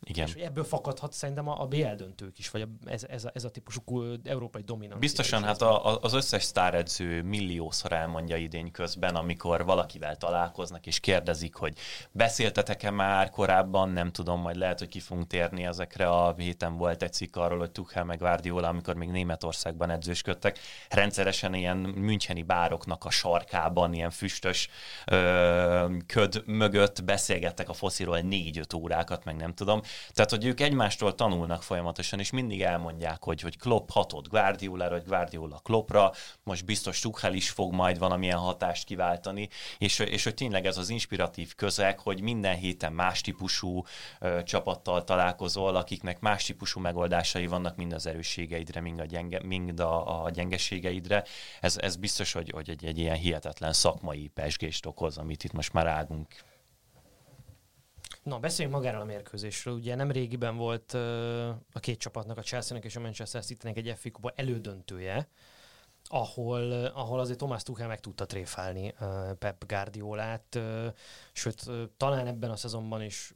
Igen. 0.09 0.27
És 0.27 0.33
hogy 0.33 0.43
ebből 0.43 0.65
fakadhat 0.65 1.13
szerintem 1.13 1.49
a, 1.49 1.61
a 1.61 1.67
BL 1.67 1.95
döntők 1.97 2.39
is, 2.39 2.51
vagy 2.51 2.61
a, 2.61 2.67
ez, 2.85 3.05
ez, 3.05 3.25
a, 3.25 3.31
ez 3.35 3.45
a 3.45 3.51
típusú 3.51 3.83
európai 4.25 4.63
dominancia. 4.63 4.99
Biztosan, 5.01 5.43
hát 5.45 5.63
a- 5.63 6.01
az 6.03 6.13
összes 6.13 6.43
sztáredző 6.43 7.23
milliószor 7.23 7.93
elmondja 7.93 8.37
idény 8.37 8.71
közben, 8.71 9.15
amikor 9.15 9.65
valakivel 9.65 10.17
találkoznak, 10.17 10.87
és 10.87 11.01
kérdezik, 11.01 11.55
hogy 11.55 11.79
beszéltetek-e 12.13 12.91
már 12.91 13.31
korábban, 13.31 13.89
nem 13.91 14.13
tudom, 14.13 14.41
majd 14.41 14.57
lehet, 14.57 14.79
hogy 14.79 14.89
ki 14.89 15.01
fogunk 15.01 15.27
térni 15.27 15.65
ezekre. 15.65 16.09
A 16.09 16.35
héten 16.37 16.77
volt 16.77 17.03
egy 17.03 17.13
cikk 17.13 17.37
arról, 17.37 17.59
hogy 17.59 17.71
Tuchel 17.71 18.05
meg 18.05 18.19
Guardiola, 18.19 18.69
amikor 18.69 18.95
még 18.95 19.09
Németországban 19.09 19.91
edzősködtek, 19.91 20.59
rendszeresen 20.89 21.55
ilyen 21.55 21.77
müncheni 21.77 22.43
bároknak 22.43 23.05
a 23.05 23.11
sarkában, 23.11 23.93
ilyen 23.93 24.11
füstös 24.11 24.69
ö, 25.07 25.97
köd 26.07 26.43
mögött 26.47 27.05
beszélgettek 27.05 27.69
a 27.69 27.73
fosziról 27.73 28.19
négy-öt 28.19 28.73
órákat, 28.73 29.25
meg 29.25 29.37
nem 29.37 29.55
tudom. 29.55 29.81
Tehát, 30.11 30.31
hogy 30.31 30.45
ők 30.45 30.61
egymástól 30.61 31.15
tanulnak 31.15 31.63
folyamatosan, 31.63 32.19
és 32.19 32.31
mindig 32.31 32.63
elmondják, 32.63 33.25
hogy, 33.25 33.41
hogy 33.41 33.59
Klopp 33.59 33.91
hatott 33.91 34.29
Guardiola, 34.29 34.89
vagy 34.89 35.05
Guardiola 35.05 35.61
Kloppra, 35.63 36.13
most 36.43 36.65
biztos 36.65 37.01
Tuchel 37.01 37.35
is 37.35 37.51
fog 37.51 37.73
majd 37.73 37.99
valamilyen 37.99 38.39
hatást 38.39 38.85
kiváltani, 38.85 39.49
és, 39.79 39.99
és 39.99 40.25
hogy 40.25 40.35
tényleg 40.35 40.67
ez 40.67 40.77
az 40.77 40.89
inspiratív 40.89 41.55
közeg, 41.55 41.99
hogy 41.99 42.21
minden 42.21 42.57
héten 42.57 42.93
más 42.93 43.21
típusú 43.21 43.85
ö, 44.21 44.43
csapattal 44.43 45.05
találkozol, 45.05 45.77
akiknek 45.77 46.21
más 46.21 46.45
típusú 46.45 46.81
megoldásai 46.81 47.47
vannak 47.47 47.77
mind 47.77 47.93
az 47.93 48.07
erősségeidre, 48.07 48.81
mind 48.81 49.01
a, 49.01 49.05
gyenge, 49.05 49.41
mind 49.43 49.81
a, 49.81 50.25
a 50.25 50.31
gyengeségeidre. 50.31 51.25
Ez, 51.61 51.77
ez 51.77 51.97
biztos, 51.97 52.33
hogy, 52.33 52.51
hogy 52.51 52.71
egy, 52.71 52.85
egy 52.85 52.99
ilyen 52.99 53.17
hihetetlen 53.17 53.73
szakmai 53.73 54.31
pesgést 54.35 54.87
okoz, 54.87 55.19
amit 55.19 55.45
itt 55.45 55.53
most 55.53 55.73
már 55.73 55.87
águnk 55.87 56.27
Na, 58.27 58.39
beszéljünk 58.39 58.77
magáról 58.77 59.01
a 59.01 59.05
mérkőzésről. 59.05 59.75
Ugye 59.75 59.95
nem 59.95 60.11
régiben 60.11 60.57
volt 60.57 60.95
ö, 60.95 61.49
a 61.73 61.81
két 61.81 61.99
csapatnak, 61.99 62.39
a 62.39 62.43
Chelsea-nek 62.43 62.85
és 62.85 62.97
a 62.97 63.01
Manchester 63.01 63.45
City-nek 63.45 63.77
egy 63.77 63.95
FA 63.99 64.11
Kupa 64.11 64.33
elődöntője, 64.37 65.29
ahol, 66.05 66.61
ö, 66.61 66.89
ahol 66.95 67.21
azért 67.21 67.39
Thomas 67.39 67.63
Tuchel 67.63 67.87
meg 67.87 68.01
tudta 68.01 68.27
tréfálni 68.27 68.95
ö, 69.01 69.31
Pep 69.39 69.67
Guardiolát, 69.67 70.55
ö, 70.55 70.89
sőt, 71.33 71.63
ö, 71.67 71.85
talán 71.97 72.27
ebben 72.27 72.51
a 72.51 72.57
szezonban 72.57 73.03
is 73.03 73.35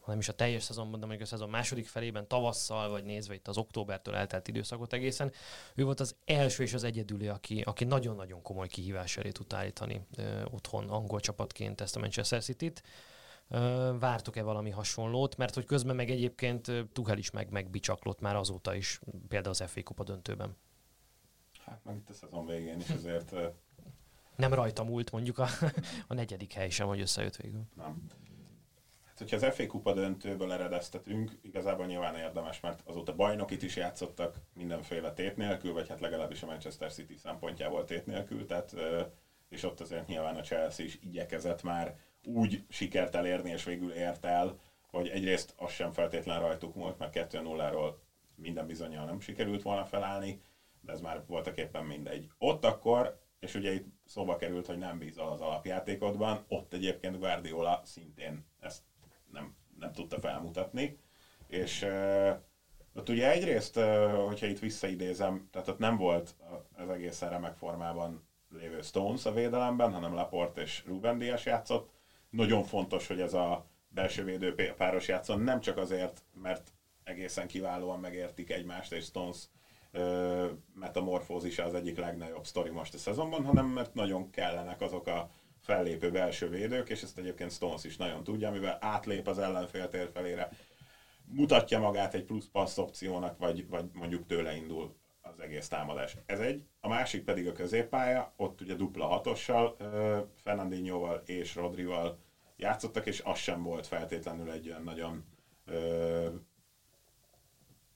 ha 0.00 0.10
nem 0.10 0.18
is 0.18 0.28
a 0.28 0.34
teljes 0.34 0.62
szezonban, 0.62 1.00
de 1.00 1.06
mondjuk 1.06 1.26
a 1.28 1.30
szezon 1.30 1.50
második 1.50 1.86
felében, 1.86 2.28
tavasszal, 2.28 2.88
vagy 2.88 3.04
nézve 3.04 3.34
itt 3.34 3.48
az 3.48 3.56
októbertől 3.56 4.14
eltelt 4.14 4.48
időszakot 4.48 4.92
egészen, 4.92 5.32
ő 5.74 5.84
volt 5.84 6.00
az 6.00 6.16
első 6.24 6.62
és 6.62 6.74
az 6.74 6.84
egyedüli, 6.84 7.28
aki, 7.28 7.60
aki 7.60 7.84
nagyon-nagyon 7.84 8.42
komoly 8.42 8.68
kihívás 8.68 9.16
elé 9.16 9.30
tudta 9.30 9.56
állítani 9.56 10.00
ö, 10.16 10.44
otthon 10.50 10.88
angol 10.88 11.20
csapatként 11.20 11.80
ezt 11.80 11.96
a 11.96 11.98
Manchester 11.98 12.42
City-t. 12.42 12.82
Vártok-e 13.98 14.42
valami 14.42 14.70
hasonlót? 14.70 15.36
Mert 15.36 15.54
hogy 15.54 15.64
közben 15.64 15.96
meg 15.96 16.10
egyébként 16.10 16.68
ö, 16.68 16.82
Tuchel 16.92 17.18
is 17.18 17.30
meg, 17.30 17.50
megbicsaklott 17.50 18.20
már 18.20 18.36
azóta 18.36 18.74
is, 18.74 19.00
például 19.28 19.54
az 19.60 19.70
FA 19.70 19.82
Kupa 19.82 20.04
döntőben. 20.04 20.56
Hát 21.64 21.80
meg 21.84 21.96
itt 21.96 22.10
a 22.10 22.12
szezon 22.12 22.46
végén 22.46 22.78
is 22.78 22.90
azért 22.90 23.34
Nem 24.36 24.54
rajta 24.54 24.84
múlt 24.84 25.10
mondjuk 25.10 25.38
a, 25.38 25.46
a 26.08 26.14
negyedik 26.14 26.52
hely 26.52 26.70
sem, 26.70 26.86
hogy 26.86 27.00
összejött 27.00 27.36
végül. 27.36 27.62
nem. 27.76 28.06
Hát, 29.18 29.30
hogyha 29.30 29.46
az 29.46 29.54
FA 29.54 29.66
Kupa 29.66 29.92
döntőből 29.92 30.52
eredeztetünk, 30.52 31.38
igazából 31.42 31.86
nyilván 31.86 32.14
érdemes, 32.14 32.60
mert 32.60 32.82
azóta 32.84 33.14
bajnokit 33.14 33.62
is 33.62 33.76
játszottak 33.76 34.36
mindenféle 34.54 35.12
tét 35.12 35.36
nélkül, 35.36 35.72
vagy 35.72 35.88
hát 35.88 36.00
legalábbis 36.00 36.42
a 36.42 36.46
Manchester 36.46 36.92
City 36.92 37.16
szempontjából 37.16 37.84
tét 37.84 38.06
nélkül, 38.06 38.46
tehát, 38.46 38.74
és 39.48 39.62
ott 39.62 39.80
azért 39.80 40.06
nyilván 40.06 40.36
a 40.36 40.40
Chelsea 40.40 40.84
is 40.86 40.98
igyekezett 41.02 41.62
már 41.62 41.98
úgy 42.34 42.64
sikert 42.68 43.14
elérni, 43.14 43.50
és 43.50 43.64
végül 43.64 43.92
ért 43.92 44.24
el, 44.24 44.58
hogy 44.90 45.08
egyrészt 45.08 45.54
az 45.56 45.70
sem 45.70 45.92
feltétlen 45.92 46.40
rajtuk 46.40 46.74
múlt, 46.74 46.98
mert 46.98 47.32
2-0-ról 47.32 47.94
minden 48.34 48.66
bizonyal 48.66 49.04
nem 49.04 49.20
sikerült 49.20 49.62
volna 49.62 49.84
felállni, 49.84 50.40
de 50.80 50.92
ez 50.92 51.00
már 51.00 51.22
voltak 51.26 51.58
éppen 51.58 51.84
mindegy. 51.84 52.28
Ott 52.38 52.64
akkor, 52.64 53.20
és 53.40 53.54
ugye 53.54 53.72
itt 53.72 53.86
szóba 54.04 54.36
került, 54.36 54.66
hogy 54.66 54.78
nem 54.78 54.98
bízol 54.98 55.28
az 55.28 55.40
alapjátékodban, 55.40 56.44
ott 56.48 56.72
egyébként 56.72 57.18
Guardiola 57.18 57.80
szintén 57.84 58.46
ezt 58.60 58.82
nem, 59.32 59.56
nem 59.78 59.92
tudta 59.92 60.20
felmutatni, 60.20 60.98
és 61.46 61.86
ott 62.94 63.08
ugye 63.08 63.30
egyrészt, 63.30 63.74
hogyha 64.26 64.46
itt 64.46 64.58
visszaidézem, 64.58 65.48
tehát 65.52 65.68
ott 65.68 65.78
nem 65.78 65.96
volt 65.96 66.34
az 66.76 66.88
egészen 66.88 67.30
remek 67.30 67.56
formában 67.56 68.26
lévő 68.50 68.80
Stones 68.80 69.26
a 69.26 69.32
védelemben, 69.32 69.92
hanem 69.92 70.14
Laporte 70.14 70.60
és 70.60 70.84
Ruben 70.86 71.18
Díaz 71.18 71.42
játszott. 71.42 71.96
Nagyon 72.30 72.62
fontos, 72.62 73.06
hogy 73.06 73.20
ez 73.20 73.34
a 73.34 73.66
belső 73.88 74.24
védő 74.24 74.74
páros 74.76 75.08
játszon, 75.08 75.40
nem 75.40 75.60
csak 75.60 75.76
azért, 75.76 76.22
mert 76.34 76.72
egészen 77.04 77.46
kiválóan 77.46 78.00
megértik 78.00 78.50
egymást, 78.50 78.92
és 78.92 79.04
Stones 79.04 79.36
ö, 79.92 80.46
metamorfózisa 80.74 81.64
az 81.64 81.74
egyik 81.74 81.96
legnagyobb 81.96 82.44
sztori 82.46 82.70
most 82.70 82.94
a 82.94 82.98
szezonban, 82.98 83.44
hanem 83.44 83.66
mert 83.66 83.94
nagyon 83.94 84.30
kellenek 84.30 84.80
azok 84.80 85.06
a 85.06 85.30
fellépő 85.60 86.10
belső 86.10 86.48
védők, 86.48 86.88
és 86.88 87.02
ezt 87.02 87.18
egyébként 87.18 87.52
Stones 87.52 87.84
is 87.84 87.96
nagyon 87.96 88.24
tudja, 88.24 88.50
mivel 88.50 88.78
átlép 88.80 89.26
az 89.26 89.38
ellenfél 89.38 89.88
tér 89.88 90.10
felére, 90.12 90.50
mutatja 91.24 91.78
magát 91.78 92.14
egy 92.14 92.24
plusz 92.24 92.48
passz 92.52 92.78
opciónak, 92.78 93.38
vagy, 93.38 93.68
vagy 93.68 93.84
mondjuk 93.92 94.26
tőle 94.26 94.56
indul 94.56 94.96
az 95.38 95.44
egész 95.44 95.68
támadás. 95.68 96.16
Ez 96.26 96.40
egy, 96.40 96.66
a 96.80 96.88
másik 96.88 97.24
pedig 97.24 97.48
a 97.48 97.52
középpálya, 97.52 98.32
ott 98.36 98.60
ugye 98.60 98.74
dupla 98.74 99.06
hatossal, 99.06 99.76
Fernandinhoval 100.42 101.22
és 101.26 101.54
Rodrival 101.54 102.18
játszottak, 102.56 103.06
és 103.06 103.20
az 103.24 103.38
sem 103.38 103.62
volt 103.62 103.86
feltétlenül 103.86 104.50
egy 104.50 104.68
olyan 104.68 104.82
nagyon 104.82 105.24
ö, 105.64 106.28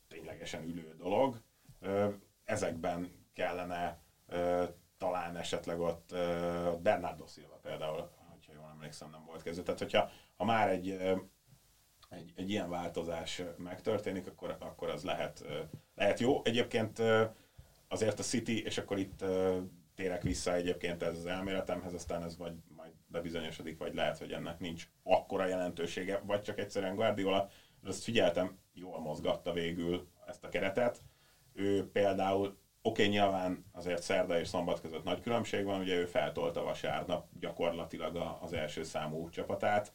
ténylegesen 0.09 0.62
ülő 0.64 0.95
dolog. 0.99 1.40
Ö, 1.80 2.09
ezekben 2.45 3.26
kellene 3.32 4.03
ö, 4.28 4.64
talán 4.99 5.36
esetleg 5.36 5.80
ott 5.80 6.12
ö, 6.12 6.72
Bernardo 6.82 7.26
Silva 7.26 7.59
például, 7.62 8.11
hogyha 8.30 8.53
jól 8.53 8.70
emlékszem, 8.74 9.11
nem 9.11 9.24
volt 9.24 9.43
kezdő. 9.43 9.62
Tehát, 9.62 9.80
hogyha 9.80 10.11
ha 10.36 10.45
már 10.45 10.68
egy, 10.68 11.01
egy, 12.13 12.33
egy 12.37 12.51
ilyen 12.51 12.71
változás 12.71 13.43
megtörténik, 13.57 14.27
akkor, 14.27 14.57
akkor 14.59 14.89
az 14.89 15.05
lehet, 15.05 15.45
lehet 15.95 16.21
jó. 16.21 16.41
Egyébként 16.45 17.03
azért 17.89 18.19
a 18.19 18.23
City, 18.23 18.65
és 18.65 18.79
akkor 18.79 18.99
itt 18.99 19.25
térek 19.95 20.23
vissza 20.23 20.55
egyébként 20.55 21.03
ez 21.03 21.17
az 21.17 21.27
elméletemhez, 21.27 21.95
aztán 21.95 22.23
ez 22.23 22.37
vagy 22.37 22.53
majd 22.77 22.93
bebizonyosodik, 23.07 23.79
vagy 23.79 23.95
lehet, 23.95 24.19
hogy 24.19 24.33
ennek 24.33 24.59
nincs 24.59 24.89
akkora 25.03 25.47
jelentősége, 25.47 26.23
vagy 26.27 26.43
csak 26.43 26.59
egyszerűen 26.59 26.95
Guardiola, 26.95 27.49
de 27.81 27.89
azt 27.89 28.03
figyeltem, 28.03 28.59
jól 28.75 29.01
mozgatta 29.01 29.53
végül 29.53 30.09
ezt 30.27 30.45
a 30.45 30.49
keretet. 30.49 31.03
Ő 31.53 31.91
például, 31.91 32.47
oké, 32.47 32.57
okay, 32.83 33.07
nyilván 33.07 33.65
azért 33.73 34.03
szerda 34.03 34.39
és 34.39 34.49
szombat 34.49 34.81
között 34.81 35.05
nagy 35.05 35.21
különbség 35.21 35.65
van, 35.65 35.81
ugye 35.81 35.95
ő 35.95 36.05
feltolta 36.05 36.63
vasárnap 36.63 37.29
gyakorlatilag 37.41 38.39
az 38.41 38.53
első 38.53 38.83
számú 38.83 39.29
csapatát, 39.29 39.93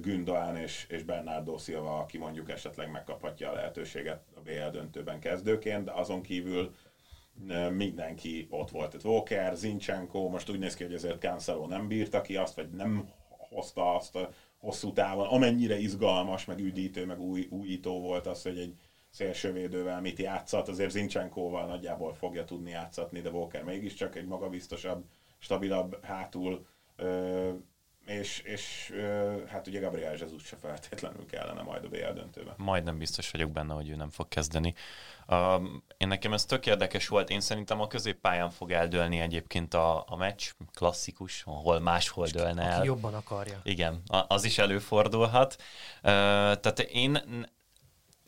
Gündoğan 0.00 0.56
és, 0.56 0.86
és 0.88 1.02
Bernardo 1.02 1.58
Silva, 1.58 1.98
aki 1.98 2.18
mondjuk 2.18 2.50
esetleg 2.50 2.90
megkaphatja 2.90 3.50
a 3.50 3.54
lehetőséget 3.54 4.22
a 4.34 4.40
BL 4.40 4.70
döntőben 4.72 5.20
kezdőként, 5.20 5.84
de 5.84 5.92
azon 5.92 6.22
kívül 6.22 6.74
mindenki 7.70 8.46
ott 8.50 8.70
volt. 8.70 8.90
Tehát 8.90 9.06
Walker, 9.06 9.54
Zinchenko, 9.54 10.28
most 10.28 10.50
úgy 10.50 10.58
néz 10.58 10.74
ki, 10.74 10.84
hogy 10.84 10.94
ezért 10.94 11.20
Cancelo 11.20 11.66
nem 11.66 11.88
bírta 11.88 12.20
ki 12.20 12.36
azt, 12.36 12.54
vagy 12.54 12.70
nem 12.70 13.08
hozta 13.28 13.94
azt 13.94 14.16
a 14.16 14.30
hosszú 14.58 14.92
távon, 14.92 15.26
amennyire 15.26 15.78
izgalmas, 15.78 16.44
meg 16.44 16.58
üdítő, 16.58 17.06
meg 17.06 17.20
új, 17.20 17.46
újító 17.50 18.00
volt 18.00 18.26
az, 18.26 18.42
hogy 18.42 18.58
egy 18.58 18.74
szélsővédővel 19.10 20.00
mit 20.00 20.18
játszat, 20.18 20.68
azért 20.68 20.90
Zincsenkóval 20.90 21.66
nagyjából 21.66 22.14
fogja 22.14 22.44
tudni 22.44 22.70
játszatni, 22.70 23.20
de 23.20 23.30
Walker 23.30 23.64
mégiscsak 23.64 24.16
egy 24.16 24.26
magabiztosabb, 24.26 25.04
stabilabb 25.38 26.04
hátul. 26.04 26.66
És, 28.12 28.38
és 28.38 28.92
hát 29.48 29.66
ugye 29.66 29.80
Gabriel 29.80 30.16
Jesus 30.16 30.42
se 30.44 30.56
feltétlenül 30.56 31.26
kellene 31.26 31.62
majd 31.62 31.84
a 31.84 31.88
BL 31.88 32.12
döntőben. 32.14 32.54
Majdnem 32.56 32.98
biztos 32.98 33.30
vagyok 33.30 33.50
benne, 33.50 33.74
hogy 33.74 33.88
ő 33.88 33.94
nem 33.94 34.10
fog 34.10 34.28
kezdeni. 34.28 34.74
Uh, 35.26 35.62
én 35.96 36.08
nekem 36.08 36.32
ez 36.32 36.44
tök 36.44 36.66
érdekes 36.66 37.08
volt, 37.08 37.30
én 37.30 37.40
szerintem 37.40 37.80
a 37.80 37.86
középpályán 37.86 38.50
fog 38.50 38.70
eldőlni 38.70 39.20
egyébként 39.20 39.74
a, 39.74 40.04
a 40.08 40.16
meccs, 40.16 40.50
klasszikus, 40.74 41.42
ahol 41.46 41.80
máshol 41.80 42.26
dőlne 42.26 42.62
el. 42.62 42.78
Aki 42.78 42.86
jobban 42.86 43.14
akarja. 43.14 43.60
Igen, 43.62 44.02
az 44.28 44.44
is 44.44 44.58
előfordulhat. 44.58 45.56
Uh, 45.58 46.02
tehát 46.02 46.80
én 46.80 47.18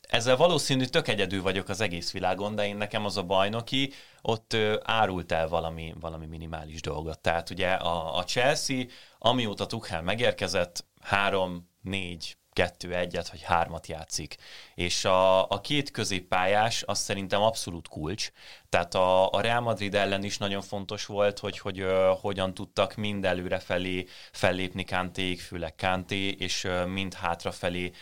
ezzel 0.08 0.36
valószínű 0.36 0.84
tök 0.84 1.08
egyedül 1.08 1.42
vagyok 1.42 1.68
az 1.68 1.80
egész 1.80 2.12
világon, 2.12 2.54
de 2.54 2.66
én 2.66 2.76
nekem 2.76 3.04
az 3.04 3.16
a 3.16 3.22
bajnoki, 3.22 3.92
ott 4.22 4.56
árult 4.82 5.32
el 5.32 5.48
valami, 5.48 5.94
valami 6.00 6.26
minimális 6.26 6.80
dolgot. 6.80 7.20
Tehát 7.20 7.50
ugye 7.50 7.72
a, 7.72 8.16
a 8.16 8.24
Chelsea, 8.24 8.84
amióta 9.18 9.66
Tuchel 9.66 10.02
megérkezett, 10.02 10.84
három, 11.00 11.68
négy, 11.82 12.36
kettő, 12.54 12.94
egyet 12.94 13.30
vagy 13.30 13.42
hármat 13.42 13.86
játszik. 13.86 14.36
És 14.74 15.04
a, 15.04 15.50
a 15.50 15.60
két 15.60 15.90
középpályás 15.90 16.82
az 16.86 16.98
szerintem 16.98 17.42
abszolút 17.42 17.88
kulcs. 17.88 18.30
Tehát 18.68 18.94
a, 18.94 19.30
a 19.30 19.40
Real 19.40 19.60
Madrid 19.60 19.94
ellen 19.94 20.24
is 20.24 20.38
nagyon 20.38 20.62
fontos 20.62 21.06
volt, 21.06 21.38
hogy, 21.38 21.58
hogy 21.58 21.82
uh, 21.82 21.90
hogyan 22.20 22.54
tudtak 22.54 22.94
mind 22.94 23.24
előre 23.24 23.58
felé 23.58 24.06
fellépni 24.32 24.84
Kantéig, 24.84 25.40
főleg 25.40 25.74
Kanté, 25.74 26.28
és 26.28 26.68
mind 26.86 27.14
hátrafelé 27.14 27.92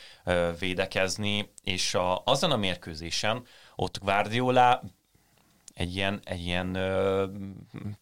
védekezni. 0.59 1.53
És 1.62 1.94
a, 1.94 2.22
azon 2.24 2.50
a 2.50 2.57
mérkőzésen 2.57 3.46
ott 3.76 3.98
Guardiola 3.98 4.82
egy 5.74 5.96
ilyen, 5.96 6.20
egy 6.24 6.46
ilyen 6.46 6.74
ö, 6.74 7.26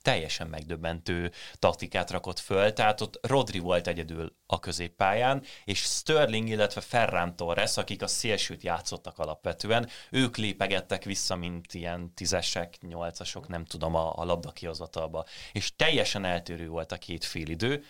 teljesen 0.03 0.47
megdöbbentő 0.47 1.33
taktikát 1.55 2.11
rakott 2.11 2.39
föl, 2.39 2.73
tehát 2.73 3.01
ott 3.01 3.19
Rodri 3.27 3.59
volt 3.59 3.87
egyedül 3.87 4.37
a 4.47 4.59
középpályán, 4.59 5.43
és 5.65 5.79
Sterling, 5.79 6.49
illetve 6.49 6.81
Ferran 6.81 7.37
Torres, 7.37 7.77
akik 7.77 8.03
a 8.03 8.07
szélsőt 8.07 8.63
játszottak 8.63 9.19
alapvetően, 9.19 9.89
ők 10.11 10.37
lépegettek 10.37 11.05
vissza, 11.05 11.37
mint 11.37 11.75
ilyen 11.75 12.15
tízesek, 12.15 12.79
nyolcasok, 12.81 13.49
nem 13.49 13.65
tudom, 13.65 13.95
a, 13.95 14.13
a 14.17 14.25
labda 14.25 14.51
kihozatalba. 14.51 15.25
És 15.53 15.77
teljesen 15.77 16.25
eltérő 16.25 16.69
volt 16.69 16.93
a 16.93 16.97
két 16.97 17.25
félidő. 17.25 17.85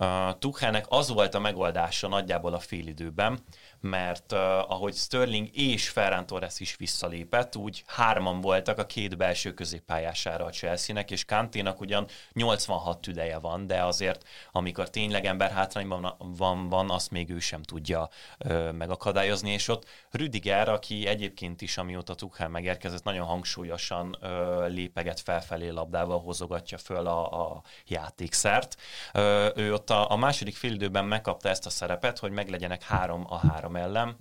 Uh, 0.00 0.38
Tuchelnek 0.38 0.84
az 0.88 1.08
volt 1.08 1.34
a 1.34 1.38
megoldása 1.38 2.08
nagyjából 2.08 2.54
a 2.54 2.58
félidőben, 2.58 3.38
mert 3.80 4.32
uh, 4.32 4.38
ahogy 4.70 4.94
Sterling 4.94 5.48
és 5.52 5.88
Ferran 5.88 6.26
Torres 6.26 6.60
is 6.60 6.76
visszalépett, 6.76 7.56
úgy 7.56 7.82
hárman 7.86 8.40
voltak 8.40 8.78
a 8.78 8.86
két 8.86 9.16
belső 9.16 9.52
középpályására 9.54 10.44
a 10.44 10.50
Chelsea-nek, 10.50 11.10
és 11.10 11.24
Kanténak 11.24 11.80
ugyan 11.80 12.06
86 12.32 13.00
tüdeje 13.00 13.38
van, 13.38 13.66
de 13.66 13.82
azért 13.82 14.24
amikor 14.52 14.90
tényleg 14.90 15.24
ember 15.24 15.50
hátrányban 15.50 16.14
van, 16.18 16.68
van, 16.68 16.90
azt 16.90 17.10
még 17.10 17.30
ő 17.30 17.38
sem 17.38 17.62
tudja 17.62 18.08
uh, 18.44 18.72
megakadályozni, 18.72 19.50
és 19.50 19.68
ott 19.68 19.84
Rüdiger, 20.10 20.68
aki 20.68 21.06
egyébként 21.06 21.62
is, 21.62 21.78
amióta 21.78 22.14
Tuchel 22.14 22.48
megérkezett, 22.48 23.04
nagyon 23.04 23.26
hangsúlyosan 23.26 24.16
uh, 24.20 24.68
lépeget 24.68 25.20
felfelé 25.20 25.68
labdával, 25.68 26.20
hozogatja 26.20 26.78
föl 26.78 27.06
a, 27.06 27.50
a 27.54 27.62
játékszert. 27.86 28.76
Uh, 29.14 29.46
ő 29.54 29.72
ott 29.72 29.90
a, 29.90 30.10
a 30.10 30.16
második 30.16 30.56
félidőben 30.56 31.04
megkapta 31.04 31.48
ezt 31.48 31.66
a 31.66 31.70
szerepet, 31.70 32.18
hogy 32.18 32.30
meglegyenek 32.30 32.82
három 32.82 33.24
a 33.28 33.36
három 33.36 33.65
ellen, 33.74 34.16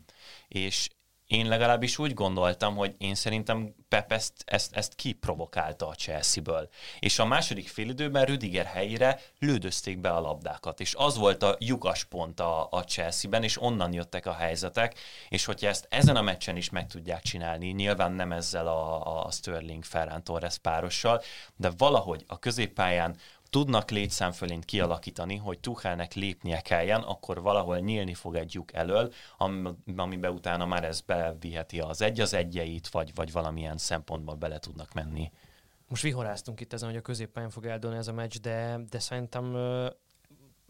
és 0.48 0.90
én 1.26 1.48
legalábbis 1.48 1.98
úgy 1.98 2.14
gondoltam, 2.14 2.76
hogy 2.76 2.96
én 2.98 3.16
szerintem 3.16 3.76
Pep 3.88 4.12
ezt, 4.12 4.34
ezt, 4.46 4.76
ezt 4.76 4.96
kiprovokálta 4.96 5.88
a 5.88 5.94
Chelsea-ből. 5.94 6.70
És 7.00 7.20
a 7.20 7.26
második 7.26 7.68
félidőben 7.68 8.26
Rüdiger 8.26 8.66
helyére 8.66 9.20
lődözték 9.40 10.00
be 10.00 10.10
a 10.10 10.20
labdákat, 10.20 10.80
és 10.80 10.94
az 10.98 11.18
volt 11.18 11.44
a 11.44 11.56
lyukas 11.60 12.04
pont 12.04 12.40
a, 12.40 12.68
a 12.72 12.84
Chelsea-ben, 12.84 13.44
és 13.44 13.62
onnan 13.62 13.94
jöttek 13.94 14.26
a 14.26 14.34
helyzetek, 14.34 15.00
és 15.30 15.46
hogyha 15.46 15.68
ezt 15.68 15.88
ezen 15.90 16.16
a 16.16 16.22
meccsen 16.22 16.56
is 16.56 16.70
meg 16.70 16.88
tudják 16.88 17.22
csinálni, 17.22 17.68
nyilván 17.68 18.12
nem 18.12 18.32
ezzel 18.32 18.68
a, 18.68 19.26
a 19.26 19.32
Sterling 19.32 19.84
Ferran 19.84 20.24
Torres 20.24 20.58
párossal, 20.58 21.22
de 21.56 21.72
valahogy 21.78 22.24
a 22.28 22.40
középpályán 22.40 23.16
tudnak 23.56 23.90
létszám 23.90 24.32
fölint 24.32 24.66
kialakítani, 24.66 25.36
hogy 25.36 25.60
Tuchelnek 25.60 26.14
lépnie 26.14 26.62
kelljen, 26.62 27.02
akkor 27.02 27.42
valahol 27.42 27.80
nyílni 27.80 28.14
fog 28.14 28.36
egy 28.36 28.54
lyuk 28.54 28.74
elől, 28.74 29.14
amiben 29.96 30.32
utána 30.32 30.66
már 30.66 30.84
ez 30.84 31.02
beviheti 31.02 31.80
az 31.80 32.02
egy 32.02 32.20
az 32.20 32.34
egyeit, 32.34 32.88
vagy, 32.88 33.12
vagy 33.16 33.32
valamilyen 33.32 33.78
szempontból 33.78 34.36
bele 34.36 34.60
tudnak 34.60 34.94
menni. 34.94 35.32
Most 35.88 36.04
vihoráztunk 36.04 36.60
itt 36.60 36.74
ezen, 36.74 36.90
hogy 36.90 36.98
a 36.98 37.02
középpályán 37.02 37.50
fog 37.50 37.66
eldőlni 37.66 37.98
ez 37.98 38.08
a 38.08 38.14
meccs, 38.14 38.38
de, 38.38 38.80
de 38.90 39.00
szerintem 39.00 39.44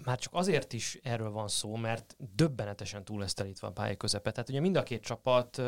már 0.05 0.17
csak 0.17 0.33
azért 0.33 0.73
is 0.73 0.99
erről 1.03 1.31
van 1.31 1.47
szó, 1.47 1.75
mert 1.75 2.15
döbbenetesen 2.35 3.03
túl 3.03 3.19
lesz 3.19 3.33
telítve 3.33 3.67
a 3.67 3.71
pálya 3.71 3.95
közepe. 3.95 4.31
Tehát 4.31 4.49
ugye 4.49 4.59
mind 4.59 4.75
a 4.75 4.83
két 4.83 5.03
csapat 5.03 5.61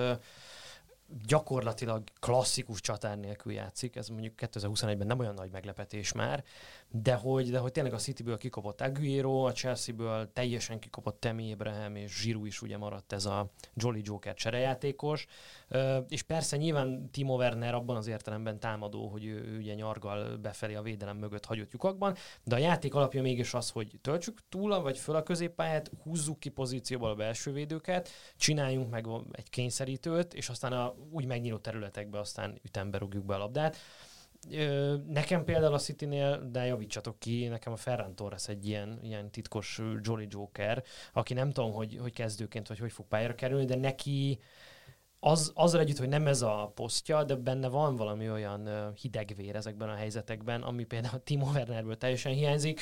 gyakorlatilag 1.26 2.04
klasszikus 2.20 2.82
csatár 2.82 3.18
nélkül 3.18 3.54
játszik, 3.54 3.96
ez 3.96 4.08
mondjuk 4.08 4.34
2021-ben 4.38 5.08
nem 5.08 5.20
olyan 5.20 5.34
nagy 5.34 5.52
meglepetés 5.52 6.12
már, 6.12 6.44
de 6.90 7.14
hogy, 7.14 7.52
de 7.52 7.58
hogy 7.58 7.72
tényleg 7.72 7.94
a 7.94 7.98
Cityből 7.98 8.38
kikopott 8.38 8.82
Aguero, 8.82 9.46
a 9.46 9.52
Chelsea-ből 9.52 10.32
teljesen 10.34 10.80
kikopott 10.80 11.20
Temi 11.20 11.52
Abraham, 11.52 11.96
és 11.96 12.24
Giroud 12.24 12.46
is 12.46 12.62
ugye 12.62 12.78
maradt 12.78 13.14
ez 13.14 13.26
a 13.26 13.52
Jolly 13.74 14.02
Joker 14.04 14.34
cserejátékos, 14.34 15.28
és 16.08 16.22
persze 16.22 16.58
nyilván 16.58 17.10
Timo 17.12 17.36
Werner 17.36 17.74
abban 17.74 17.96
az 17.96 18.08
értelemben 18.08 18.60
támadó, 18.60 19.08
hogy 19.08 19.26
ő, 19.26 19.44
ő 19.46 19.58
ugye 19.58 19.74
nyargal 19.74 20.38
befelé 20.38 20.74
a 20.74 20.82
védelem 20.82 21.18
mögött 21.18 21.46
hagyott 21.46 21.72
lyukakban, 21.72 22.16
de 22.44 22.56
a 22.56 22.60
játék 22.60 22.96
alapja 22.96 23.22
mégis 23.22 23.54
az, 23.54 23.70
hogy 23.70 24.00
töltsük 24.02 24.40
túl, 24.50 24.82
vagy 24.82 24.98
föl 24.98 25.16
a 25.16 25.24
középpályát, 25.24 25.92
húzzuk 26.04 26.40
ki 26.40 26.50
pozícióból 26.50 27.10
a 27.10 27.16
belső 27.16 27.52
védőket, 27.52 28.10
csináljunk 28.38 28.90
meg 28.90 29.08
egy 29.32 29.50
kényszerítőt, 29.50 30.34
és 30.34 30.50
aztán 30.50 30.74
a 30.74 30.96
úgy 31.12 31.26
megnyíló 31.26 31.58
területekbe 31.58 32.20
aztán 32.20 32.60
ütembe 32.64 32.98
rúgjuk 32.98 33.26
be 33.26 33.36
a 33.36 33.38
labdát. 33.38 33.78
Nekem 35.08 35.44
például 35.44 35.74
a 35.74 35.80
City-nél, 35.80 36.50
de 36.52 36.66
javítsatok 36.66 37.20
ki, 37.20 37.48
nekem 37.48 37.74
a 37.74 37.78
Ferran 37.78 38.16
Torres 38.16 38.48
egy 38.48 38.68
ilyen, 38.68 39.00
ilyen 39.04 39.32
titkos 39.32 39.82
Jolly 40.02 40.28
Joker, 40.30 40.84
aki 41.14 41.34
nem 41.34 41.52
tudom, 41.52 41.72
hogy, 41.72 41.98
hogy 42.02 42.14
kezdőként 42.14 42.68
vagy 42.68 42.80
hogy 42.80 42.92
fog 42.92 43.08
pályára 43.08 43.36
kerülni, 43.36 43.66
de 43.66 43.76
neki 43.76 44.40
az, 45.20 45.52
azzal 45.56 45.80
együtt, 45.80 45.98
hogy 45.98 46.08
nem 46.10 46.28
ez 46.28 46.42
a 46.42 46.72
posztja, 46.76 47.24
de 47.24 47.36
benne 47.36 47.68
van 47.68 47.96
valami 47.96 48.30
olyan 48.30 48.94
hidegvér 49.02 49.56
ezekben 49.56 49.90
a 49.90 49.96
helyzetekben, 49.96 50.62
ami 50.62 50.84
például 50.84 51.24
Timo 51.24 51.46
Wernerből 51.46 51.98
teljesen 51.98 52.34
hiányzik, 52.34 52.82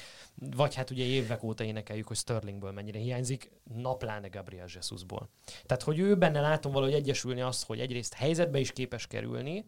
vagy 0.55 0.75
hát 0.75 0.89
ugye 0.89 1.03
évek 1.03 1.43
óta 1.43 1.63
énekeljük, 1.63 2.07
hogy 2.07 2.17
Sterlingből 2.17 2.71
mennyire 2.71 2.99
hiányzik, 2.99 3.51
napláne 3.75 4.27
Gabriel 4.27 4.67
Jesusból. 4.73 5.29
Tehát, 5.65 5.83
hogy 5.83 5.99
ő 5.99 6.15
benne 6.17 6.41
látom 6.41 6.71
valahogy 6.71 6.95
egyesülni 6.95 7.41
azt, 7.41 7.65
hogy 7.65 7.79
egyrészt 7.79 8.13
helyzetbe 8.13 8.59
is 8.59 8.71
képes 8.71 9.07
kerülni, 9.07 9.65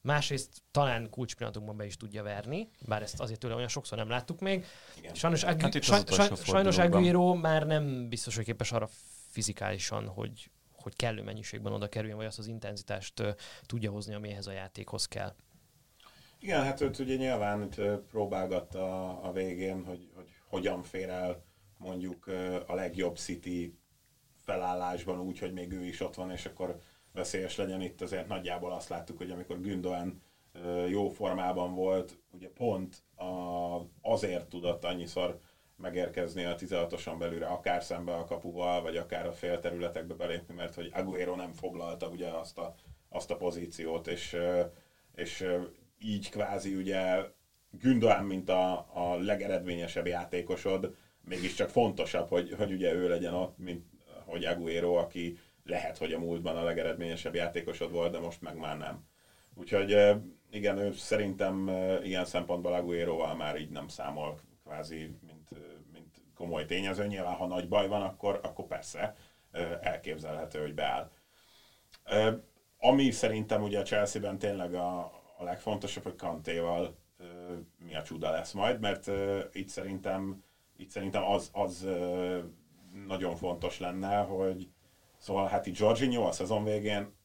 másrészt 0.00 0.62
talán 0.70 1.10
kulcspillanatunkban 1.10 1.76
be 1.76 1.84
is 1.84 1.96
tudja 1.96 2.22
verni, 2.22 2.70
bár 2.86 3.02
ezt 3.02 3.20
azért 3.20 3.40
tőle 3.40 3.54
olyan 3.54 3.68
sokszor 3.68 3.98
nem 3.98 4.08
láttuk 4.08 4.40
még. 4.40 4.64
Igen. 4.98 5.14
Sajnos, 5.14 5.42
Agu- 5.42 5.62
hát 5.62 5.82
saj, 5.82 6.02
saj, 6.06 6.28
sajnos 6.36 6.78
Aguero 6.78 7.34
már 7.34 7.66
nem 7.66 8.08
biztos, 8.08 8.36
hogy 8.36 8.44
képes 8.44 8.72
arra 8.72 8.88
fizikálisan, 9.30 10.06
hogy, 10.06 10.50
hogy 10.72 10.96
kellő 10.96 11.22
mennyiségben 11.22 11.72
oda 11.72 11.88
kerüljön, 11.88 12.16
vagy 12.16 12.26
azt 12.26 12.38
az 12.38 12.46
intenzitást 12.46 13.20
uh, 13.20 13.28
tudja 13.66 13.90
hozni, 13.90 14.14
amihez 14.14 14.46
a 14.46 14.52
játékhoz 14.52 15.06
kell. 15.06 15.34
Igen, 16.40 16.62
hát 16.64 16.80
őt 16.80 16.98
ugye 16.98 17.16
nyilván 17.16 17.62
itt 17.62 17.80
próbálgatta 18.10 19.10
a, 19.10 19.28
a 19.28 19.32
végén, 19.32 19.84
hogy, 19.84 20.10
hogy 20.14 20.28
hogyan 20.48 20.82
fér 20.82 21.08
el 21.08 21.44
mondjuk 21.76 22.26
a 22.66 22.74
legjobb 22.74 23.16
City 23.16 23.78
felállásban 24.36 25.20
úgy, 25.20 25.38
hogy 25.38 25.52
még 25.52 25.72
ő 25.72 25.84
is 25.84 26.00
ott 26.00 26.14
van, 26.14 26.30
és 26.30 26.46
akkor 26.46 26.80
veszélyes 27.18 27.56
legyen 27.56 27.80
itt, 27.80 28.00
azért 28.00 28.28
nagyjából 28.28 28.72
azt 28.72 28.88
láttuk, 28.88 29.18
hogy 29.18 29.30
amikor 29.30 29.60
Gündoğan 29.60 30.22
jó 30.88 31.08
formában 31.08 31.74
volt, 31.74 32.18
ugye 32.30 32.48
pont 32.48 33.02
a, 33.16 33.26
azért 34.02 34.48
tudott 34.48 34.84
annyiszor 34.84 35.38
megérkezni 35.76 36.44
a 36.44 36.54
16-oson 36.54 37.18
belülre, 37.18 37.46
akár 37.46 37.82
szembe 37.82 38.14
a 38.14 38.24
kapuval, 38.24 38.82
vagy 38.82 38.96
akár 38.96 39.26
a 39.26 39.32
félterületekbe 39.32 40.14
belépni, 40.14 40.54
mert 40.54 40.74
hogy 40.74 40.90
Aguero 40.94 41.36
nem 41.36 41.52
foglalta 41.52 42.08
ugye 42.08 42.28
azt 42.28 42.58
a, 42.58 42.74
azt 43.08 43.30
a 43.30 43.36
pozíciót, 43.36 44.06
és, 44.06 44.36
és 45.14 45.46
így 46.00 46.30
kvázi 46.30 46.74
ugye 46.74 47.24
Gündoğan, 47.70 48.24
mint 48.24 48.48
a, 48.48 48.86
a 48.92 49.16
legeredményesebb 49.16 50.06
játékosod, 50.06 50.94
mégiscsak 51.20 51.68
fontosabb, 51.68 52.28
hogy, 52.28 52.52
hogy 52.52 52.72
ugye 52.72 52.92
ő 52.92 53.08
legyen 53.08 53.34
ott, 53.34 53.58
mint 53.58 53.84
hogy 54.24 54.44
Aguero, 54.44 54.94
aki 54.94 55.38
lehet, 55.68 55.98
hogy 55.98 56.12
a 56.12 56.18
múltban 56.18 56.56
a 56.56 56.62
legeredményesebb 56.62 57.34
játékosod 57.34 57.92
volt, 57.92 58.12
de 58.12 58.18
most 58.18 58.42
meg 58.42 58.56
már 58.56 58.78
nem. 58.78 59.06
Úgyhogy 59.54 60.16
igen, 60.50 60.78
ő 60.78 60.92
szerintem 60.92 61.68
ilyen 62.02 62.24
szempontból 62.24 62.72
Aguero-val 62.72 63.34
már 63.34 63.60
így 63.60 63.70
nem 63.70 63.88
számol 63.88 64.38
kvázi, 64.64 65.18
mint, 65.26 65.48
mint 65.92 66.22
komoly 66.34 66.64
tényező. 66.64 67.06
Nyilván, 67.06 67.34
ha 67.34 67.46
nagy 67.46 67.68
baj 67.68 67.88
van, 67.88 68.02
akkor, 68.02 68.40
akkor 68.42 68.66
persze 68.66 69.14
elképzelhető, 69.80 70.60
hogy 70.60 70.74
beáll. 70.74 71.10
Ami 72.78 73.10
szerintem 73.10 73.62
ugye 73.62 73.78
a 73.78 73.82
Chelsea-ben 73.82 74.38
tényleg 74.38 74.74
a, 74.74 74.98
a 75.38 75.44
legfontosabb, 75.44 76.02
hogy 76.02 76.16
Kantéval 76.16 76.96
mi 77.78 77.94
a 77.94 78.02
csuda 78.02 78.30
lesz 78.30 78.52
majd, 78.52 78.80
mert 78.80 79.10
itt 79.52 79.68
szerintem 79.68 80.42
itt 80.78 80.90
szerintem 80.90 81.24
az, 81.24 81.50
az 81.52 81.88
nagyon 83.06 83.36
fontos 83.36 83.78
lenne, 83.78 84.16
hogy 84.16 84.68
szóval 85.18 85.48
hát 85.48 85.66
itt 85.66 85.78
Jorginho 85.78 86.22
a 86.22 86.32
szezon 86.32 86.64
végén, 86.64 87.16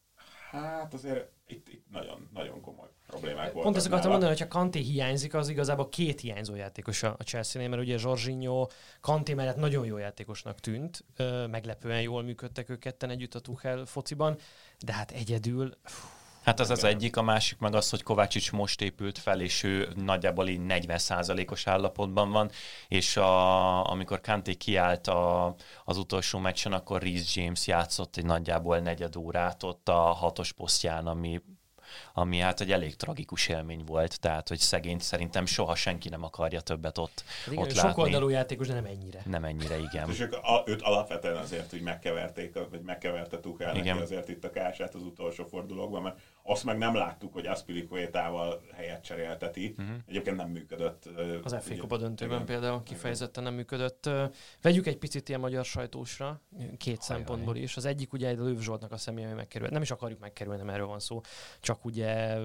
hát 0.50 0.94
azért 0.94 1.32
itt, 1.48 1.70
itt 1.70 1.86
nagyon, 1.92 2.30
nagyon 2.34 2.62
komoly 2.62 2.88
problémák 3.08 3.44
voltak. 3.44 3.62
Pont 3.62 3.76
ezt 3.76 3.86
akartam 3.86 4.10
mondani, 4.10 4.32
hogy 4.32 4.42
ha 4.42 4.48
Kanté 4.48 4.80
hiányzik, 4.80 5.34
az 5.34 5.50
igazából 5.50 5.90
két 5.90 6.20
hiányzó 6.20 6.56
játékos 6.56 7.04
a 7.04 7.16
Chelsea-nél, 7.26 7.70
mert 7.70 7.82
ugye 7.82 7.98
Jorginho 8.00 8.68
Kanté 9.02 9.34
mellett 9.34 9.56
nagyon 9.56 9.86
jó 9.86 9.98
játékosnak 9.98 10.60
tűnt, 10.60 11.06
meglepően 11.50 12.02
jól 12.02 12.24
működtek 12.24 12.70
ők 12.70 12.80
ketten 12.80 13.10
együtt 13.10 13.36
a 13.36 13.40
Tuchel 13.40 13.86
fociban, 13.86 14.38
de 14.80 14.94
hát 14.94 15.12
egyedül... 15.12 15.78
Fú, 15.84 16.08
Hát 16.44 16.60
az 16.60 16.70
az 16.70 16.84
egyik, 16.84 17.18
a 17.18 17.22
másik 17.22 17.58
meg 17.58 17.76
az, 17.76 17.90
hogy 17.90 18.04
Kovácsics 18.04 18.52
most 18.52 18.82
épült 18.82 19.18
fel, 19.18 19.42
és 19.42 19.64
ő 19.64 19.90
nagyjából 19.96 20.48
így 20.48 20.62
40%-os 20.68 21.68
állapotban 21.68 22.32
van, 22.32 22.50
és 22.88 23.18
a, 23.18 23.90
amikor 23.90 24.22
Kanté 24.22 24.54
kiállt 24.54 25.08
a, 25.08 25.56
az 25.84 25.98
utolsó 25.98 26.40
meccsen, 26.40 26.74
akkor 26.74 27.02
Reece 27.02 27.42
James 27.42 27.68
játszott 27.68 28.18
egy 28.18 28.26
nagyjából 28.26 28.80
negyed 28.80 29.16
órát 29.16 29.64
ott 29.64 29.90
a 29.90 30.00
hatos 30.00 30.52
posztján, 30.52 31.08
ami 31.08 31.42
ami 32.14 32.38
hát 32.38 32.62
egy 32.62 32.72
elég 32.72 32.96
tragikus 32.96 33.48
élmény 33.48 33.84
volt, 33.86 34.20
tehát 34.20 34.48
hogy 34.48 34.60
szegényt 34.60 35.02
szerintem 35.02 35.46
soha 35.46 35.76
senki 35.76 36.10
nem 36.10 36.24
akarja 36.24 36.62
többet 36.62 36.98
ott, 36.98 37.24
igen, 37.48 37.64
ott 37.64 37.74
sok 37.74 37.84
látni. 37.84 38.02
oldalú 38.02 38.30
játékos, 38.30 38.68
de 38.68 38.74
nem 38.74 38.86
ennyire. 38.86 39.22
Nem 39.26 39.44
ennyire, 39.44 39.78
igen. 39.80 40.10
És 40.10 40.20
ők 40.20 40.34
a, 40.34 40.64
őt 40.66 40.82
alapvetően 40.82 41.38
azért, 41.38 41.70
hogy 41.70 41.82
megkeverték, 41.82 42.54
vagy 42.70 42.82
megkeverte 42.82 43.40
Tuchel 43.40 43.76
Igen. 43.76 43.96
neki 43.96 44.04
azért 44.04 44.30
itt 44.30 44.44
a 44.44 44.50
kását 44.50 44.96
az 44.96 45.02
utolsó 45.02 45.46
fordulókban, 45.46 46.02
mert 46.02 46.20
azt 46.44 46.64
meg 46.64 46.78
nem 46.78 46.96
láttuk, 46.96 47.34
hogy 47.34 47.46
Aspilicuétával 47.46 48.62
helyet 48.74 49.04
cserélteti. 49.04 49.76
Uh-huh. 49.78 49.96
Egyébként 50.08 50.36
nem 50.36 50.50
működött. 50.50 51.10
Az 51.44 51.56
FA 51.62 51.76
Kupa 51.78 51.98
döntőben 51.98 52.36
igen. 52.36 52.46
például 52.46 52.84
kifejezetten 52.84 53.44
nem 53.44 53.54
működött. 53.54 54.10
Vegyük 54.62 54.88
egy 54.88 54.98
picit 54.98 55.30
ilyen 55.30 55.42
magyar 55.42 55.66
sajtósra, 55.66 56.42
két 56.78 57.02
szempontból 57.02 57.56
is. 57.56 57.78
Az 57.78 57.86
egyik 57.86 58.14
ugye 58.14 58.28
egy 58.28 58.38
Lőv 58.38 58.60
Zsoltnak 58.60 58.92
a 58.92 58.98
személy, 58.98 59.26
ami 59.26 59.34
megkerül. 59.34 59.68
Nem 59.68 59.82
is 59.82 59.92
akarjuk 59.92 60.20
megkerülni, 60.20 60.60
nem 60.60 60.70
erről 60.70 60.88
van 60.88 61.00
szó, 61.00 61.22
csak 61.60 61.86
ugye 61.86 62.03
ö, 62.04 62.40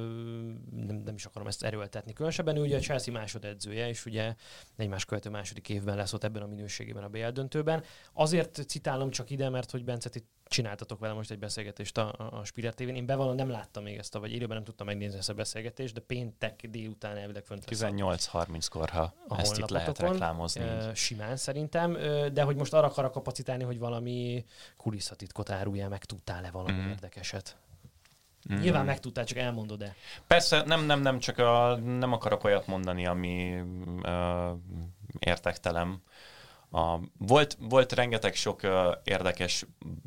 nem, 0.71 1.03
nem 1.05 1.15
is 1.15 1.25
akarom 1.25 1.47
ezt 1.49 1.65
erőltetni. 1.65 2.13
Különösebben 2.13 2.57
ő 2.57 2.61
ugye 2.61 2.77
a 2.77 2.81
Chelsea 2.81 3.15
másodedzője, 3.15 3.89
és 3.89 4.07
ugye 4.07 4.35
egymás 4.77 5.05
követő 5.05 5.31
második 5.31 5.69
évben 5.69 5.97
lesz 5.97 6.13
ott 6.13 6.25
ebben 6.25 6.43
a 6.43 6.47
minőségében 6.47 7.03
a 7.03 7.09
BL 7.09 7.29
döntőben. 7.29 7.83
Azért 8.13 8.55
citálom 8.69 9.11
csak 9.11 9.31
ide, 9.31 9.49
mert 9.49 9.71
hogy 9.71 9.85
Bence, 9.85 10.09
ti 10.09 10.25
csináltatok 10.45 10.99
vele 10.99 11.13
most 11.13 11.31
egy 11.31 11.39
beszélgetést 11.39 11.99
a, 11.99 12.15
a, 12.19 12.39
a 12.39 12.45
Spirit 12.45 12.75
TV-n. 12.75 12.89
Én 12.95 13.07
bevallom, 13.07 13.35
nem 13.35 13.51
láttam 13.51 13.83
még 13.83 13.97
ezt, 13.99 14.15
a, 14.15 14.21
vagy 14.21 14.33
élőben 14.33 14.57
nem 14.57 14.65
tudtam 14.65 14.87
megnézni 14.87 15.19
ezt 15.19 15.29
a 15.29 15.35
beszélgetést, 15.35 15.95
de 15.95 16.01
péntek 16.01 16.67
délután 16.71 17.17
elvileg 17.17 17.45
fönt 17.45 17.71
lesz 17.71 17.83
a- 17.83 17.87
18-30-kor, 17.89 18.89
ha 18.89 19.15
a 19.29 19.39
ezt 19.41 19.59
itt 19.59 19.69
lehet 19.71 19.99
reklámozni. 19.99 20.61
ö, 20.63 20.91
Simán 20.95 21.37
szerintem, 21.37 21.93
de 22.33 22.43
hogy 22.43 22.57
most 22.57 22.73
arra 22.75 22.87
akar 22.87 23.11
kapacitálni, 23.11 23.65
hogy 23.65 23.79
valami 23.79 24.45
kulisszatitkot 24.77 25.51
árulja, 25.51 25.89
meg 25.89 26.05
tudtál-e 26.05 26.51
valami 26.51 26.79
Mhm. 26.81 26.89
érdekeset. 26.89 27.57
Mhm. 28.49 28.61
Nyilván 28.61 28.85
megtudtál, 28.85 29.25
csak 29.25 29.39
elmondod-e. 29.39 29.95
Persze, 30.27 30.63
nem, 30.67 30.85
nem, 30.85 31.01
nem, 31.01 31.19
csak 31.19 31.39
a, 31.39 31.77
nem 31.77 32.13
akarok 32.13 32.45
olyat 32.45 32.67
mondani, 32.67 33.07
ami 33.07 33.63
ö, 34.03 34.51
értektelen. 35.19 36.03
A, 36.71 36.99
volt, 37.19 37.57
volt 37.61 37.93
rengeteg 37.93 38.35
sok 38.35 38.63
ö, 38.63 38.93
érdekes 39.05 39.65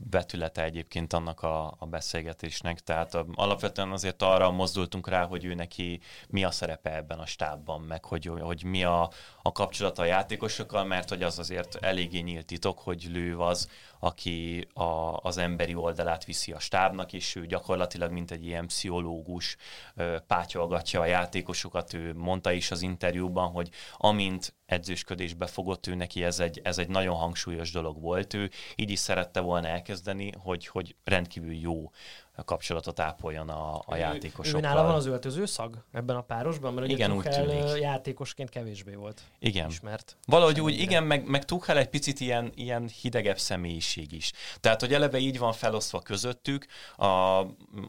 vetülete 0.09 0.63
egyébként 0.63 1.13
annak 1.13 1.41
a, 1.41 1.75
a 1.79 1.85
beszélgetésnek, 1.85 2.79
tehát 2.79 3.13
ö, 3.13 3.21
alapvetően 3.33 3.91
azért 3.91 4.21
arra 4.21 4.51
mozdultunk 4.51 5.07
rá, 5.07 5.25
hogy 5.25 5.45
ő 5.45 5.53
neki 5.53 5.99
mi 6.29 6.43
a 6.43 6.51
szerepe 6.51 6.95
ebben 6.95 7.19
a 7.19 7.25
stábban, 7.25 7.81
meg 7.81 8.05
hogy, 8.05 8.31
hogy 8.39 8.63
mi 8.63 8.83
a, 8.83 9.09
a 9.41 9.51
kapcsolata 9.51 10.01
a 10.01 10.05
játékosokkal, 10.05 10.83
mert 10.85 11.09
hogy 11.09 11.23
az 11.23 11.39
azért 11.39 11.75
eléggé 11.75 12.19
nyílt 12.19 12.45
titok, 12.45 12.79
hogy 12.79 13.07
Lő 13.11 13.37
az, 13.37 13.69
aki 13.99 14.67
a, 14.73 15.17
az 15.21 15.37
emberi 15.37 15.75
oldalát 15.75 16.25
viszi 16.25 16.51
a 16.51 16.59
stábnak, 16.59 17.13
és 17.13 17.35
ő 17.35 17.45
gyakorlatilag, 17.45 18.11
mint 18.11 18.31
egy 18.31 18.45
ilyen 18.45 18.67
pszichológus 18.67 19.57
ö, 19.95 20.17
pátyolgatja 20.27 21.01
a 21.01 21.05
játékosokat. 21.05 21.93
Ő 21.93 22.13
mondta 22.13 22.51
is 22.51 22.71
az 22.71 22.81
interjúban, 22.81 23.51
hogy 23.51 23.69
amint 23.97 24.53
edzősködésbe 24.71 25.47
fogott 25.47 25.87
ő 25.87 25.95
neki, 25.95 26.23
ez 26.23 26.39
egy, 26.39 26.61
ez 26.63 26.77
egy 26.77 26.89
nagyon 26.89 27.15
hangsúlyos 27.15 27.71
dolog 27.71 28.01
volt. 28.01 28.33
Ő 28.33 28.49
így 28.75 28.89
is 28.89 28.99
szerette 28.99 29.39
volna 29.39 29.67
elkezdeni, 29.67 30.31
hogy, 30.37 30.67
hogy 30.67 30.95
rendkívül 31.03 31.53
jó 31.53 31.91
kapcsolatot 32.35 32.99
ápoljon 32.99 33.49
a, 33.49 33.75
a 33.75 33.95
Ő 33.95 33.97
játékosokkal. 33.97 34.61
nála 34.61 34.83
van 34.83 34.95
az 34.95 35.05
öltöző 35.05 35.45
szag 35.45 35.83
ebben 35.91 36.15
a 36.15 36.21
párosban, 36.21 36.73
mert 36.73 36.85
ugye 36.85 36.95
Igen, 36.95 37.11
úgy 37.11 37.23
Tuchel 37.23 37.45
tűnik. 37.45 37.63
ö, 37.63 37.75
játékosként 37.77 38.49
kevésbé 38.49 38.93
volt 38.93 39.21
Igen. 39.39 39.69
ismert. 39.69 40.17
Valahogy 40.25 40.61
úgy, 40.61 40.71
Ennyire. 40.71 40.83
igen, 40.83 41.03
meg, 41.03 41.27
meg 41.27 41.45
Tuchel 41.45 41.77
egy 41.77 41.89
picit 41.89 42.19
ilyen, 42.19 42.51
ilyen 42.55 42.87
hidegebb 43.01 43.37
személyiség 43.39 44.11
is. 44.11 44.31
Tehát, 44.59 44.79
hogy 44.79 44.93
eleve 44.93 45.17
így 45.17 45.39
van 45.39 45.53
felosztva 45.53 45.99
közöttük, 45.99 46.65
a, 46.97 47.41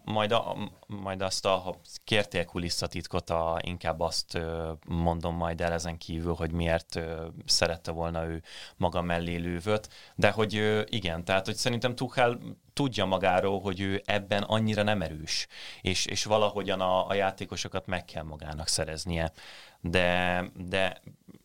majd, 0.04 0.32
a, 0.32 0.56
majd 0.86 1.22
azt, 1.22 1.46
a, 1.46 1.50
ha 1.50 1.80
kértél 2.04 2.44
kulisszatitkot, 2.44 3.30
a, 3.30 3.58
inkább 3.64 4.00
azt 4.00 4.38
mondom 4.86 5.34
majd 5.36 5.60
el 5.60 5.72
ezen 5.72 5.98
kívül, 5.98 6.34
hogy 6.34 6.52
miért 6.52 7.00
szerette 7.46 7.90
volna 7.90 8.24
ő 8.26 8.42
maga 8.76 9.02
mellé 9.02 9.36
lővöt, 9.36 9.88
de 10.14 10.30
hogy 10.30 10.84
igen, 10.88 11.24
tehát, 11.24 11.46
hogy 11.46 11.56
szerintem 11.56 11.94
Tuchel 11.94 12.38
tudja 12.72 13.04
magáról, 13.04 13.60
hogy 13.60 13.80
ő 13.80 14.02
ebben 14.04 14.42
annyira 14.42 14.82
nem 14.82 15.02
erős, 15.02 15.46
és, 15.80 16.06
és 16.06 16.24
valahogyan 16.24 16.80
a, 16.80 17.08
a 17.08 17.14
játékosokat 17.14 17.86
meg 17.86 18.04
kell 18.04 18.22
magának 18.22 18.68
szereznie. 18.68 19.32
De, 19.80 20.44
de 20.54 21.00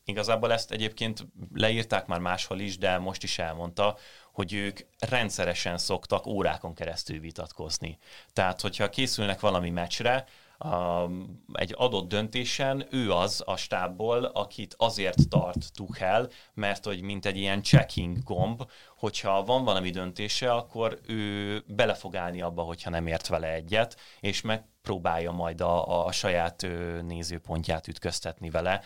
igazából 0.05 0.53
ezt 0.53 0.71
egyébként 0.71 1.25
leírták 1.53 2.05
már 2.05 2.19
máshol 2.19 2.59
is, 2.59 2.77
de 2.77 2.97
most 2.97 3.23
is 3.23 3.39
elmondta, 3.39 3.97
hogy 4.33 4.53
ők 4.53 4.79
rendszeresen 4.99 5.77
szoktak 5.77 6.25
órákon 6.25 6.73
keresztül 6.73 7.19
vitatkozni. 7.19 7.97
Tehát, 8.33 8.61
hogyha 8.61 8.89
készülnek 8.89 9.39
valami 9.39 9.69
meccsre, 9.69 10.25
a, 10.57 11.09
egy 11.53 11.73
adott 11.77 12.07
döntésen 12.07 12.87
ő 12.91 13.11
az 13.11 13.43
a 13.45 13.55
stábból, 13.55 14.23
akit 14.23 14.75
azért 14.77 15.29
tart 15.29 15.73
Tuchel, 15.73 16.29
mert 16.53 16.85
hogy 16.85 17.01
mint 17.01 17.25
egy 17.25 17.37
ilyen 17.37 17.61
checking 17.61 18.23
gomb, 18.23 18.63
hogyha 18.97 19.43
van 19.43 19.63
valami 19.63 19.89
döntése, 19.89 20.53
akkor 20.53 20.99
ő 21.07 21.63
bele 21.67 21.93
fog 21.93 22.15
állni 22.15 22.41
abba, 22.41 22.61
hogyha 22.61 22.89
nem 22.89 23.07
ért 23.07 23.27
vele 23.27 23.53
egyet, 23.53 23.97
és 24.19 24.41
megpróbálja 24.41 25.31
majd 25.31 25.61
a, 25.61 26.05
a 26.05 26.11
saját 26.11 26.67
nézőpontját 27.01 27.87
ütköztetni 27.87 28.49
vele. 28.49 28.81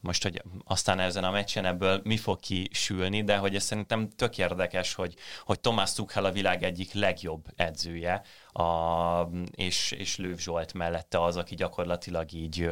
Most, 0.00 0.22
hogy 0.22 0.42
aztán 0.64 1.00
ezen 1.00 1.24
a 1.24 1.30
meccsen 1.30 1.64
ebből 1.64 2.00
mi 2.04 2.16
fog 2.16 2.40
kisülni, 2.40 3.24
de 3.24 3.36
hogy 3.36 3.54
ez 3.54 3.62
szerintem 3.62 4.08
tök 4.08 4.38
érdekes, 4.38 4.94
hogy, 4.94 5.14
hogy 5.44 5.60
Tomás 5.60 5.92
Tuchel 5.92 6.24
a 6.24 6.32
világ 6.32 6.62
egyik 6.62 6.92
legjobb 6.92 7.46
edzője, 7.56 8.22
a, 8.58 9.30
és, 9.54 9.90
és 9.90 10.16
Lőv 10.16 10.38
Zsolt 10.38 10.72
mellette 10.72 11.22
az, 11.22 11.36
aki 11.36 11.54
gyakorlatilag 11.54 12.32
így 12.32 12.70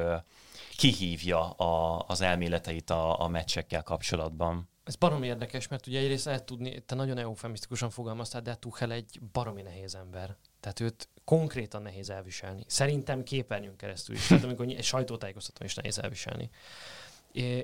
kihívja 0.77 1.51
a, 1.51 2.05
az 2.09 2.21
elméleteit 2.21 2.91
a, 2.91 3.21
a 3.21 3.29
meccsekkel 3.29 3.83
kapcsolatban. 3.83 4.69
Ez 4.85 4.97
barom 4.97 5.23
érdekes, 5.23 5.69
mert 5.69 5.87
ugye 5.87 5.99
egyrészt 5.99 6.25
lehet 6.25 6.45
tudni, 6.45 6.81
te 6.81 6.95
nagyon 6.95 7.19
eufemisztikusan 7.19 7.91
fogalmaztál, 7.91 8.41
de 8.41 8.55
Tuchel 8.55 8.93
egy 8.93 9.21
baromi 9.33 9.63
nehéz 9.63 9.95
ember. 9.95 10.37
Tehát 10.61 10.81
őt 10.81 11.09
konkrétan 11.25 11.83
nehéz 11.83 12.11
elviselni. 12.11 12.65
Szerintem 12.67 13.23
képernyőn 13.23 13.77
keresztül 13.77 14.15
is. 14.15 14.27
Tehát 14.27 14.45
amikor 14.45 14.67
egy 14.67 14.85
sajtótájékoztatón 14.85 15.67
is 15.67 15.75
nehéz 15.75 15.99
elviselni. 15.99 16.51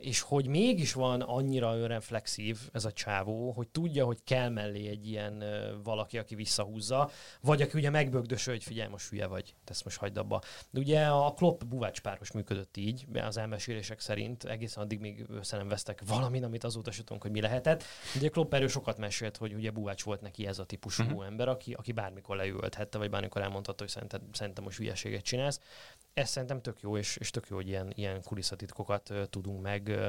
És 0.01 0.21
hogy 0.21 0.47
mégis 0.47 0.93
van 0.93 1.21
annyira 1.21 1.77
önreflexív 1.77 2.59
ez 2.73 2.85
a 2.85 2.93
csávó, 2.93 3.51
hogy 3.51 3.69
tudja, 3.69 4.05
hogy 4.05 4.19
kell 4.25 4.49
mellé 4.49 4.89
egy 4.89 5.09
ilyen 5.09 5.45
valaki, 5.85 6.19
aki 6.19 6.35
visszahúzza, 6.35 7.11
vagy 7.41 7.63
aki 7.63 7.79
ugye 7.79 7.91
megbögdöső, 7.91 8.51
hogy 8.51 8.65
figyelj, 8.65 8.89
most 8.89 9.09
hülye 9.09 9.27
vagy, 9.27 9.55
ezt 9.65 9.85
most 9.85 9.99
hagyd 9.99 10.17
abba. 10.17 10.41
De 10.71 10.81
ugye 10.81 11.07
a 11.07 11.33
Klopp 11.35 11.65
Buvács 11.65 12.01
páros 12.01 12.33
működött 12.33 12.77
így, 12.77 13.07
az 13.15 13.37
elmesélések 13.37 14.01
szerint, 14.01 14.45
egészen 14.45 14.83
addig 14.83 15.01
még 15.01 15.25
össze 15.29 15.57
nem 15.57 15.69
vesztek 15.69 16.03
valamin, 16.07 16.45
amit 16.45 16.65
azóta 16.65 16.91
se 16.91 17.03
tudunk, 17.03 17.23
hogy 17.23 17.31
mi 17.31 17.41
lehetett. 17.41 17.85
Ugye 18.17 18.29
Klopp 18.29 18.55
erről 18.55 18.69
sokat 18.69 18.99
mesélt, 18.99 19.37
hogy 19.37 19.55
ugye 19.55 19.71
Buvács 19.71 20.03
volt 20.03 20.21
neki 20.21 20.47
ez 20.47 20.59
a 20.59 20.65
típusú 20.65 21.03
uh-huh. 21.03 21.27
ember, 21.27 21.49
aki, 21.49 21.73
aki 21.73 21.93
bármikor 21.93 22.37
leülthette, 22.37 22.99
vagy 22.99 23.11
bármikor 23.11 23.43
elmondhatta, 23.43 23.83
hogy 23.83 23.93
szerinted, 23.93 24.23
szerintem 24.33 24.65
most 24.65 24.77
hülyeséget 24.77 25.23
csinálsz. 25.23 25.61
Ez 26.15 26.29
szerintem 26.31 26.61
tök 26.61 26.81
jó, 26.81 26.97
és, 26.97 27.17
és 27.17 27.31
tök 27.31 27.47
jó, 27.49 27.57
hogy 27.57 27.69
ilyen, 27.69 27.93
ilyen 27.95 28.23
kulisszatitkokat 28.25 29.11
ö, 29.11 29.27
tudunk 29.27 29.63
meg 29.63 29.89
ö, 29.89 30.09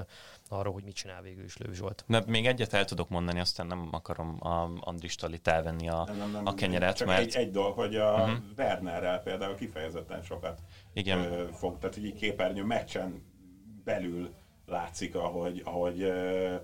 arról, 0.49 0.73
hogy 0.73 0.83
mit 0.83 0.95
csinál 0.95 1.21
végül 1.21 1.43
is 1.43 1.57
Lőv 1.57 1.73
Zsolt. 1.73 2.03
De 2.07 2.23
még 2.27 2.45
egyet 2.45 2.73
el 2.73 2.85
tudok 2.85 3.09
mondani, 3.09 3.39
aztán 3.39 3.67
nem 3.67 3.87
akarom 3.91 4.37
a 4.39 4.69
Andristól 4.79 5.33
itt 5.33 5.47
elvenni 5.47 5.89
a, 5.89 6.03
Nem, 6.07 6.17
nem, 6.17 6.31
nem, 6.31 6.45
a 6.45 6.53
kenyeret, 6.53 6.95
csak 6.95 7.07
mert 7.07 7.19
egy, 7.19 7.35
egy 7.35 7.51
dolog, 7.51 7.75
hogy 7.75 7.95
a 7.95 8.13
uh-huh. 8.13 8.37
Wernerrel 8.57 9.19
például 9.19 9.55
kifejezetten 9.55 10.21
sokat 10.21 10.61
igen, 10.93 11.19
ö, 11.19 11.47
fog, 11.51 11.77
tehát 11.79 11.97
így 11.97 12.13
képernyő 12.13 12.63
meccsen 12.63 13.23
belül 13.83 14.33
látszik, 14.65 15.15
ahogy, 15.15 15.61
ahogy, 15.65 16.01
ö, 16.01 16.55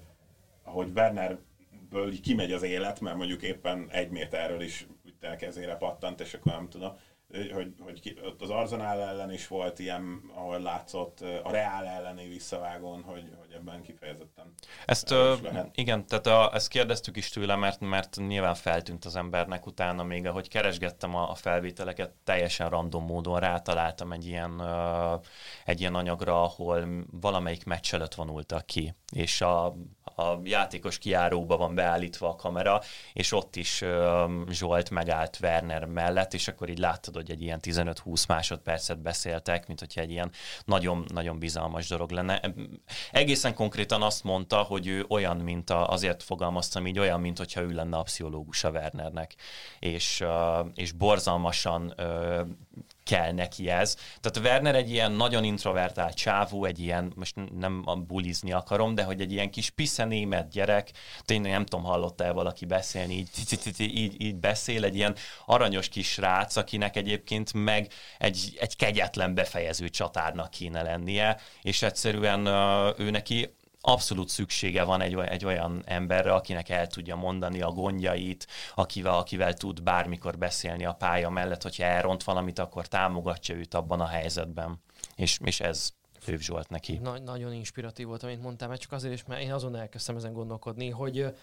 ahogy 0.63 0.91
Wernerből 0.95 2.11
így 2.11 2.21
kimegy 2.21 2.51
az 2.51 2.63
élet, 2.63 2.99
mert 2.99 3.17
mondjuk 3.17 3.41
éppen 3.41 3.87
egy 3.89 4.09
méterről 4.09 4.61
is 4.61 4.87
kezére 5.37 5.75
pattant, 5.75 6.19
és 6.19 6.33
akkor 6.33 6.51
nem 6.51 6.69
tudom. 6.69 6.97
Hogy, 7.33 7.73
hogy 7.79 8.19
ott 8.23 8.41
az 8.41 8.49
Arzenál 8.49 9.01
ellen 9.01 9.31
is 9.31 9.47
volt 9.47 9.79
ilyen, 9.79 10.21
ahol 10.35 10.59
látszott 10.59 11.19
a 11.43 11.51
Reál 11.51 11.85
elleni 11.85 12.27
visszavágón, 12.27 13.01
hogy, 13.01 13.23
hogy 13.39 13.51
ebben 13.55 13.81
kifejezetten 13.81 14.53
Ezt, 14.85 15.11
ö, 15.11 15.35
igen, 15.73 16.05
tehát 16.07 16.27
a, 16.27 16.51
ezt 16.53 16.67
kérdeztük 16.67 17.17
is 17.17 17.29
tőle, 17.29 17.55
mert, 17.55 17.79
mert 17.79 18.15
nyilván 18.15 18.55
feltűnt 18.55 19.05
az 19.05 19.15
embernek 19.15 19.65
utána, 19.65 20.03
még 20.03 20.25
ahogy 20.25 20.47
keresgettem 20.47 21.15
a, 21.15 21.29
a 21.29 21.35
felvételeket, 21.35 22.11
teljesen 22.23 22.69
random 22.69 23.05
módon 23.05 23.39
rátaláltam 23.39 24.11
egy 24.11 24.25
ilyen, 24.25 24.59
ö, 24.59 25.15
egy 25.65 25.79
ilyen 25.79 25.95
anyagra, 25.95 26.41
ahol 26.41 26.87
valamelyik 27.11 27.65
meccs 27.65 27.93
előtt 27.93 28.15
vonultak 28.15 28.65
ki, 28.65 28.93
és 29.11 29.41
a, 29.41 29.65
a 30.15 30.39
játékos 30.43 30.97
kiáróba 30.97 31.57
van 31.57 31.75
beállítva 31.75 32.29
a 32.29 32.35
kamera, 32.35 32.81
és 33.13 33.31
ott 33.31 33.55
is 33.55 33.81
ö, 33.81 34.25
Zsolt 34.49 34.89
megállt 34.89 35.37
Werner 35.41 35.85
mellett, 35.85 36.33
és 36.33 36.47
akkor 36.47 36.69
így 36.69 36.77
láttad, 36.77 37.17
hogy 37.19 37.31
egy 37.31 37.41
ilyen 37.41 37.59
15-20 37.61 38.27
másodpercet 38.27 39.01
beszéltek, 39.01 39.67
mint 39.67 39.79
hogyha 39.79 40.01
egy 40.01 40.11
ilyen 40.11 40.31
nagyon-nagyon 40.65 41.39
bizalmas 41.39 41.87
dolog 41.87 42.11
lenne. 42.11 42.41
Egészen 43.11 43.53
konkrétan 43.53 44.01
azt 44.01 44.23
mondta, 44.23 44.57
hogy 44.57 44.87
ő 44.87 45.05
olyan, 45.09 45.37
mint 45.37 45.69
a, 45.69 45.89
azért 45.89 46.23
fogalmaztam 46.23 46.87
így, 46.87 46.99
olyan, 46.99 47.19
mint 47.19 47.37
hogyha 47.37 47.61
ő 47.61 47.71
lenne 47.71 47.97
a 47.97 48.03
pszichológus 48.03 48.63
a 48.63 48.69
Wernernek, 48.69 49.35
és, 49.79 50.23
és 50.73 50.91
borzalmasan 50.91 51.93
kell 53.09 53.31
neki 53.31 53.69
ez. 53.69 53.95
Tehát 54.21 54.47
Werner 54.47 54.75
egy 54.75 54.91
ilyen 54.91 55.11
nagyon 55.11 55.43
introvertált 55.43 56.15
csávó, 56.15 56.65
egy 56.65 56.79
ilyen, 56.79 57.13
most 57.15 57.35
nem 57.59 57.83
bulizni 58.07 58.51
akarom, 58.51 58.95
de 58.95 59.03
hogy 59.03 59.21
egy 59.21 59.31
ilyen 59.31 59.51
kis 59.51 59.69
piszenémet 59.69 60.49
gyerek, 60.49 60.91
tényleg 61.25 61.51
nem 61.51 61.65
tudom, 61.65 61.85
hallotta-e 61.85 62.31
valaki 62.31 62.65
beszélni, 62.65 63.13
így, 63.13 63.29
így, 63.77 64.21
így 64.21 64.35
beszél, 64.35 64.83
egy 64.83 64.95
ilyen 64.95 65.15
aranyos 65.45 65.87
kis 65.87 66.17
rác, 66.17 66.55
akinek 66.55 66.95
egyébként 66.95 67.53
meg 67.53 67.91
egy, 68.17 68.57
egy 68.59 68.75
kegyetlen 68.75 69.33
befejező 69.33 69.89
csatárnak 69.89 70.49
kéne 70.49 70.81
lennie, 70.81 71.37
és 71.61 71.81
egyszerűen 71.81 72.45
ő 72.97 73.09
neki 73.09 73.57
abszolút 73.81 74.29
szüksége 74.29 74.83
van 74.83 75.01
egy, 75.01 75.17
egy 75.17 75.45
olyan 75.45 75.83
emberre, 75.85 76.33
akinek 76.33 76.69
el 76.69 76.87
tudja 76.87 77.15
mondani 77.15 77.61
a 77.61 77.71
gondjait, 77.71 78.47
akivel, 78.75 79.17
akivel 79.17 79.53
tud 79.53 79.83
bármikor 79.83 80.37
beszélni 80.37 80.85
a 80.85 80.93
pálya 80.93 81.29
mellett, 81.29 81.61
hogyha 81.61 81.83
elront 81.83 82.23
valamit, 82.23 82.59
akkor 82.59 82.87
támogatja 82.87 83.55
őt 83.55 83.73
abban 83.73 83.99
a 83.99 84.07
helyzetben. 84.07 84.81
És, 85.15 85.39
és 85.43 85.59
ez 85.59 85.89
Főv 86.29 86.39
Zsolt 86.39 86.69
neki. 86.69 86.97
Na, 86.97 87.19
nagyon 87.19 87.53
inspiratív 87.53 88.07
volt, 88.07 88.23
amit 88.23 88.41
mondtam, 88.41 88.69
mert 88.69 88.81
csak 88.81 88.91
azért 88.91 89.13
is, 89.13 89.25
mert 89.25 89.41
én 89.41 89.53
azon 89.53 89.75
elkezdtem 89.75 90.15
ezen 90.15 90.33
gondolkodni, 90.33 90.89
hogy 90.89 91.33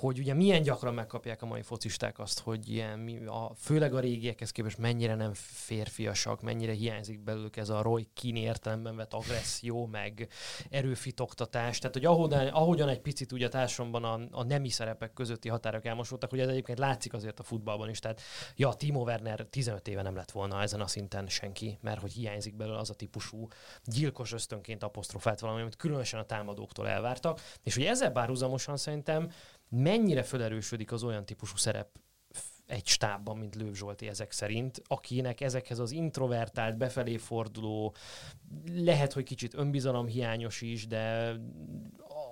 hogy 0.00 0.18
ugye 0.18 0.34
milyen 0.34 0.62
gyakran 0.62 0.94
megkapják 0.94 1.42
a 1.42 1.46
mai 1.46 1.62
focisták 1.62 2.18
azt, 2.18 2.40
hogy 2.40 2.68
ilyen, 2.68 3.26
a, 3.26 3.54
főleg 3.54 3.94
a 3.94 4.00
régiekhez 4.00 4.50
képest 4.50 4.78
mennyire 4.78 5.14
nem 5.14 5.30
férfiasak, 5.34 6.42
mennyire 6.42 6.72
hiányzik 6.72 7.20
belőlük 7.20 7.56
ez 7.56 7.68
a 7.68 7.82
Roy 7.82 8.08
Keane 8.14 8.38
értelemben 8.38 8.96
vett 8.96 9.12
agresszió, 9.14 9.86
meg 9.86 10.28
erőfitoktatás. 10.70 11.78
Tehát, 11.78 11.94
hogy 11.94 12.04
ahogyan, 12.04 12.46
ahogyan 12.46 12.88
egy 12.88 13.00
picit 13.00 13.32
ugye 13.32 13.46
a 13.46 13.48
társadalomban 13.48 14.04
a, 14.04 14.38
a 14.38 14.44
nemi 14.44 14.68
szerepek 14.68 15.12
közötti 15.12 15.48
határok 15.48 15.84
elmosódtak, 15.84 16.30
hogy 16.30 16.40
ez 16.40 16.48
egyébként 16.48 16.78
látszik 16.78 17.12
azért 17.12 17.40
a 17.40 17.42
futballban 17.42 17.88
is. 17.88 17.98
Tehát, 17.98 18.20
ja, 18.56 18.72
Timo 18.72 19.02
Werner 19.02 19.46
15 19.50 19.88
éve 19.88 20.02
nem 20.02 20.14
lett 20.14 20.30
volna 20.30 20.62
ezen 20.62 20.80
a 20.80 20.86
szinten 20.86 21.26
senki, 21.26 21.78
mert 21.80 22.00
hogy 22.00 22.12
hiányzik 22.12 22.56
belőle 22.56 22.78
az 22.78 22.90
a 22.90 22.94
típusú 22.94 23.48
gyilkos 24.10 24.32
ösztönként 24.32 24.82
apostrofált 24.82 25.40
valami, 25.40 25.60
amit 25.60 25.76
különösen 25.76 26.20
a 26.20 26.24
támadóktól 26.24 26.88
elvártak. 26.88 27.40
És 27.62 27.74
hogy 27.74 27.84
ezzel 27.84 28.10
bárhuzamosan 28.10 28.76
szerintem 28.76 29.30
mennyire 29.68 30.22
felerősödik 30.22 30.92
az 30.92 31.02
olyan 31.02 31.24
típusú 31.24 31.56
szerep 31.56 31.88
egy 32.66 32.86
stábban, 32.86 33.38
mint 33.38 33.54
Lőv 33.54 33.74
Zsolti 33.74 34.08
ezek 34.08 34.32
szerint, 34.32 34.82
akinek 34.86 35.40
ezekhez 35.40 35.78
az 35.78 35.90
introvertált, 35.90 36.76
befelé 36.76 37.16
forduló, 37.16 37.94
lehet, 38.74 39.12
hogy 39.12 39.24
kicsit 39.24 39.54
önbizalomhiányos 39.54 40.60
is, 40.60 40.86
de 40.86 41.34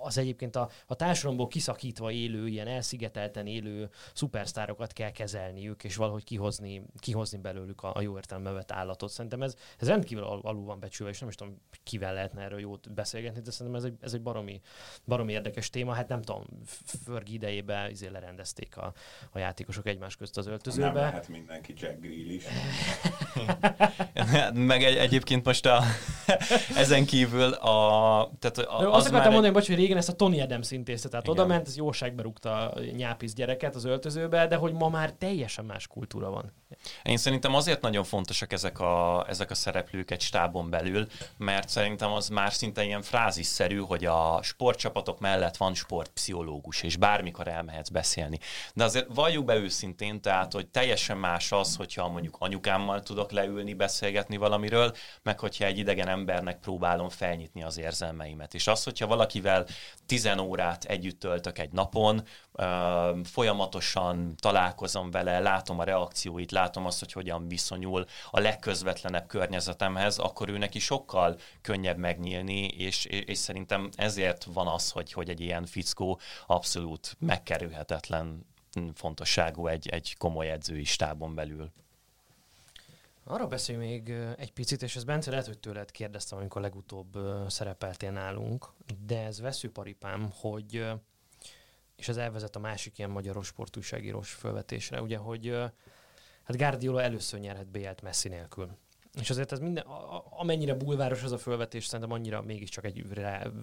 az 0.01 0.17
egyébként 0.17 0.55
a, 0.55 0.69
a 0.85 0.95
társadalomból 0.95 1.47
kiszakítva 1.47 2.11
élő, 2.11 2.47
ilyen 2.47 2.67
elszigetelten 2.67 3.47
élő 3.47 3.89
szupersztárokat 4.13 4.93
kell 4.93 5.11
kezelniük, 5.11 5.83
és 5.83 5.95
valahogy 5.95 6.23
kihozni, 6.23 6.83
kihozni 6.99 7.37
belőlük 7.37 7.83
a, 7.83 7.95
a 7.95 8.01
jó 8.01 8.15
értelembe 8.15 8.51
vett 8.51 8.71
állatot. 8.71 9.09
Szerintem 9.09 9.41
ez, 9.41 9.55
ez 9.77 9.87
rendkívül 9.87 10.23
al, 10.23 10.39
alul 10.43 10.65
van 10.65 10.79
becsülve, 10.79 11.11
és 11.11 11.19
nem 11.19 11.29
is 11.29 11.35
tudom, 11.35 11.61
kivel 11.83 12.13
lehetne 12.13 12.41
erről 12.41 12.59
jót 12.59 12.93
beszélgetni, 12.93 13.41
de 13.41 13.51
szerintem 13.51 13.75
ez 13.75 13.83
egy, 13.83 13.97
ez 14.01 14.13
egy 14.13 14.21
baromi, 14.21 14.61
baromi 15.05 15.31
érdekes 15.31 15.69
téma. 15.69 15.93
Hát 15.93 16.07
nem 16.07 16.21
tudom, 16.21 16.45
Ferg 17.05 17.29
idejében 17.29 17.89
izé 17.89 18.07
lerendezték 18.07 18.77
a, 18.77 18.93
a 19.31 19.39
játékosok 19.39 19.87
egymás 19.87 20.15
közt 20.15 20.37
az 20.37 20.47
öltözőbe. 20.47 20.85
Nem 20.85 20.95
lehet 20.95 21.27
mindenki 21.27 21.73
Jack 21.77 21.99
Grill 21.99 22.29
is. 22.29 22.43
Meg 24.53 24.83
egy, 24.83 24.95
egyébként 24.95 25.45
most 25.45 25.65
a, 25.65 25.83
ezen 26.75 27.05
kívül 27.05 27.53
a... 27.53 28.31
Tehát 28.39 28.57
a, 28.57 28.79
az 28.79 28.95
azt 28.95 29.07
akartam 29.07 29.31
mondani, 29.31 29.53
bocs, 29.53 29.67
hogy 29.67 29.75
régen 29.89 30.03
ezt 30.03 30.13
a 30.13 30.25
Tony 30.25 30.41
Adams 30.41 30.71
intézte, 30.71 31.09
tehát 31.09 31.27
oda 31.27 31.45
ment, 31.45 31.67
ez 31.67 31.77
jóságbe 31.77 32.21
rúgta 32.21 32.69
a 32.69 32.79
nyápisz 32.79 33.33
gyereket 33.33 33.75
az 33.75 33.85
öltözőbe, 33.85 34.47
de 34.47 34.55
hogy 34.55 34.73
ma 34.73 34.89
már 34.89 35.11
teljesen 35.11 35.65
más 35.65 35.87
kultúra 35.87 36.29
van. 36.29 36.53
Én 37.03 37.17
szerintem 37.17 37.55
azért 37.55 37.81
nagyon 37.81 38.03
fontosak 38.03 38.53
ezek 38.53 38.79
a, 38.79 39.25
ezek 39.27 39.51
a 39.51 39.55
szereplők 39.55 40.11
egy 40.11 40.21
stábon 40.21 40.69
belül, 40.69 41.07
mert 41.37 41.69
szerintem 41.69 42.11
az 42.11 42.29
már 42.29 42.53
szinte 42.53 42.83
ilyen 42.83 43.01
frázisszerű, 43.01 43.77
hogy 43.77 44.05
a 44.05 44.39
sportcsapatok 44.41 45.19
mellett 45.19 45.57
van 45.57 45.73
sportpszichológus, 45.73 46.83
és 46.83 46.97
bármikor 46.97 47.47
elmehetsz 47.47 47.89
beszélni. 47.89 48.39
De 48.73 48.83
azért 48.83 49.07
valljuk 49.13 49.45
be 49.45 49.55
őszintén, 49.55 50.21
tehát, 50.21 50.53
hogy 50.53 50.67
teljesen 50.67 51.17
más 51.17 51.51
az, 51.51 51.75
hogyha 51.75 52.07
mondjuk 52.07 52.35
anyukámmal 52.39 53.01
tudok 53.01 53.31
leülni, 53.31 53.73
beszélgetni 53.73 54.37
valamiről, 54.37 54.95
meg 55.23 55.39
hogyha 55.39 55.65
egy 55.65 55.77
idegen 55.77 56.07
embernek 56.07 56.59
próbálom 56.59 57.09
felnyitni 57.09 57.63
az 57.63 57.77
érzelmeimet. 57.77 58.53
És 58.53 58.67
az, 58.67 58.83
hogyha 58.83 59.07
valakivel 59.07 59.65
10 60.05 60.29
órát 60.39 60.83
együtt 60.83 61.19
töltök 61.19 61.57
egy 61.57 61.71
napon, 61.71 62.23
folyamatosan 63.23 64.35
találkozom 64.35 65.11
vele, 65.11 65.39
látom 65.39 65.79
a 65.79 65.83
reakcióit, 65.83 66.51
látom 66.51 66.85
azt, 66.85 66.99
hogy 66.99 67.11
hogyan 67.11 67.47
viszonyul 67.47 68.05
a 68.31 68.39
legközvetlenebb 68.39 69.27
környezetemhez, 69.27 70.17
akkor 70.17 70.49
ő 70.49 70.57
neki 70.57 70.79
sokkal 70.79 71.37
könnyebb 71.61 71.97
megnyílni, 71.97 72.65
és, 72.65 73.05
és 73.05 73.37
szerintem 73.37 73.89
ezért 73.95 74.43
van 74.43 74.67
az, 74.67 74.91
hogy, 74.91 75.11
hogy 75.13 75.29
egy 75.29 75.39
ilyen 75.39 75.65
fickó 75.65 76.19
abszolút 76.47 77.15
megkerülhetetlen 77.19 78.45
fontosságú 78.93 79.67
egy, 79.67 79.87
egy 79.87 80.15
komoly 80.17 80.49
edzői 80.49 80.83
stábon 80.83 81.35
belül. 81.35 81.71
Arra 83.31 83.47
beszélj 83.47 83.77
még 83.77 84.09
egy 84.37 84.53
picit, 84.53 84.81
és 84.81 84.95
ez 84.95 85.03
Bence 85.03 85.29
lehet, 85.29 85.45
hogy 85.45 85.59
tőled 85.59 85.91
kérdeztem, 85.91 86.37
amikor 86.37 86.61
legutóbb 86.61 87.17
szerepeltél 87.47 88.11
nálunk, 88.11 88.69
de 89.05 89.23
ez 89.23 89.39
veszőparipám, 89.39 90.31
hogy 90.33 90.85
és 91.95 92.07
ez 92.07 92.17
elvezet 92.17 92.55
a 92.55 92.59
másik 92.59 92.97
ilyen 92.97 93.09
magyaros 93.09 93.47
sportújságírós 93.47 94.31
felvetésre, 94.31 95.01
ugye, 95.01 95.17
hogy 95.17 95.47
hát 96.43 96.57
Guardiola 96.57 97.01
először 97.01 97.39
nyerhet 97.39 97.67
BL-t 97.67 98.01
Messi 98.01 98.29
nélkül. 98.29 98.77
És 99.21 99.29
azért 99.29 99.51
ez 99.51 99.59
minden, 99.59 99.85
amennyire 100.29 100.73
bulváros 100.73 101.23
az 101.23 101.31
a 101.31 101.37
fölvetés, 101.37 101.85
szerintem 101.85 102.11
annyira 102.11 102.41
mégiscsak 102.41 102.85
egy 102.85 103.03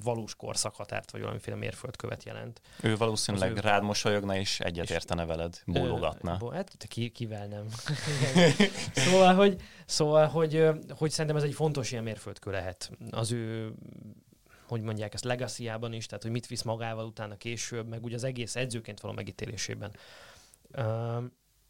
valós 0.03 0.35
korszakhatárt, 0.35 1.11
vagy 1.11 1.21
valamiféle 1.21 1.57
mérföldkövet 1.57 2.25
jelent. 2.25 2.61
Ő 2.83 2.97
valószínűleg 2.97 3.57
ő... 3.57 3.61
rád 3.61 3.83
mosolyogna, 3.83 4.37
és 4.37 4.61
egyet 4.61 4.91
értene 4.91 5.25
veled, 5.25 5.63
bólogatna. 5.67 6.39
Ö, 6.41 6.53
hát 6.53 6.77
ki, 6.89 7.09
kivel 7.09 7.47
nem. 7.47 7.67
szóval, 9.05 9.35
hogy, 9.35 9.61
szóval 9.87 10.27
hogy, 10.27 10.67
hogy 10.89 11.11
szerintem 11.11 11.37
ez 11.37 11.43
egy 11.43 11.55
fontos 11.55 11.93
ilyen 11.93 12.05
mérföldkő 12.05 12.51
lehet. 12.51 12.91
Az 13.11 13.33
ő 13.33 13.75
hogy 14.69 14.83
mondják 14.83 15.15
ezt 15.15 15.25
legacy 15.25 15.71
is, 15.91 16.07
tehát 16.07 16.23
hogy 16.23 16.31
mit 16.31 16.47
visz 16.47 16.63
magával 16.63 17.07
utána 17.07 17.37
később, 17.37 17.89
meg 17.89 18.05
ugye 18.05 18.15
az 18.15 18.25
egész 18.25 18.57
edzőként 18.57 19.01
való 19.01 19.15
megítélésében. 19.15 19.93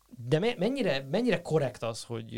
De 0.09 0.39
mennyire, 0.39 1.07
mennyire 1.11 1.43
korrekt 1.43 1.83
az, 1.83 2.05
hogy, 2.05 2.35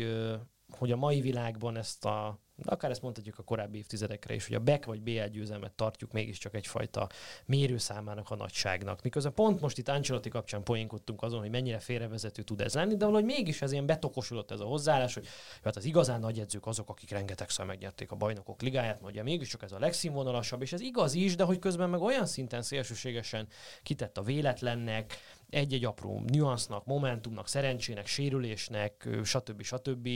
hogy 0.71 0.91
a 0.91 0.95
mai 0.95 1.21
világban 1.21 1.77
ezt 1.77 2.05
a 2.05 2.39
de 2.63 2.71
akár 2.71 2.91
ezt 2.91 3.01
mondhatjuk 3.01 3.39
a 3.39 3.43
korábbi 3.43 3.77
évtizedekre 3.77 4.33
is, 4.33 4.47
hogy 4.47 4.55
a 4.55 4.59
BEK 4.59 4.85
vagy 4.85 5.01
BL 5.01 5.25
győzelmet 5.31 5.71
tartjuk 5.71 6.11
mégiscsak 6.11 6.55
egyfajta 6.55 7.09
mérőszámának 7.45 8.29
a 8.29 8.35
nagyságnak. 8.35 9.01
Miközben 9.01 9.33
pont 9.33 9.61
most 9.61 9.77
itt 9.77 9.87
Ancelotti 9.87 10.29
kapcsán 10.29 10.63
poénkodtunk 10.63 11.21
azon, 11.21 11.39
hogy 11.39 11.49
mennyire 11.49 11.79
félrevezető 11.79 12.41
tud 12.41 12.61
ez 12.61 12.73
lenni, 12.73 12.95
de 12.95 13.05
valahogy 13.05 13.25
mégis 13.25 13.61
ez 13.61 13.71
ilyen 13.71 13.85
betokosodott 13.85 14.51
ez 14.51 14.59
a 14.59 14.65
hozzáállás, 14.65 15.13
hogy 15.13 15.27
hát 15.63 15.75
az 15.75 15.85
igazán 15.85 16.19
nagy 16.19 16.39
edzők 16.39 16.65
azok, 16.65 16.89
akik 16.89 17.09
rengetegszer 17.09 17.65
megnyerték 17.65 18.11
a 18.11 18.15
bajnokok 18.15 18.61
ligáját, 18.61 19.01
mondja 19.01 19.23
mégiscsak 19.23 19.63
ez 19.63 19.71
a 19.71 19.79
legszínvonalasabb, 19.79 20.61
és 20.61 20.73
ez 20.73 20.81
igaz 20.81 21.13
is, 21.13 21.35
de 21.35 21.43
hogy 21.43 21.59
közben 21.59 21.89
meg 21.89 22.01
olyan 22.01 22.25
szinten 22.25 22.61
szélsőségesen 22.61 23.47
kitett 23.83 24.17
a 24.17 24.21
véletlennek, 24.21 25.17
egy-egy 25.49 25.85
apró 25.85 26.19
nüansznak, 26.19 26.85
momentumnak, 26.85 27.47
szerencsének, 27.47 28.07
sérülésnek, 28.07 29.07
stb. 29.23 29.61
stb. 29.61 30.09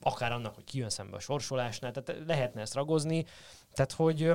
Akár 0.00 0.32
annak, 0.32 0.54
hogy 0.54 0.64
kijön 0.64 0.88
szembe 0.88 1.16
a 1.16 1.20
sorsolásnál, 1.20 1.92
tehát 1.92 2.24
lehetne 2.26 2.60
ezt 2.60 2.74
ragozni. 2.74 3.24
Tehát, 3.72 3.92
hogy 3.92 4.32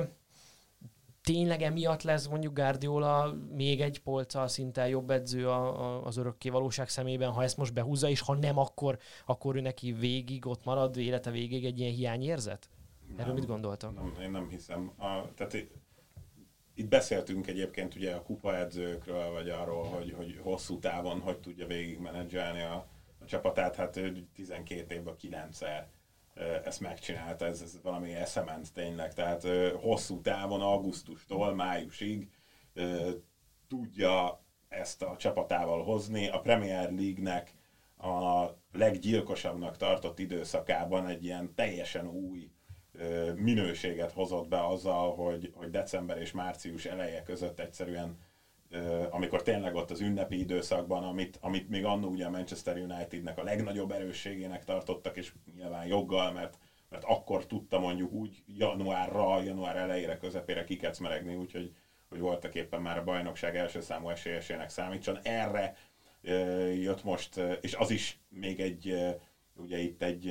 tényleg 1.22 1.62
emiatt 1.62 2.02
lesz 2.02 2.26
mondjuk 2.26 2.54
Guardiola 2.54 3.36
még 3.54 3.80
egy 3.80 4.00
polccal 4.00 4.48
szinte 4.48 4.88
jobb 4.88 5.10
edző 5.10 5.48
a, 5.48 5.80
a, 5.80 6.04
az 6.04 6.16
örökké 6.16 6.48
valóság 6.48 6.88
szemében, 6.88 7.30
ha 7.30 7.42
ezt 7.42 7.56
most 7.56 7.72
behúzza, 7.72 8.08
és 8.08 8.20
ha 8.20 8.34
nem, 8.34 8.58
akkor, 8.58 8.98
akkor 9.26 9.56
ő 9.56 9.60
neki 9.60 9.92
végig 9.92 10.46
ott 10.46 10.64
marad, 10.64 10.96
élete 10.96 11.30
végig 11.30 11.64
egy 11.64 11.78
ilyen 11.78 11.92
hiányérzet? 11.92 12.68
Erről 13.12 13.26
nem, 13.26 13.34
mit 13.34 13.46
gondoltam? 13.46 13.94
Nem, 13.94 14.14
én 14.22 14.30
nem 14.30 14.48
hiszem. 14.48 14.92
A, 14.96 15.34
tehát 15.34 15.56
itt 16.78 16.88
beszéltünk 16.88 17.46
egyébként 17.46 17.94
ugye 17.94 18.14
a 18.14 18.22
kupaedzőkről, 18.22 19.30
vagy 19.30 19.48
arról, 19.48 19.84
hogy, 19.84 20.12
hogy 20.16 20.38
hosszú 20.42 20.78
távon 20.78 21.20
hogy 21.20 21.38
tudja 21.38 21.66
végigmenedzselni 21.66 22.62
a, 22.62 22.86
a 23.18 23.24
csapatát. 23.24 23.76
Hát 23.76 24.00
12 24.34 24.94
évben 24.94 25.14
9-szer 25.22 25.84
ezt 26.64 26.80
megcsinálta, 26.80 27.46
ez, 27.46 27.60
ez 27.62 27.78
valami 27.82 28.14
eszement 28.14 28.72
tényleg, 28.72 29.14
tehát 29.14 29.46
hosszú 29.80 30.20
távon, 30.20 30.60
augusztustól 30.60 31.54
májusig 31.54 32.28
tudja 33.68 34.44
ezt 34.68 35.02
a 35.02 35.16
csapatával 35.16 35.84
hozni. 35.84 36.28
A 36.28 36.40
Premier 36.40 36.92
League-nek 36.92 37.54
a 37.96 38.46
leggyilkosabbnak 38.72 39.76
tartott 39.76 40.18
időszakában 40.18 41.06
egy 41.06 41.24
ilyen 41.24 41.54
teljesen 41.54 42.06
új 42.06 42.50
minőséget 43.36 44.12
hozott 44.12 44.48
be 44.48 44.66
azzal, 44.66 45.14
hogy, 45.14 45.52
hogy 45.54 45.70
december 45.70 46.18
és 46.18 46.32
március 46.32 46.84
eleje 46.84 47.22
között 47.22 47.60
egyszerűen 47.60 48.18
amikor 49.10 49.42
tényleg 49.42 49.74
ott 49.74 49.90
az 49.90 50.00
ünnepi 50.00 50.38
időszakban, 50.38 51.04
amit, 51.04 51.38
amit 51.40 51.68
még 51.68 51.84
annó 51.84 52.08
ugye 52.08 52.26
a 52.26 52.30
Manchester 52.30 52.76
Unitednek 52.76 53.38
a 53.38 53.42
legnagyobb 53.42 53.90
erősségének 53.90 54.64
tartottak, 54.64 55.16
és 55.16 55.32
nyilván 55.54 55.86
joggal, 55.86 56.32
mert, 56.32 56.58
mert 56.88 57.04
akkor 57.04 57.46
tudta 57.46 57.78
mondjuk 57.78 58.12
úgy 58.12 58.42
januárra, 58.46 59.42
január 59.42 59.76
elejére, 59.76 60.16
közepére 60.16 60.64
kikecmeregni, 60.64 61.34
úgyhogy 61.34 61.74
hogy 62.08 62.20
voltak 62.20 62.54
éppen 62.54 62.82
már 62.82 62.98
a 62.98 63.04
bajnokság 63.04 63.56
első 63.56 63.80
számú 63.80 64.08
esélyesének 64.08 64.68
számítson. 64.68 65.18
Erre 65.22 65.76
jött 66.74 67.04
most, 67.04 67.40
és 67.60 67.74
az 67.74 67.90
is 67.90 68.18
még 68.28 68.60
egy, 68.60 68.94
ugye 69.58 69.78
itt 69.78 70.02
egy 70.02 70.28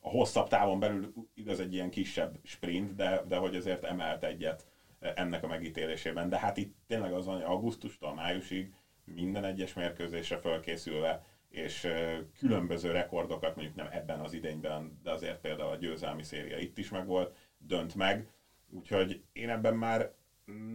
a 0.00 0.08
hosszabb 0.08 0.48
távon 0.48 0.78
belül 0.78 1.12
igaz 1.34 1.60
egy 1.60 1.74
ilyen 1.74 1.90
kisebb 1.90 2.38
sprint, 2.42 2.94
de, 2.94 3.22
de 3.28 3.36
hogy 3.36 3.56
azért 3.56 3.84
emelt 3.84 4.24
egyet 4.24 4.66
ennek 5.00 5.44
a 5.44 5.46
megítélésében. 5.46 6.28
De 6.28 6.38
hát 6.38 6.56
itt 6.56 6.76
tényleg 6.86 7.12
az 7.12 7.26
augusztustól 7.26 8.14
májusig 8.14 8.72
minden 9.04 9.44
egyes 9.44 9.72
mérkőzésre 9.72 10.38
fölkészülve, 10.38 11.24
és 11.48 11.88
különböző 12.38 12.90
rekordokat, 12.90 13.56
mondjuk 13.56 13.76
nem 13.76 13.88
ebben 13.90 14.20
az 14.20 14.32
idényben, 14.32 15.00
de 15.02 15.10
azért 15.10 15.40
például 15.40 15.70
a 15.70 15.76
győzelmi 15.76 16.22
széria 16.22 16.58
itt 16.58 16.78
is 16.78 16.90
megvolt, 16.90 17.36
dönt 17.58 17.94
meg. 17.94 18.28
Úgyhogy 18.70 19.22
én 19.32 19.50
ebben 19.50 19.74
már 19.74 20.12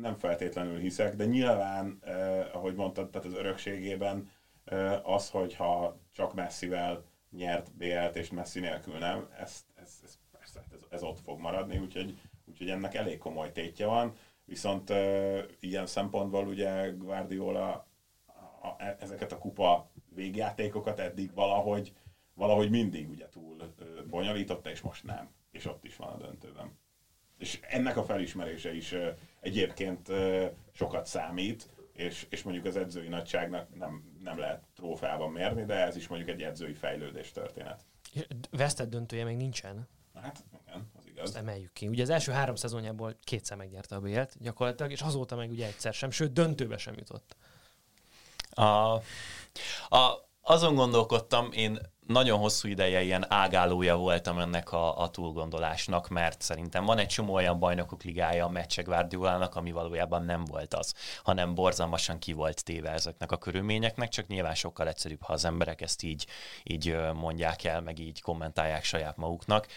nem 0.01 0.15
feltétlenül 0.17 0.77
hiszek, 0.77 1.15
de 1.15 1.25
nyilván, 1.25 1.97
eh, 2.01 2.55
ahogy 2.55 2.75
mondtad, 2.75 3.09
tehát 3.09 3.27
az 3.27 3.33
örökségében 3.33 4.29
eh, 4.63 5.09
az, 5.09 5.29
hogyha 5.29 5.99
csak 6.11 6.33
messzivel 6.33 7.05
nyert 7.35 7.71
BL-t 7.75 8.15
és 8.15 8.29
Messi 8.29 8.59
nélkül 8.59 8.97
nem, 8.97 9.29
ez, 9.37 9.65
ez, 9.75 9.99
ez 10.03 10.17
persze 10.31 10.59
ez, 10.59 10.79
ez 10.89 11.03
ott 11.03 11.19
fog 11.19 11.39
maradni, 11.39 11.77
úgyhogy 11.77 12.17
úgyhogy 12.45 12.69
ennek 12.69 12.93
elég 12.93 13.17
komoly 13.17 13.51
tétje 13.51 13.85
van. 13.85 14.15
Viszont 14.45 14.89
uh, 14.89 15.39
ilyen 15.59 15.85
szempontból 15.85 16.47
ugye 16.47 16.89
Guardiola 16.89 17.87
a, 18.25 18.67
a, 18.67 18.95
ezeket 18.99 19.31
a 19.31 19.37
kupa 19.37 19.89
végjátékokat 20.09 20.99
eddig 20.99 21.33
valahogy, 21.33 21.93
valahogy 22.33 22.69
mindig 22.69 23.09
ugye 23.09 23.29
túl 23.29 23.73
uh, 23.79 24.05
bonyolította, 24.09 24.69
és 24.69 24.81
most 24.81 25.03
nem. 25.03 25.29
És 25.51 25.65
ott 25.65 25.83
is 25.83 25.95
van 25.95 26.07
a 26.09 26.17
döntőben. 26.17 26.77
És 27.37 27.59
ennek 27.61 27.97
a 27.97 28.03
felismerése 28.03 28.75
is 28.75 28.91
uh, 28.91 29.07
egyébként 29.39 30.09
uh, 30.09 30.45
sokat 30.71 31.05
számít, 31.05 31.69
és, 31.93 32.25
és 32.29 32.43
mondjuk 32.43 32.65
az 32.65 32.75
edzői 32.75 33.07
nagyságnak 33.07 33.75
nem, 33.75 34.17
nem 34.23 34.39
lehet 34.39 34.63
trófeában 34.75 35.31
mérni, 35.31 35.65
de 35.65 35.73
ez 35.73 35.95
is 35.95 36.07
mondjuk 36.07 36.29
egy 36.29 36.41
edzői 36.41 36.73
fejlődés 36.73 37.31
történet. 37.31 37.85
Vesztett 38.51 38.89
döntője 38.89 39.23
még 39.23 39.37
nincsen. 39.37 39.87
Hát 40.21 40.43
igen, 40.67 40.89
az 40.99 41.07
igaz. 41.07 41.23
Azt 41.23 41.35
emeljük 41.35 41.73
ki. 41.73 41.87
Ugye 41.87 42.01
az 42.01 42.09
első 42.09 42.31
három 42.31 42.55
szezonjából 42.55 43.17
kétszer 43.23 43.57
megnyerte 43.57 43.95
a 43.95 43.99
BL-t 43.99 44.35
gyakorlatilag, 44.39 44.91
és 44.91 45.01
azóta 45.01 45.35
meg 45.35 45.49
ugye 45.49 45.65
egyszer 45.65 45.93
sem, 45.93 46.11
sőt 46.11 46.33
döntőbe 46.33 46.77
sem 46.77 46.93
jutott. 46.97 47.35
A, 48.49 48.93
a, 49.95 50.29
azon 50.41 50.75
gondolkodtam, 50.75 51.51
én 51.51 51.79
nagyon 52.07 52.39
hosszú 52.39 52.67
ideje 52.67 53.01
ilyen 53.01 53.25
ágálója 53.27 53.95
voltam 53.95 54.39
ennek 54.39 54.71
a, 54.71 54.99
a 54.99 55.09
túlgondolásnak, 55.09 56.09
mert 56.09 56.41
szerintem 56.41 56.85
van 56.85 56.97
egy 56.97 57.07
csomó 57.07 57.33
olyan 57.33 57.59
bajnokok 57.59 58.03
ligája 58.03 58.45
a 58.45 58.49
meccsek 58.49 58.85
Guardiolának, 58.85 59.55
ami 59.55 59.71
valójában 59.71 60.25
nem 60.25 60.45
volt 60.45 60.73
az, 60.73 60.93
hanem 61.23 61.55
borzalmasan 61.55 62.19
ki 62.19 62.33
volt 62.33 62.63
téve 62.63 62.89
ezeknek 62.89 63.31
a 63.31 63.37
körülményeknek, 63.37 64.09
csak 64.09 64.27
nyilván 64.27 64.55
sokkal 64.55 64.87
egyszerűbb, 64.87 65.21
ha 65.21 65.33
az 65.33 65.45
emberek 65.45 65.81
ezt 65.81 66.03
így, 66.03 66.27
így 66.63 66.97
mondják 67.13 67.63
el, 67.63 67.81
meg 67.81 67.99
így 67.99 68.21
kommentálják 68.21 68.83
saját 68.83 69.17
maguknak. 69.17 69.67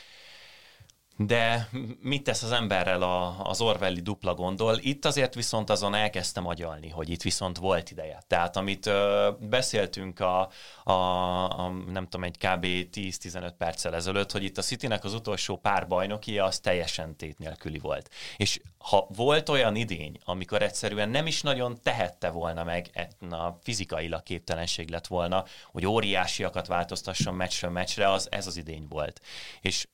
De 1.18 1.68
mit 2.00 2.22
tesz 2.22 2.42
az 2.42 2.52
emberrel 2.52 3.02
a, 3.02 3.48
az 3.48 3.60
Orwelli 3.60 4.00
dupla 4.00 4.34
gondol? 4.34 4.78
Itt 4.80 5.04
azért 5.04 5.34
viszont 5.34 5.70
azon 5.70 5.94
elkezdtem 5.94 6.46
agyalni, 6.46 6.88
hogy 6.88 7.08
itt 7.08 7.22
viszont 7.22 7.58
volt 7.58 7.90
ideje. 7.90 8.22
Tehát 8.26 8.56
amit 8.56 8.86
ö, 8.86 9.30
beszéltünk 9.40 10.20
a, 10.20 10.50
a, 10.84 10.92
a, 10.92 11.68
nem 11.86 12.04
tudom, 12.04 12.24
egy 12.24 12.36
kb. 12.36 12.64
10-15 12.64 13.52
perccel 13.58 13.94
ezelőtt, 13.94 14.32
hogy 14.32 14.42
itt 14.42 14.58
a 14.58 14.62
Citynek 14.62 15.04
az 15.04 15.14
utolsó 15.14 15.56
pár 15.56 15.86
bajnokia 15.86 16.44
az 16.44 16.58
teljesen 16.58 17.16
tét 17.16 17.38
nélküli 17.38 17.78
volt. 17.78 18.10
És 18.36 18.60
ha 18.78 19.06
volt 19.14 19.48
olyan 19.48 19.76
idény, 19.76 20.18
amikor 20.24 20.62
egyszerűen 20.62 21.08
nem 21.08 21.26
is 21.26 21.42
nagyon 21.42 21.78
tehette 21.82 22.30
volna 22.30 22.64
meg, 22.64 23.08
na, 23.18 23.58
fizikailag 23.62 24.22
képtelenség 24.22 24.90
lett 24.90 25.06
volna, 25.06 25.44
hogy 25.72 25.86
óriásiakat 25.86 26.66
változtasson 26.66 27.34
meccsről 27.34 27.70
meccsre, 27.70 28.10
az 28.10 28.28
ez 28.30 28.46
az 28.46 28.56
idény 28.56 28.86
volt. 28.88 29.20
És 29.60 29.86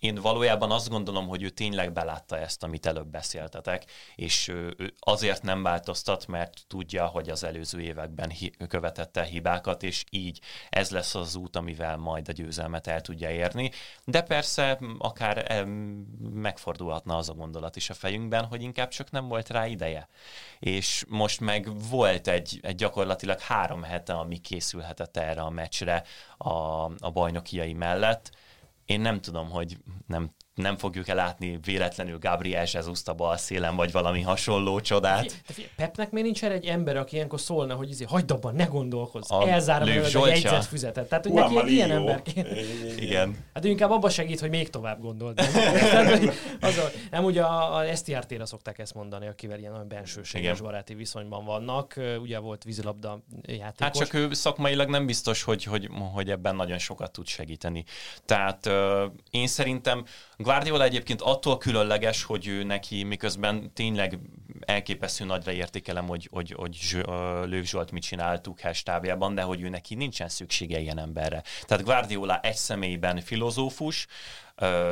én 0.00 0.14
valójában 0.14 0.70
azt 0.70 0.88
gondolom, 0.88 1.28
hogy 1.28 1.42
ő 1.42 1.48
tényleg 1.48 1.92
belátta 1.92 2.38
ezt, 2.38 2.62
amit 2.62 2.86
előbb 2.86 3.06
beszéltetek, 3.06 3.84
és 4.14 4.48
ő 4.48 4.76
azért 4.98 5.42
nem 5.42 5.62
változtat, 5.62 6.26
mert 6.26 6.64
tudja, 6.66 7.06
hogy 7.06 7.30
az 7.30 7.44
előző 7.44 7.80
években 7.80 8.30
hi- 8.30 8.56
követette 8.68 9.24
hibákat, 9.24 9.82
és 9.82 10.04
így 10.10 10.40
ez 10.68 10.90
lesz 10.90 11.14
az 11.14 11.34
út, 11.34 11.56
amivel 11.56 11.96
majd 11.96 12.28
a 12.28 12.32
győzelmet 12.32 12.86
el 12.86 13.00
tudja 13.00 13.30
érni. 13.30 13.70
De 14.04 14.22
persze 14.22 14.78
akár 14.98 15.66
megfordulhatna 16.20 17.16
az 17.16 17.28
a 17.28 17.34
gondolat 17.34 17.76
is 17.76 17.90
a 17.90 17.94
fejünkben, 17.94 18.44
hogy 18.44 18.62
inkább 18.62 18.88
csak 18.88 19.10
nem 19.10 19.28
volt 19.28 19.48
rá 19.48 19.66
ideje. 19.66 20.08
És 20.58 21.04
most 21.08 21.40
meg 21.40 21.88
volt 21.90 22.28
egy, 22.28 22.58
egy 22.62 22.74
gyakorlatilag 22.74 23.40
három 23.40 23.82
hete, 23.82 24.12
ami 24.12 24.38
készülhetett 24.38 25.16
erre 25.16 25.40
a 25.40 25.50
meccsre 25.50 26.02
a, 26.36 26.50
a 26.84 27.10
bajnokiai 27.12 27.72
mellett, 27.72 28.30
én 28.86 29.00
nem 29.00 29.20
tudom, 29.20 29.50
hogy 29.50 29.78
nem 30.06 30.30
nem 30.56 30.76
fogjuk 30.76 31.08
elátni 31.08 31.58
véletlenül 31.64 32.18
Gabriel 32.18 32.66
jesus 32.72 33.00
a 33.04 33.12
bal 33.14 33.36
szélen, 33.36 33.76
vagy 33.76 33.92
valami 33.92 34.20
hasonló 34.20 34.80
csodát. 34.80 35.42
Pepnek 35.76 36.10
miért 36.10 36.26
nincs 36.26 36.44
egy 36.44 36.66
ember, 36.66 36.96
aki 36.96 37.14
ilyenkor 37.14 37.40
szólna, 37.40 37.74
hogy 37.74 37.90
izé, 37.90 38.04
hagyd 38.04 38.30
abban, 38.30 38.54
ne 38.54 38.64
gondolkozz, 38.64 39.30
elzárom 39.30 39.88
a 39.88 40.26
jegyzett 40.26 40.64
füzetet. 40.64 41.08
Tehát, 41.08 41.24
hogy 41.24 41.34
neki 41.34 41.58
egy 41.58 41.70
ilyen 41.70 41.90
ember 41.90 42.22
Igen. 42.96 43.36
Hát 43.54 43.64
inkább 43.64 43.90
abba 43.90 44.08
segít, 44.08 44.40
hogy 44.40 44.50
még 44.50 44.70
tovább 44.70 45.00
gondold. 45.00 45.40
az 46.60 46.78
a, 46.78 46.90
nem 47.10 47.24
ugye 47.24 47.42
a, 47.42 47.76
a 47.76 47.94
STRT-re 47.94 48.46
szokták 48.46 48.78
ezt 48.78 48.94
mondani, 48.94 49.26
akivel 49.26 49.58
ilyen 49.58 49.72
olyan 49.72 49.88
bensőséges 49.88 50.60
baráti 50.60 50.94
viszonyban 50.94 51.44
vannak. 51.44 51.94
Ugye 52.20 52.38
volt 52.38 52.62
vízilabda 52.62 53.22
játékos. 53.42 53.74
Hát 53.78 53.94
csak 53.94 54.14
ő 54.14 54.32
szakmailag 54.32 54.88
nem 54.88 55.06
biztos, 55.06 55.42
hogy, 55.42 55.64
hogy, 55.64 55.88
hogy 56.12 56.30
ebben 56.30 56.56
nagyon 56.56 56.78
sokat 56.78 57.12
tud 57.12 57.26
segíteni. 57.26 57.84
Tehát 58.24 58.70
én 59.30 59.46
szerintem 59.46 60.04
Guardiola 60.46 60.84
egyébként 60.84 61.20
attól 61.20 61.58
különleges, 61.58 62.22
hogy 62.22 62.46
ő 62.46 62.62
neki 62.62 63.02
miközben 63.02 63.72
tényleg 63.74 64.18
elképesztő 64.60 65.24
nagyra 65.24 65.52
értékelem, 65.52 66.06
hogy, 66.06 66.28
hogy, 66.30 66.52
hogy 66.56 66.76
Lőv 67.44 67.64
Zsolt 67.64 67.90
mit 67.90 68.02
csinál 68.02 68.40
Tuchel 68.40 68.72
stábjában, 68.72 69.34
de 69.34 69.42
hogy 69.42 69.60
ő 69.60 69.68
neki 69.68 69.94
nincsen 69.94 70.28
szüksége 70.28 70.78
ilyen 70.78 70.98
emberre. 70.98 71.42
Tehát 71.62 71.84
Guardiola 71.84 72.40
egy 72.40 72.56
személyben 72.56 73.20
filozófus, 73.20 74.06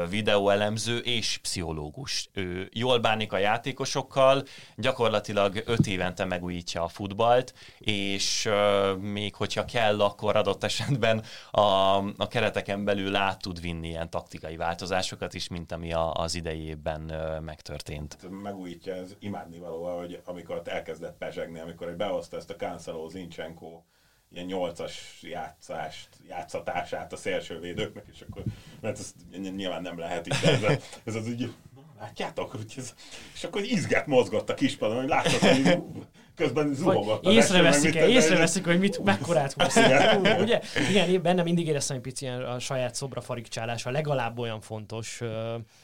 videóelemző 0.08 0.98
és 0.98 1.38
pszichológus. 1.42 2.28
Ő 2.32 2.68
jól 2.72 2.98
bánik 2.98 3.32
a 3.32 3.38
játékosokkal, 3.38 4.44
gyakorlatilag 4.76 5.62
öt 5.66 5.86
évente 5.86 6.24
megújítja 6.24 6.82
a 6.82 6.88
futballt, 6.88 7.54
és 7.78 8.48
még 9.00 9.34
hogyha 9.34 9.64
kell, 9.64 10.00
akkor 10.00 10.36
adott 10.36 10.64
esetben 10.64 11.24
a, 11.50 11.60
a 11.96 12.28
kereteken 12.28 12.84
belül 12.84 13.16
át 13.16 13.42
tud 13.42 13.60
vinni 13.60 13.88
ilyen 13.88 14.10
taktikai 14.10 14.56
változásokat 14.56 15.34
is, 15.34 15.48
mint 15.48 15.72
ami 15.72 15.92
a, 15.92 16.12
az 16.12 16.34
idejében 16.34 17.00
megtörtént. 17.42 18.18
Megújítja, 18.42 18.94
ez 18.94 19.16
imádnivaló, 19.18 19.98
hogy 19.98 20.20
amikor 20.24 20.62
elkezdett 20.64 21.18
pezsegni, 21.18 21.60
amikor 21.60 21.96
behozta 21.96 22.36
ezt 22.36 22.50
a 22.50 22.56
Cancelo 22.56 23.08
Zinchenko 23.08 23.82
ilyen 24.34 24.46
nyolcas 24.46 25.18
játszást, 25.22 26.08
játszatását 26.28 27.12
a 27.12 27.16
szélsővédőknek, 27.16 28.04
és 28.12 28.24
akkor, 28.28 28.42
mert 28.80 28.98
ez 28.98 29.14
nyilván 29.56 29.82
nem 29.82 29.98
lehet 29.98 30.28
de 30.28 30.50
ez, 30.50 30.82
ez 31.04 31.14
az 31.14 31.28
úgy, 31.28 31.52
látjátok? 32.00 32.56
És 33.34 33.44
akkor 33.44 33.62
izgát 33.62 34.06
mozgott 34.06 34.50
a 34.50 34.54
kispadon, 34.54 34.96
hogy 34.96 35.08
látszott, 35.08 35.40
hogy 35.40 35.78
közben 36.34 36.74
zuhogott. 36.74 37.26
Észreveszik, 37.26 37.96
-e, 37.96 38.08
észreveszik, 38.08 38.64
hogy 38.64 38.78
mit, 38.78 39.04
mekkorát 39.04 39.52
húsz. 39.52 39.76
Ugye? 40.40 40.60
Igen, 40.90 41.22
bennem 41.22 41.44
mindig 41.44 41.66
éreztem 41.66 41.96
egy 41.96 42.02
pici 42.02 42.26
a 42.26 42.58
saját 42.58 42.94
szobra 42.94 43.20
farigcsálása, 43.20 43.90
legalább 43.90 44.38
olyan 44.38 44.60
fontos. 44.60 45.20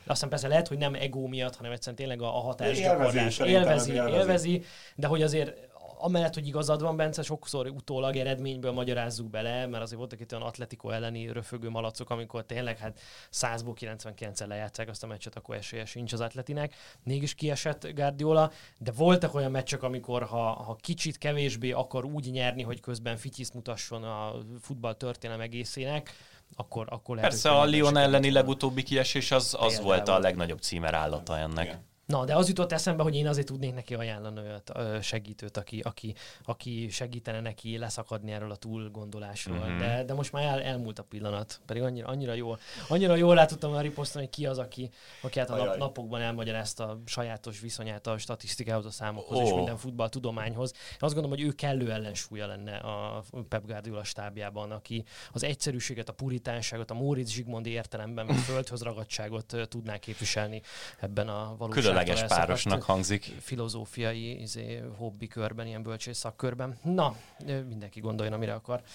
Aztán 0.07 0.29
persze 0.29 0.49
lehet, 0.49 0.69
hogy 0.69 0.79
nem 0.79 0.95
ego 0.95 1.27
miatt, 1.27 1.57
hanem 1.57 1.73
egyszerűen 1.73 1.97
tényleg 1.97 2.23
a, 2.23 2.37
a 2.37 2.41
hatásgyakorlás. 2.41 3.39
Élvezi, 3.39 3.51
élvezi, 3.51 3.93
élvezi, 3.93 4.17
élvezi, 4.17 4.63
de 4.95 5.07
hogy 5.07 5.23
azért 5.23 5.70
amellett, 6.01 6.35
hogy 6.35 6.47
igazad 6.47 6.83
van, 6.83 6.97
Bence, 6.97 7.23
sokszor 7.23 7.67
utólag 7.67 8.17
eredményből 8.17 8.73
magyarázzuk 8.73 9.31
bele, 9.31 9.67
mert 9.67 9.83
azért 9.83 9.99
voltak 9.99 10.21
itt 10.21 10.33
olyan 10.33 10.47
atletiko 10.47 10.91
elleni 10.91 11.33
röfögő 11.33 11.69
malacok, 11.69 12.11
amikor 12.11 12.45
tényleg 12.45 12.79
hát 12.79 13.01
100-ból 13.33 13.75
99-en 13.81 14.47
lejátszák 14.47 14.89
azt 14.89 15.03
a 15.03 15.07
meccset, 15.07 15.37
akkor 15.37 15.55
esélye 15.55 15.85
sincs 15.85 16.13
az 16.13 16.21
atletinek. 16.21 16.75
Mégis 17.05 17.35
kiesett 17.35 17.87
Guardiola, 17.95 18.51
de 18.79 18.93
voltak 18.93 19.35
olyan 19.35 19.51
meccsek, 19.51 19.83
amikor 19.83 20.23
ha, 20.23 20.53
ha 20.53 20.77
kicsit 20.81 21.19
kevésbé 21.19 21.71
akar 21.71 22.05
úgy 22.05 22.31
nyerni, 22.31 22.63
hogy 22.63 22.81
közben 22.81 23.17
fityiszt 23.17 23.55
mutasson 23.55 24.05
a 24.05 24.35
futball 24.61 24.95
történelem 24.95 25.41
egészének, 25.41 26.13
akkor, 26.57 26.87
akkor 26.91 27.17
lehet, 27.17 27.31
Persze 27.31 27.51
a 27.51 27.67
Lyon 27.67 27.97
elleni 27.97 28.31
legutóbbi 28.31 28.83
kiesés 28.83 29.31
az, 29.31 29.57
az 29.59 29.81
volt 29.81 30.09
a 30.09 30.19
legnagyobb 30.19 30.61
címerállata 30.61 31.39
ennek. 31.39 31.65
Igen. 31.65 31.89
Na, 32.11 32.25
de 32.25 32.37
az 32.37 32.49
jutott 32.49 32.73
eszembe, 32.73 33.03
hogy 33.03 33.15
én 33.15 33.27
azért 33.27 33.47
tudnék 33.47 33.75
neki 33.75 33.95
ajánlani 33.95 34.41
olyat 34.41 34.73
segítőt, 35.03 35.57
aki, 35.57 35.81
aki, 35.81 36.15
aki 36.45 36.89
segítene 36.91 37.41
neki 37.41 37.79
leszakadni 37.79 38.33
erről 38.33 38.51
a 38.51 38.57
túlgondolásról. 38.57 39.59
Mm-hmm. 39.59 39.79
De, 39.79 40.05
de 40.05 40.15
most 40.15 40.33
már 40.33 40.45
el, 40.45 40.63
elmúlt 40.63 40.99
a 40.99 41.03
pillanat. 41.03 41.61
Pedig 41.67 41.83
annyira, 41.83 42.07
annyira 42.07 42.33
jól, 42.33 42.59
annyira 42.89 43.17
jól 43.17 43.35
rá 43.35 43.45
tudtam 43.45 43.73
már 43.73 43.83
riposztani, 43.83 44.25
hogy 44.25 44.35
ki 44.35 44.47
az, 44.47 44.59
aki, 44.59 44.91
aki 45.23 45.39
hát 45.39 45.51
a 45.51 45.57
nap, 45.57 45.77
napokban 45.77 46.21
elmagyarázta 46.21 46.89
a 46.89 47.01
sajátos 47.07 47.61
viszonyát 47.61 48.07
a 48.07 48.19
statisztikához, 48.19 48.87
a 48.87 48.91
számokhoz 48.91 49.39
oh. 49.39 49.45
és 49.45 49.53
minden 49.53 49.77
futballtudományhoz. 49.77 50.73
Én 50.73 50.99
azt 50.99 51.15
gondolom, 51.15 51.39
hogy 51.39 51.47
ő 51.47 51.53
kellő 51.53 51.91
ellensúlya 51.91 52.47
lenne 52.47 52.77
a 52.77 53.23
Pep 53.49 53.67
Guardiola 53.67 54.05
stábjában, 54.05 54.71
aki 54.71 55.05
az 55.33 55.45
egyszerűséget, 55.45 56.09
a 56.09 56.13
puritánságot, 56.13 56.91
a 56.91 56.95
Móricz 56.95 57.31
Zsigmondi 57.31 57.71
értelemben, 57.71 58.29
a 58.29 58.35
földhöz 58.51 58.83
ragadtságot 58.83 59.57
tudná 59.69 59.97
képviselni 59.97 60.63
ebben 60.99 61.29
a 61.29 61.55
valóságban 61.59 62.00
különleges 62.05 62.37
párosnak 62.37 62.83
hangzik. 62.83 63.33
Filozófiai 63.41 64.41
izé, 64.41 64.83
hobbi 64.97 65.27
körben, 65.27 65.67
ilyen 65.67 65.83
bölcsész 65.83 66.19
szakkörben. 66.19 66.79
Na, 66.83 67.17
mindenki 67.69 68.01
gondoljon, 68.01 68.35
amire 68.35 68.55
akar. 68.55 68.83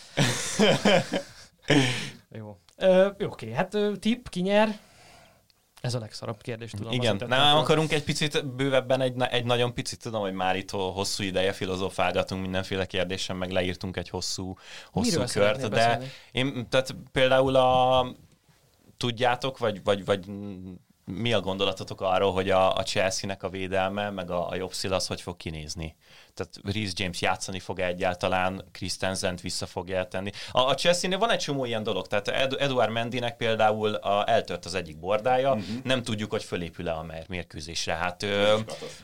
Jó. 2.30 2.58
Ö, 2.78 3.10
oké, 3.20 3.52
hát 3.52 3.78
tip, 4.00 4.30
ki 4.30 4.42
nyer? 4.42 4.80
Ez 5.82 5.94
a 5.94 6.00
legszarabb 6.00 6.42
kérdés, 6.42 6.72
tudom. 6.72 6.92
Igen, 6.92 7.22
nem 7.28 7.58
akarunk 7.58 7.92
egy 7.92 8.04
picit 8.04 8.56
bővebben, 8.56 9.02
egy, 9.02 9.22
egy 9.22 9.46
nagyon 9.46 9.74
picit, 9.74 10.02
tudom, 10.02 10.22
hogy 10.22 10.34
már 10.34 10.56
itt 10.56 10.70
hosszú 10.70 11.24
ideje 11.24 11.52
filozofálgatunk 11.52 12.42
mindenféle 12.42 12.86
kérdésen, 12.86 13.36
meg 13.36 13.52
leírtunk 13.52 13.98
egy 13.98 14.10
hosszú, 14.10 14.54
hosszú 14.92 15.10
Miről 15.10 15.28
kört, 15.28 15.62
de 15.62 15.70
beszélni? 15.70 16.12
én, 16.32 16.70
tehát 16.70 16.96
például 17.12 17.56
a 17.56 18.06
tudjátok, 18.98 19.58
vagy, 19.58 19.84
vagy, 19.84 20.06
vagy 20.06 20.26
mi 21.06 21.34
a 21.34 21.40
gondolatotok 21.40 22.02
arról, 22.02 22.34
hogy 22.34 22.50
a, 22.50 22.76
a 22.76 22.84
Chelsea-nek 22.84 23.44
a 23.44 23.50
védelme, 23.50 24.10
meg 24.10 24.32
a, 24.32 24.50
a 24.50 24.56
jobb 24.56 24.74
szél 24.74 24.94
az 24.94 25.08
hogy 25.08 25.22
fog 25.22 25.38
kinézni? 25.38 25.96
Tehát 26.34 26.54
Reece 26.64 26.94
James 26.96 27.22
játszani 27.22 27.60
fog 27.60 27.80
egyáltalán, 27.80 28.66
Christensen 28.72 29.38
vissza 29.42 29.66
fogja 29.66 30.08
tenni. 30.08 30.32
A, 30.52 30.60
a 30.60 30.74
Chelsea-nél 30.74 31.18
van 31.18 31.32
egy 31.32 31.40
csomó 31.40 31.66
ilyen 31.66 31.84
dolog, 31.84 32.08
tehát 32.08 32.28
Ed, 32.28 32.54
Eduard 32.60 32.92
Mendinek 32.92 33.38
például 33.38 33.94
a, 33.94 34.30
eltört 34.30 34.66
az 34.66 34.74
egyik 34.74 35.00
bordája, 35.00 35.54
uh-huh. 35.54 35.84
nem 35.84 36.04
tudjuk, 36.04 36.32
hogy 36.32 36.44
fölépül-e 36.44 36.94
a 36.94 37.06
mérkőzésre. 37.28 37.94
Hát, 37.94 38.24
ö, 38.24 38.60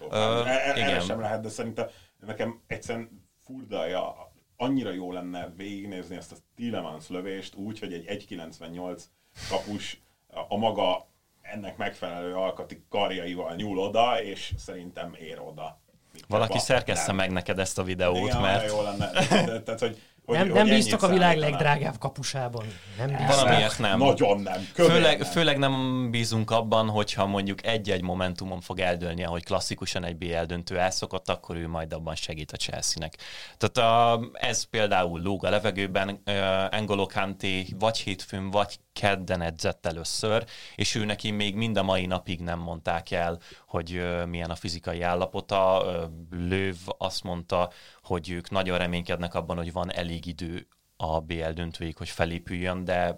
ö, 0.09 0.43
e, 0.45 0.73
igen. 0.75 1.01
sem 1.01 1.19
lehet, 1.19 1.41
de 1.41 1.49
szerintem 1.49 1.87
nekem 2.19 2.61
egyszerűen 2.67 3.29
furdalja, 3.43 4.31
annyira 4.57 4.91
jó 4.91 5.11
lenne 5.11 5.53
végignézni 5.57 6.15
ezt 6.15 6.31
a 6.31 6.35
Tillemans 6.55 7.09
lövést 7.09 7.55
úgy, 7.55 7.79
hogy 7.79 7.93
egy 7.93 8.25
1.98 8.29 9.01
kapus 9.49 10.01
a 10.49 10.57
maga 10.57 11.10
ennek 11.41 11.77
megfelelő 11.77 12.35
alkati 12.35 12.83
karjaival 12.89 13.55
nyúl 13.55 13.79
oda, 13.79 14.23
és 14.23 14.53
szerintem 14.57 15.15
ér 15.19 15.39
oda. 15.39 15.79
Valaki 16.27 16.59
szerkessze 16.59 17.11
meg 17.11 17.31
neked 17.31 17.59
ezt 17.59 17.77
a 17.77 17.83
videót, 17.83 18.27
Igen, 18.27 18.41
mert... 18.41 18.71
jó 18.71 18.81
lenne. 18.81 19.11
Tehát, 19.63 19.79
hogy 19.79 20.01
hogy, 20.37 20.47
nem, 20.47 20.57
nem 20.57 20.75
bíztok 20.75 21.03
a 21.03 21.07
világ 21.07 21.37
legdrágább 21.37 21.97
kapusában. 21.97 22.65
Nem 22.97 23.07
bíztok. 23.07 23.27
Valamiért 23.27 23.79
nem. 23.79 23.97
Nagyon 23.97 24.39
nem. 24.39 24.67
Főleg, 24.73 25.19
nem. 25.19 25.29
főleg 25.29 25.57
nem 25.57 26.07
bízunk 26.11 26.51
abban, 26.51 26.89
hogyha 26.89 27.25
mondjuk 27.25 27.65
egy-egy 27.65 28.01
momentumon 28.01 28.61
fog 28.61 28.79
eldőlni, 28.79 29.23
ahogy 29.23 29.43
klasszikusan 29.43 30.03
egy 30.03 30.17
BL 30.17 30.43
döntő 30.45 30.79
elszokott, 30.79 31.29
akkor 31.29 31.55
ő 31.55 31.67
majd 31.67 31.93
abban 31.93 32.15
segít 32.15 32.51
a 32.51 32.57
Chelsea-nek. 32.57 33.17
Tehát 33.57 33.91
a, 33.91 34.19
ez 34.33 34.63
például 34.63 35.21
lóg 35.21 35.45
a 35.45 35.49
levegőben, 35.49 36.09
uh, 36.09 36.33
Engolo 36.69 37.05
Kanté 37.05 37.65
vagy 37.79 37.97
hétfőn, 37.97 38.49
vagy 38.49 38.79
kedden 38.93 39.41
edzett 39.41 39.85
először, 39.85 40.45
és 40.75 40.95
ő 40.95 41.05
neki 41.05 41.31
még 41.31 41.55
mind 41.55 41.77
a 41.77 41.83
mai 41.83 42.05
napig 42.05 42.39
nem 42.39 42.59
mondták 42.59 43.11
el, 43.11 43.39
hogy 43.67 43.97
uh, 43.97 44.25
milyen 44.25 44.49
a 44.49 44.55
fizikai 44.55 45.01
állapota. 45.01 45.83
Uh, 45.85 46.47
Löv 46.47 46.75
azt 46.97 47.23
mondta, 47.23 47.71
hogy 48.11 48.29
ők 48.29 48.49
nagyon 48.49 48.77
reménykednek 48.77 49.33
abban, 49.33 49.57
hogy 49.57 49.71
van 49.71 49.93
elég 49.93 50.25
idő 50.25 50.67
a 50.95 51.19
BL 51.19 51.49
döntőig, 51.53 51.97
hogy 51.97 52.09
felépüljön, 52.09 52.83
de 52.83 53.17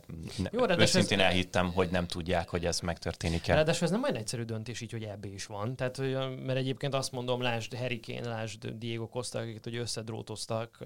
Jó, 0.52 0.70
őszintén 0.70 1.20
ez... 1.20 1.26
elhittem, 1.26 1.72
hogy 1.72 1.89
nem 1.89 2.08
tudják, 2.08 2.50
hogy 2.50 2.66
ez 2.66 2.80
megtörténik 2.80 3.48
el. 3.48 3.56
Ráadásul 3.56 3.84
ez 3.84 3.91
nem 3.91 4.04
olyan 4.04 4.16
egyszerű 4.16 4.44
döntés 4.44 4.82
így, 4.82 4.91
hogy 4.91 5.04
ebbe 5.04 5.28
is 5.28 5.46
van. 5.46 5.76
Tehát, 5.76 5.98
mert 6.46 6.56
egyébként 6.56 6.94
azt 6.94 7.12
mondom, 7.12 7.41
lásd 7.41 7.76
Harry 7.76 8.00
Kane, 8.00 8.28
lásd 8.28 8.68
Diego 8.68 9.08
Costa, 9.08 9.39
akiket 9.39 9.64
hogy 9.64 9.76
összedrótoztak, 9.76 10.78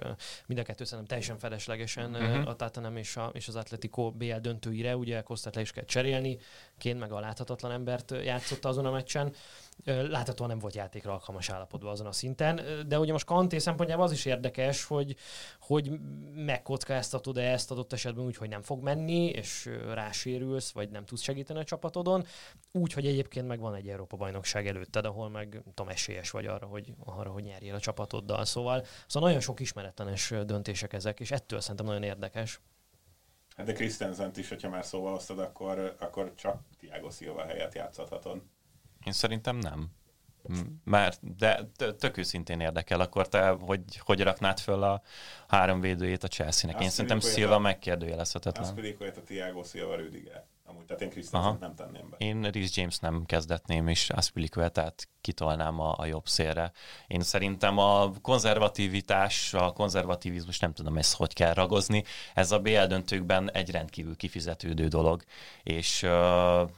mind 0.46 0.60
a 0.60 0.64
kettő 0.64 0.84
szerintem 0.84 1.08
teljesen 1.08 1.38
feleslegesen 1.38 2.16
uh-huh. 2.16 2.48
a 2.50 2.56
Tatanem 2.56 2.98
és, 2.98 3.16
a, 3.18 3.32
és 3.34 3.48
az 3.48 3.56
Atletico 3.56 4.12
BL 4.12 4.36
döntőire, 4.42 4.96
ugye 4.96 5.22
Costát 5.22 5.56
le 5.56 5.62
is 5.62 5.72
kell 5.72 5.86
cserélni, 5.86 6.38
Kane 6.80 7.00
meg 7.00 7.12
a 7.12 7.20
láthatatlan 7.20 7.72
embert 7.72 8.14
játszotta 8.24 8.70
azon 8.70 8.86
a 8.86 8.92
meccsen 8.92 9.34
láthatóan 9.86 10.50
nem 10.50 10.60
volt 10.60 10.76
játékra 10.76 11.12
alkalmas 11.12 11.50
állapotban 11.50 11.92
azon 11.92 12.08
a 12.08 12.12
szinten, 12.12 12.62
de 12.88 13.00
ugye 13.00 13.12
most 13.12 13.26
Kanté 13.26 13.58
szempontjából 13.58 14.06
az 14.06 14.12
is 14.12 14.26
érdekes, 14.26 14.84
hogy, 14.84 15.16
hogy 15.60 15.92
megkockáztatod-e 16.36 17.52
ezt 17.52 17.72
adott 17.72 17.94
esetben 17.94 18.26
úgy, 18.26 18.38
hogy 18.38 18.50
nem 18.50 18.62
fog 18.62 18.84
menni, 18.84 19.26
és 19.26 19.70
rásérülsz, 19.94 20.72
vagy 20.72 20.90
nem 20.90 21.06
tudsz 21.06 21.22
segíteni 21.22 21.60
a 21.60 21.64
csapatodon, 21.64 22.26
úgy, 22.72 22.94
hogy 22.94 23.06
egyébként 23.06 23.48
meg 23.48 23.60
van 23.60 23.76
egy 23.76 23.90
Európa-bajnokság 23.90 24.68
előtted, 24.68 25.06
ahol 25.06 25.30
meg 25.30 25.64
tudom, 25.74 25.92
esélyes 25.92 26.32
vagy 26.32 26.46
arra, 26.46 26.66
hogy, 26.66 26.94
arra, 27.06 27.30
hogy 27.30 27.44
nyerjél 27.44 27.76
a 27.76 27.80
csapatoddal. 27.80 28.46
Szóval, 28.46 28.86
szóval 29.08 29.30
nagyon 29.30 29.44
sok 29.44 29.60
ismeretlenes 29.60 30.34
döntések 30.46 30.94
ezek, 30.94 31.20
és 31.20 31.32
ettől 31.32 31.60
szerintem 31.60 31.86
nagyon 31.86 32.04
érdekes. 32.04 32.62
Hát 33.56 33.66
de 33.66 33.74
christensen 33.74 34.32
is, 34.36 34.50
hogyha 34.50 34.70
már 34.70 34.86
szóval 34.86 35.14
osztod, 35.14 35.40
akkor, 35.40 35.96
akkor 36.00 36.34
csak 36.36 36.62
Tiago 36.80 37.10
Silva 37.10 37.46
helyett 37.46 37.74
játszhatod. 37.74 38.42
Én 39.08 39.14
szerintem 39.14 39.58
nem. 39.58 39.90
Mert, 40.84 41.38
de 41.38 41.70
tök 41.98 42.18
őszintén 42.18 42.60
érdekel, 42.60 43.00
akkor 43.00 43.28
te 43.28 43.50
hogy, 43.50 43.82
hogy 43.98 44.22
raknád 44.22 44.60
föl 44.60 44.84
a 44.84 45.02
három 45.48 45.80
védőjét 45.80 46.24
a 46.24 46.28
Chelsea-nek? 46.28 46.82
Én 46.82 46.90
szerintem 46.90 47.20
Silva 47.20 47.60
megkérdőjelezhetetlen. 47.60 48.64
Azt 48.64 48.74
pedig, 48.74 48.98
hogy 48.98 49.14
a 49.16 49.22
Thiago 49.22 49.64
Silva 49.64 49.96
Rüdiger. 49.96 50.46
Amúgy, 50.70 50.86
tehát 50.86 51.02
én 51.02 51.10
Christensen 51.10 51.58
nem 51.60 51.76
tenném 51.76 52.10
be. 52.10 52.18
Én 52.18 52.42
Rhys 52.42 52.78
James 52.78 52.98
nem 52.98 53.26
kezdetném, 53.26 53.88
és 53.88 54.10
Aspilicuetát 54.10 55.08
kitolnám 55.28 55.80
a, 55.80 55.94
a 55.98 56.06
jobb 56.06 56.28
szélre. 56.28 56.72
Én 57.08 57.22
szerintem 57.22 57.78
a 57.78 58.12
konzervativitás, 58.22 59.54
a 59.54 59.72
konzervativizmus, 59.72 60.60
nem 60.60 60.74
tudom 60.74 60.98
ezt 60.98 61.16
hogy 61.16 61.34
kell 61.34 61.54
ragozni, 61.54 62.04
ez 62.34 62.52
a 62.52 62.60
BL 62.60 62.84
döntőkben 62.84 63.52
egy 63.52 63.72
rendkívül 63.72 64.16
kifizetődő 64.16 64.88
dolog, 64.88 65.24
és 65.64 66.04
uh, 66.04 66.70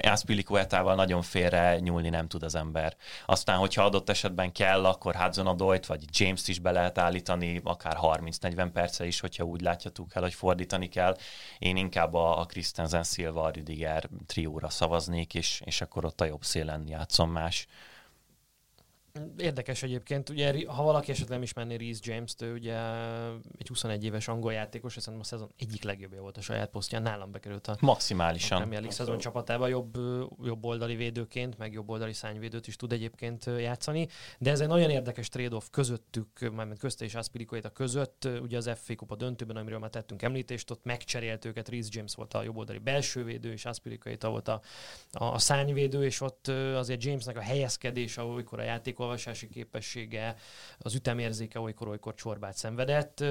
Aspilicuetával 0.00 0.94
nagyon 0.94 1.22
félre 1.22 1.78
nyúlni 1.78 2.08
nem 2.08 2.28
tud 2.28 2.42
az 2.42 2.54
ember. 2.54 2.96
Aztán, 3.26 3.58
hogyha 3.58 3.84
adott 3.84 4.08
esetben 4.08 4.52
kell, 4.52 4.84
akkor 4.84 5.14
hudson 5.14 5.46
odoit 5.46 5.86
vagy 5.86 6.04
James-t 6.10 6.48
is 6.48 6.58
be 6.58 6.70
lehet 6.70 6.98
állítani, 6.98 7.60
akár 7.64 7.96
30-40 8.00 8.68
perce 8.72 9.06
is, 9.06 9.20
hogyha 9.20 9.44
úgy 9.44 9.60
látjátok 9.60 10.14
el, 10.14 10.22
hogy 10.22 10.34
fordítani 10.34 10.88
kell. 10.88 11.16
Én 11.58 11.76
inkább 11.76 12.14
a, 12.14 12.40
a 12.40 12.46
Christensen 12.58 13.02
Silva, 13.02 13.50
Rüdiger 13.50 14.08
trióra 14.26 14.68
szavaznék, 14.68 15.34
és, 15.34 15.62
és 15.64 15.80
akkor 15.80 16.04
ott 16.04 16.20
a 16.20 16.24
jobb 16.24 16.44
szélen 16.44 16.88
játszom 16.88 17.30
más. 17.30 17.66
Érdekes 19.38 19.82
egyébként, 19.82 20.28
ugye 20.28 20.66
ha 20.66 20.82
valaki 20.82 21.10
esetleg 21.10 21.30
nem 21.30 21.42
ismerné 21.42 21.74
Reese 21.74 22.00
James-t, 22.02 22.42
ő 22.42 22.52
ugye 22.52 22.76
egy 23.58 23.68
21 23.68 24.04
éves 24.04 24.28
angol 24.28 24.52
játékos, 24.52 24.92
szerintem 24.92 25.20
a 25.20 25.24
szezon 25.24 25.50
egyik 25.58 25.82
legjobbja 25.82 26.20
volt 26.20 26.36
a 26.36 26.40
saját 26.40 26.70
posztján, 26.70 27.02
nálam 27.02 27.30
bekerült 27.30 27.66
a 27.66 27.76
Maximálisan. 27.80 28.56
A 28.56 28.60
Premier 28.60 28.80
League 28.80 28.96
szezon 28.96 29.18
csapatába 29.18 29.66
jobb, 29.66 29.96
jobb 30.42 30.64
oldali 30.64 30.96
védőként, 30.96 31.58
meg 31.58 31.72
jobb 31.72 31.88
oldali 31.88 32.12
szányvédőt 32.12 32.66
is 32.66 32.76
tud 32.76 32.92
egyébként 32.92 33.44
játszani, 33.44 34.08
de 34.38 34.50
ez 34.50 34.60
egy 34.60 34.68
nagyon 34.68 34.90
érdekes 34.90 35.28
trade-off 35.28 35.64
közöttük, 35.70 36.50
mármint 36.52 36.78
közte 36.78 37.04
és 37.04 37.14
a 37.14 37.22
között, 37.72 38.28
ugye 38.42 38.56
az 38.56 38.70
FA 38.74 38.94
Kupa 38.94 39.16
döntőben, 39.16 39.56
amiről 39.56 39.78
már 39.78 39.90
tettünk 39.90 40.22
említést, 40.22 40.70
ott 40.70 40.84
megcserélt 40.84 41.44
őket, 41.44 41.68
Reese 41.68 41.88
James 41.92 42.14
volt 42.14 42.34
a 42.34 42.42
jobb 42.42 42.56
oldali 42.56 42.78
belső 42.78 43.24
védő, 43.24 43.52
és 43.52 43.64
Aspilicueta 43.64 44.30
volt 44.30 44.48
a, 44.48 44.60
a, 45.12 45.24
a 45.24 45.38
szányvédő, 45.38 46.04
és 46.04 46.20
ott 46.20 46.48
azért 46.74 47.04
Jamesnek 47.04 47.36
a 47.36 47.40
helyezkedése, 47.40 48.20
amikor 48.20 48.60
a 48.60 48.62
játékolvasási 49.08 49.48
képessége, 49.48 50.36
az 50.78 50.94
ütemérzéke 50.94 51.60
olykor, 51.60 51.88
olykor 51.88 52.14
csorbát 52.14 52.56
szenvedett, 52.56 53.24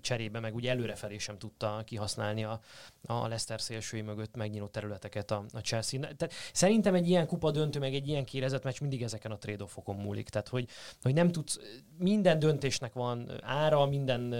cserébe 0.00 0.40
meg 0.40 0.54
ugye 0.54 0.70
előrefelé 0.70 1.18
sem 1.18 1.38
tudta 1.38 1.82
kihasználni 1.86 2.44
a, 2.44 2.60
a 3.06 3.20
Leicester 3.20 3.60
szélsői 3.60 4.00
mögött 4.00 4.36
megnyíló 4.36 4.66
területeket 4.66 5.30
a, 5.30 5.44
a 5.52 5.58
Chelsea. 5.58 6.00
Tehát 6.00 6.32
szerintem 6.52 6.94
egy 6.94 7.08
ilyen 7.08 7.26
kupa 7.26 7.50
döntő, 7.50 7.78
meg 7.78 7.94
egy 7.94 8.08
ilyen 8.08 8.24
kérezett 8.24 8.64
meccs 8.64 8.80
mindig 8.80 9.02
ezeken 9.02 9.30
a 9.30 9.38
trade 9.38 9.64
múlik. 9.86 10.28
Tehát, 10.28 10.48
hogy, 10.48 10.68
hogy 11.02 11.14
nem 11.14 11.32
tudsz, 11.32 11.60
minden 11.98 12.38
döntésnek 12.38 12.92
van 12.92 13.30
ára, 13.42 13.86
minden 13.86 14.34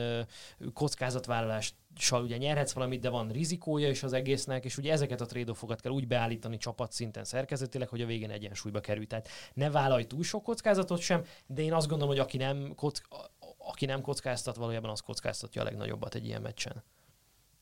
kockázatvállalást 0.72 1.74
ugye 2.12 2.36
nyerhetsz 2.36 2.72
valamit, 2.72 3.00
de 3.00 3.08
van 3.08 3.28
rizikója 3.28 3.88
is 3.88 4.02
az 4.02 4.12
egésznek, 4.12 4.64
és 4.64 4.76
ugye 4.76 4.92
ezeket 4.92 5.20
a 5.20 5.26
trade 5.26 5.52
kell 5.82 5.92
úgy 5.92 6.06
beállítani 6.06 6.56
csapatszinten 6.56 7.24
szerkezetileg, 7.24 7.88
hogy 7.88 8.00
a 8.00 8.06
végén 8.06 8.30
egyensúlyba 8.30 8.80
kerül. 8.80 9.06
Tehát 9.06 9.28
ne 9.54 9.70
vállalj 9.70 10.04
túl 10.04 10.22
sok 10.22 10.42
kockázatot 10.42 11.00
sem, 11.00 11.24
de 11.46 11.62
én 11.62 11.72
azt 11.72 11.88
gondolom, 11.88 12.14
hogy 12.14 12.22
aki 12.22 12.36
nem, 12.36 12.74
kock, 12.74 13.08
aki 13.58 13.86
nem 13.86 14.00
kockáztat, 14.00 14.56
valójában 14.56 14.90
az 14.90 15.00
kockáztatja 15.00 15.60
a 15.60 15.64
legnagyobbat 15.64 16.14
egy 16.14 16.26
ilyen 16.26 16.42
meccsen. 16.42 16.82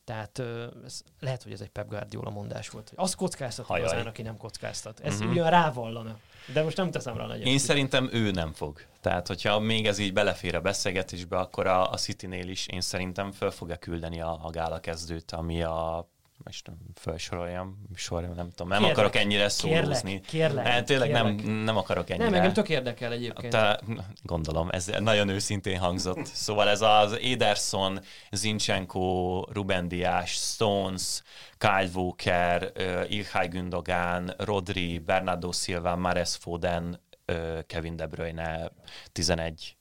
Tehát 0.05 0.39
ez, 0.85 1.03
lehet, 1.20 1.43
hogy 1.43 1.53
ez 1.53 1.61
egy 1.61 1.68
Pep 1.70 1.89
Guardiola 1.89 2.31
mondás 2.31 2.68
volt. 2.68 2.89
Hogy 2.89 2.99
az 2.99 3.14
kockáztat 3.14 3.79
igazán, 3.79 4.07
aki 4.07 4.22
nem 4.22 4.37
kockáztat. 4.37 5.01
Ez 5.01 5.14
uh-huh. 5.14 5.31
ugyan 5.31 5.51
rávallana. 5.51 6.18
De 6.53 6.62
most 6.62 6.76
nem 6.76 6.90
teszem 6.90 7.16
rá 7.16 7.26
nagyon. 7.26 7.46
Én 7.46 7.59
szerintem 7.59 8.09
ő 8.12 8.30
nem 8.30 8.53
fog. 8.53 8.80
Tehát, 9.01 9.26
hogyha 9.26 9.59
még 9.59 9.86
ez 9.86 9.99
így 9.99 10.12
belefér 10.12 10.55
a 10.55 10.61
beszélgetésbe, 10.61 11.38
akkor 11.38 11.66
a, 11.66 11.90
a 11.90 11.96
City-nél 11.96 12.49
is 12.49 12.66
én 12.66 12.80
szerintem 12.80 13.32
föl 13.32 13.51
fogja 13.51 13.76
küldeni 13.76 14.20
a, 14.20 14.38
a 14.42 14.51
gála 14.51 14.80
kezdőt, 14.80 15.32
ami 15.32 15.62
a 15.62 16.09
most 16.45 16.70
felsoroljam, 16.95 17.78
sorjam, 17.95 18.34
nem 18.34 18.51
tudom, 18.51 18.68
nem 18.68 18.78
kérlek, 18.78 18.97
akarok 18.97 19.16
ennyire 19.16 19.49
szózni. 19.49 20.20
Kérlek, 20.20 20.20
kérlek, 20.20 20.66
hát, 20.66 20.84
tényleg 20.84 21.09
kérlek. 21.11 21.45
Nem, 21.45 21.53
nem 21.53 21.76
akarok 21.76 22.11
ennyire. 22.11 22.24
Nem, 22.24 22.34
engem 22.34 22.53
tök 22.53 22.68
érdekel 22.68 23.12
egyébként. 23.12 23.53
Te, 23.53 23.80
gondolom, 24.22 24.68
ez 24.70 24.91
nagyon 24.99 25.28
őszintén 25.28 25.78
hangzott. 25.78 26.26
Szóval 26.26 26.68
ez 26.68 26.80
az 26.80 27.12
Ederson, 27.12 28.01
Zinchenko, 28.30 29.41
Ruben 29.53 29.89
Dias, 29.89 30.30
Stones, 30.30 31.22
Kyle 31.59 31.91
Walker, 31.95 32.72
uh, 32.76 33.12
Ilhaj 33.12 33.49
Gündogan, 33.49 34.34
Rodri, 34.36 34.99
Bernardo 34.99 35.53
Silva, 35.53 35.97
Mares 35.97 36.36
Foden, 36.36 37.01
uh, 37.32 37.59
Kevin 37.66 37.97
De 37.97 38.07
Bruyne, 38.07 38.70
11 39.12 39.78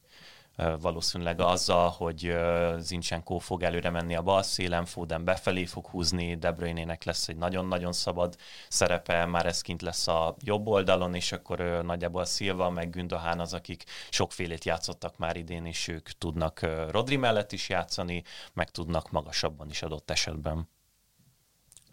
valószínűleg 0.80 1.39
azzal, 1.39 1.89
hogy 1.89 2.36
Zincsenko 2.78 3.38
fog 3.38 3.64
előre 3.64 3.89
menni 3.89 4.16
a 4.16 4.22
bal 4.22 4.43
szélen, 4.43 4.86
Foden 4.86 5.24
befelé 5.24 5.66
fog 5.66 5.88
húzni, 5.88 6.36
De 6.36 6.51
Bruyne-nek 6.51 7.03
lesz 7.03 7.28
egy 7.28 7.38
nagyon-nagyon 7.38 7.91
szabad 7.91 8.36
szerepe, 8.70 9.26
már 9.26 9.45
ez 9.45 9.62
kint 9.62 9.82
lesz 9.82 10.08
a 10.08 10.36
jobb 10.39 10.68
oldalon, 10.68 11.14
és 11.14 11.32
akkor 11.32 11.60
nagyjából 11.84 12.26
Szilva 12.26 12.70
meg 12.70 12.89
Gündohán 12.89 13.39
az, 13.39 13.53
akik 13.53 13.84
sokfélét 14.10 14.66
játszottak 14.66 15.18
már 15.18 15.36
idén, 15.36 15.66
és 15.66 15.88
ők 15.88 16.10
tudnak 16.10 16.60
Rodri 16.89 17.16
mellett 17.16 17.51
is 17.51 17.70
játszani, 17.70 18.24
meg 18.53 18.70
tudnak 18.70 19.12
magasabban 19.12 19.70
is 19.70 19.82
adott 19.82 20.12
esetben. 20.12 20.70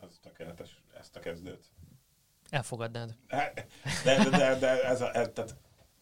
Az 0.00 0.18
tökéletes, 0.22 0.82
ezt 0.98 1.16
a 1.16 1.20
kezdőt. 1.20 1.64
Elfogadnád. 2.50 3.16
De, 3.28 3.54
de, 4.04 4.28
de, 4.30 4.58
de 4.58 4.84
ez, 4.84 5.00
a, 5.00 5.16
ez 5.16 5.28
tehát 5.34 5.56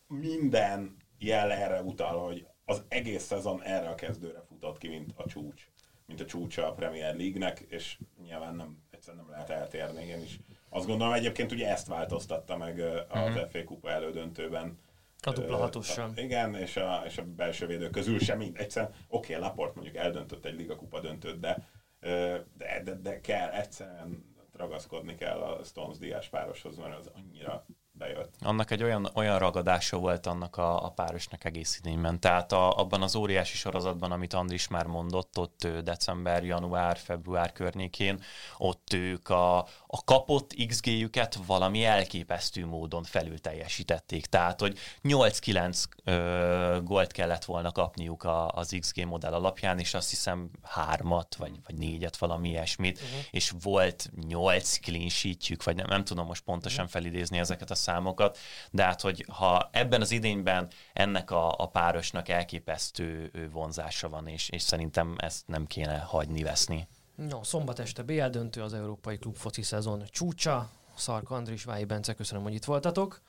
minden 0.06 0.96
jel 1.18 1.52
erre 1.52 1.82
utal, 1.82 2.24
hogy 2.24 2.46
az 2.64 2.84
egész 2.88 3.22
szezon 3.22 3.62
erre 3.62 3.88
a 3.88 3.94
kezdőre 3.94 4.42
futott 4.48 4.78
ki, 4.78 4.88
mint 4.88 5.12
a 5.16 5.26
csúcs, 5.26 5.68
mint 6.06 6.20
a 6.20 6.24
csúcsa 6.24 6.66
a 6.66 6.72
Premier 6.72 7.16
League-nek, 7.16 7.60
és 7.60 7.98
nyilván 8.22 8.54
nem, 8.54 8.82
egyszerűen 8.90 9.24
nem 9.24 9.32
lehet 9.32 9.50
eltérni. 9.50 10.04
Én 10.04 10.22
is 10.22 10.38
azt 10.68 10.86
gondolom 10.86 11.12
egyébként 11.12 11.52
ugye 11.52 11.70
ezt 11.70 11.86
változtatta 11.86 12.56
meg 12.56 12.80
az 12.80 13.04
uh-huh. 13.08 13.50
FA 13.50 13.64
Kupa 13.64 13.90
elődöntőben. 13.90 14.78
A 15.24 15.32
dupla 15.32 15.56
hatossal. 15.56 16.12
Igen, 16.14 16.54
és 16.54 16.76
a, 16.76 17.02
és 17.06 17.18
a 17.18 17.24
belső 17.24 17.66
védő 17.66 17.90
közül 17.90 18.18
sem 18.18 18.38
mind. 18.38 18.56
Egyszerűen, 18.58 18.92
oké, 19.08 19.34
okay, 19.34 19.48
Laport 19.48 19.74
mondjuk 19.74 19.96
eldöntött 19.96 20.44
egy 20.44 20.54
Liga 20.54 20.76
Kupa 20.76 21.00
döntőt, 21.00 21.40
de, 21.40 21.68
de, 22.56 22.82
de, 22.84 22.94
de 23.02 23.20
kell, 23.20 23.50
egyszerűen 23.50 24.34
ragaszkodni 24.52 25.14
kell 25.14 25.38
a 25.38 25.64
Stones 25.64 25.98
Diás 25.98 26.28
pároshoz, 26.28 26.76
mert 26.76 26.98
az 26.98 27.10
annyira 27.14 27.66
bejött. 28.02 28.34
Annak 28.40 28.70
egy 28.70 28.82
olyan, 28.82 29.10
olyan 29.14 29.38
ragadása 29.38 29.96
volt 29.96 30.26
annak 30.26 30.56
a, 30.56 30.84
a 30.84 30.90
párosnak 30.90 31.44
egész 31.44 31.78
idényben. 31.78 32.20
Tehát 32.20 32.52
a, 32.52 32.78
abban 32.78 33.02
az 33.02 33.16
óriási 33.16 33.56
sorozatban, 33.56 34.12
amit 34.12 34.32
Andris 34.32 34.68
már 34.68 34.86
mondott, 34.86 35.38
ott 35.38 35.68
december, 35.84 36.44
január, 36.44 36.96
február 36.96 37.52
környékén, 37.52 38.22
ott 38.58 38.92
ők 38.92 39.28
a, 39.28 39.66
a 39.94 40.04
kapott 40.04 40.54
XG-jüket 40.68 41.38
valami 41.46 41.84
elképesztő 41.84 42.66
módon 42.66 43.02
felül 43.02 43.40
teljesítették. 43.40 44.26
Tehát, 44.26 44.60
hogy 44.60 44.78
8-9 45.02 46.80
gólt 46.84 47.12
kellett 47.12 47.44
volna 47.44 47.72
kapniuk 47.72 48.24
a, 48.24 48.48
az 48.48 48.76
XG 48.80 49.04
modell 49.04 49.32
alapján, 49.32 49.78
és 49.78 49.94
azt 49.94 50.10
hiszem 50.10 50.50
hármat, 50.62 51.34
vagy, 51.34 51.52
vagy 51.66 51.74
négyet, 51.74 52.16
valami 52.16 52.48
ilyesmit, 52.48 53.00
uh-huh. 53.00 53.20
és 53.30 53.52
volt 53.62 54.10
8 54.26 54.78
clean 54.78 55.08
sheetjük, 55.08 55.64
vagy 55.64 55.76
nem, 55.76 55.86
nem 55.88 56.04
tudom 56.04 56.26
most 56.26 56.44
pontosan 56.44 56.84
uh-huh. 56.84 57.00
felidézni 57.00 57.38
ezeket 57.38 57.70
a 57.70 57.74
számokat, 57.74 58.38
de 58.70 58.82
hát, 58.82 59.00
hogy 59.00 59.24
ha 59.28 59.68
ebben 59.72 60.00
az 60.00 60.10
idényben 60.10 60.70
ennek 60.92 61.30
a, 61.30 61.54
a 61.58 61.66
párosnak 61.66 62.28
elképesztő 62.28 63.30
vonzása 63.52 64.08
van, 64.08 64.26
és, 64.26 64.48
és 64.48 64.62
szerintem 64.62 65.14
ezt 65.18 65.46
nem 65.46 65.66
kéne 65.66 65.98
hagyni 65.98 66.42
veszni. 66.42 66.88
No, 67.28 67.42
szombat 67.42 67.78
este 67.78 68.02
BL 68.02 68.26
döntő 68.26 68.62
az 68.62 68.72
Európai 68.72 69.18
Klub 69.18 69.36
foci 69.36 69.62
szezon 69.62 70.04
csúcsa. 70.10 70.70
Szark 70.96 71.30
Andris, 71.30 71.64
Vályi 71.64 71.84
Bence, 71.84 72.14
köszönöm, 72.14 72.42
hogy 72.42 72.54
itt 72.54 72.64
voltatok. 72.64 73.22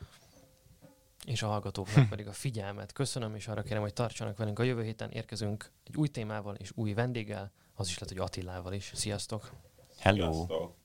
És 1.25 1.43
a 1.43 1.47
hallgatóknak 1.47 2.09
pedig 2.09 2.27
a 2.27 2.33
figyelmet 2.33 2.91
köszönöm, 2.91 3.35
és 3.35 3.47
arra 3.47 3.61
kérem, 3.61 3.81
hogy 3.81 3.93
tartsanak 3.93 4.37
velünk 4.37 4.59
a 4.59 4.63
jövő 4.63 4.83
héten. 4.83 5.11
Érkezünk 5.11 5.71
egy 5.83 5.97
új 5.97 6.07
témával 6.07 6.55
és 6.55 6.71
új 6.75 6.93
vendéggel, 6.93 7.51
az 7.75 7.87
is 7.87 7.93
lehet, 7.99 8.09
hogy 8.09 8.25
Attilával 8.25 8.73
is. 8.73 8.91
Sziasztok! 8.95 9.51
Hello! 9.97 10.31
Sziasztok. 10.31 10.82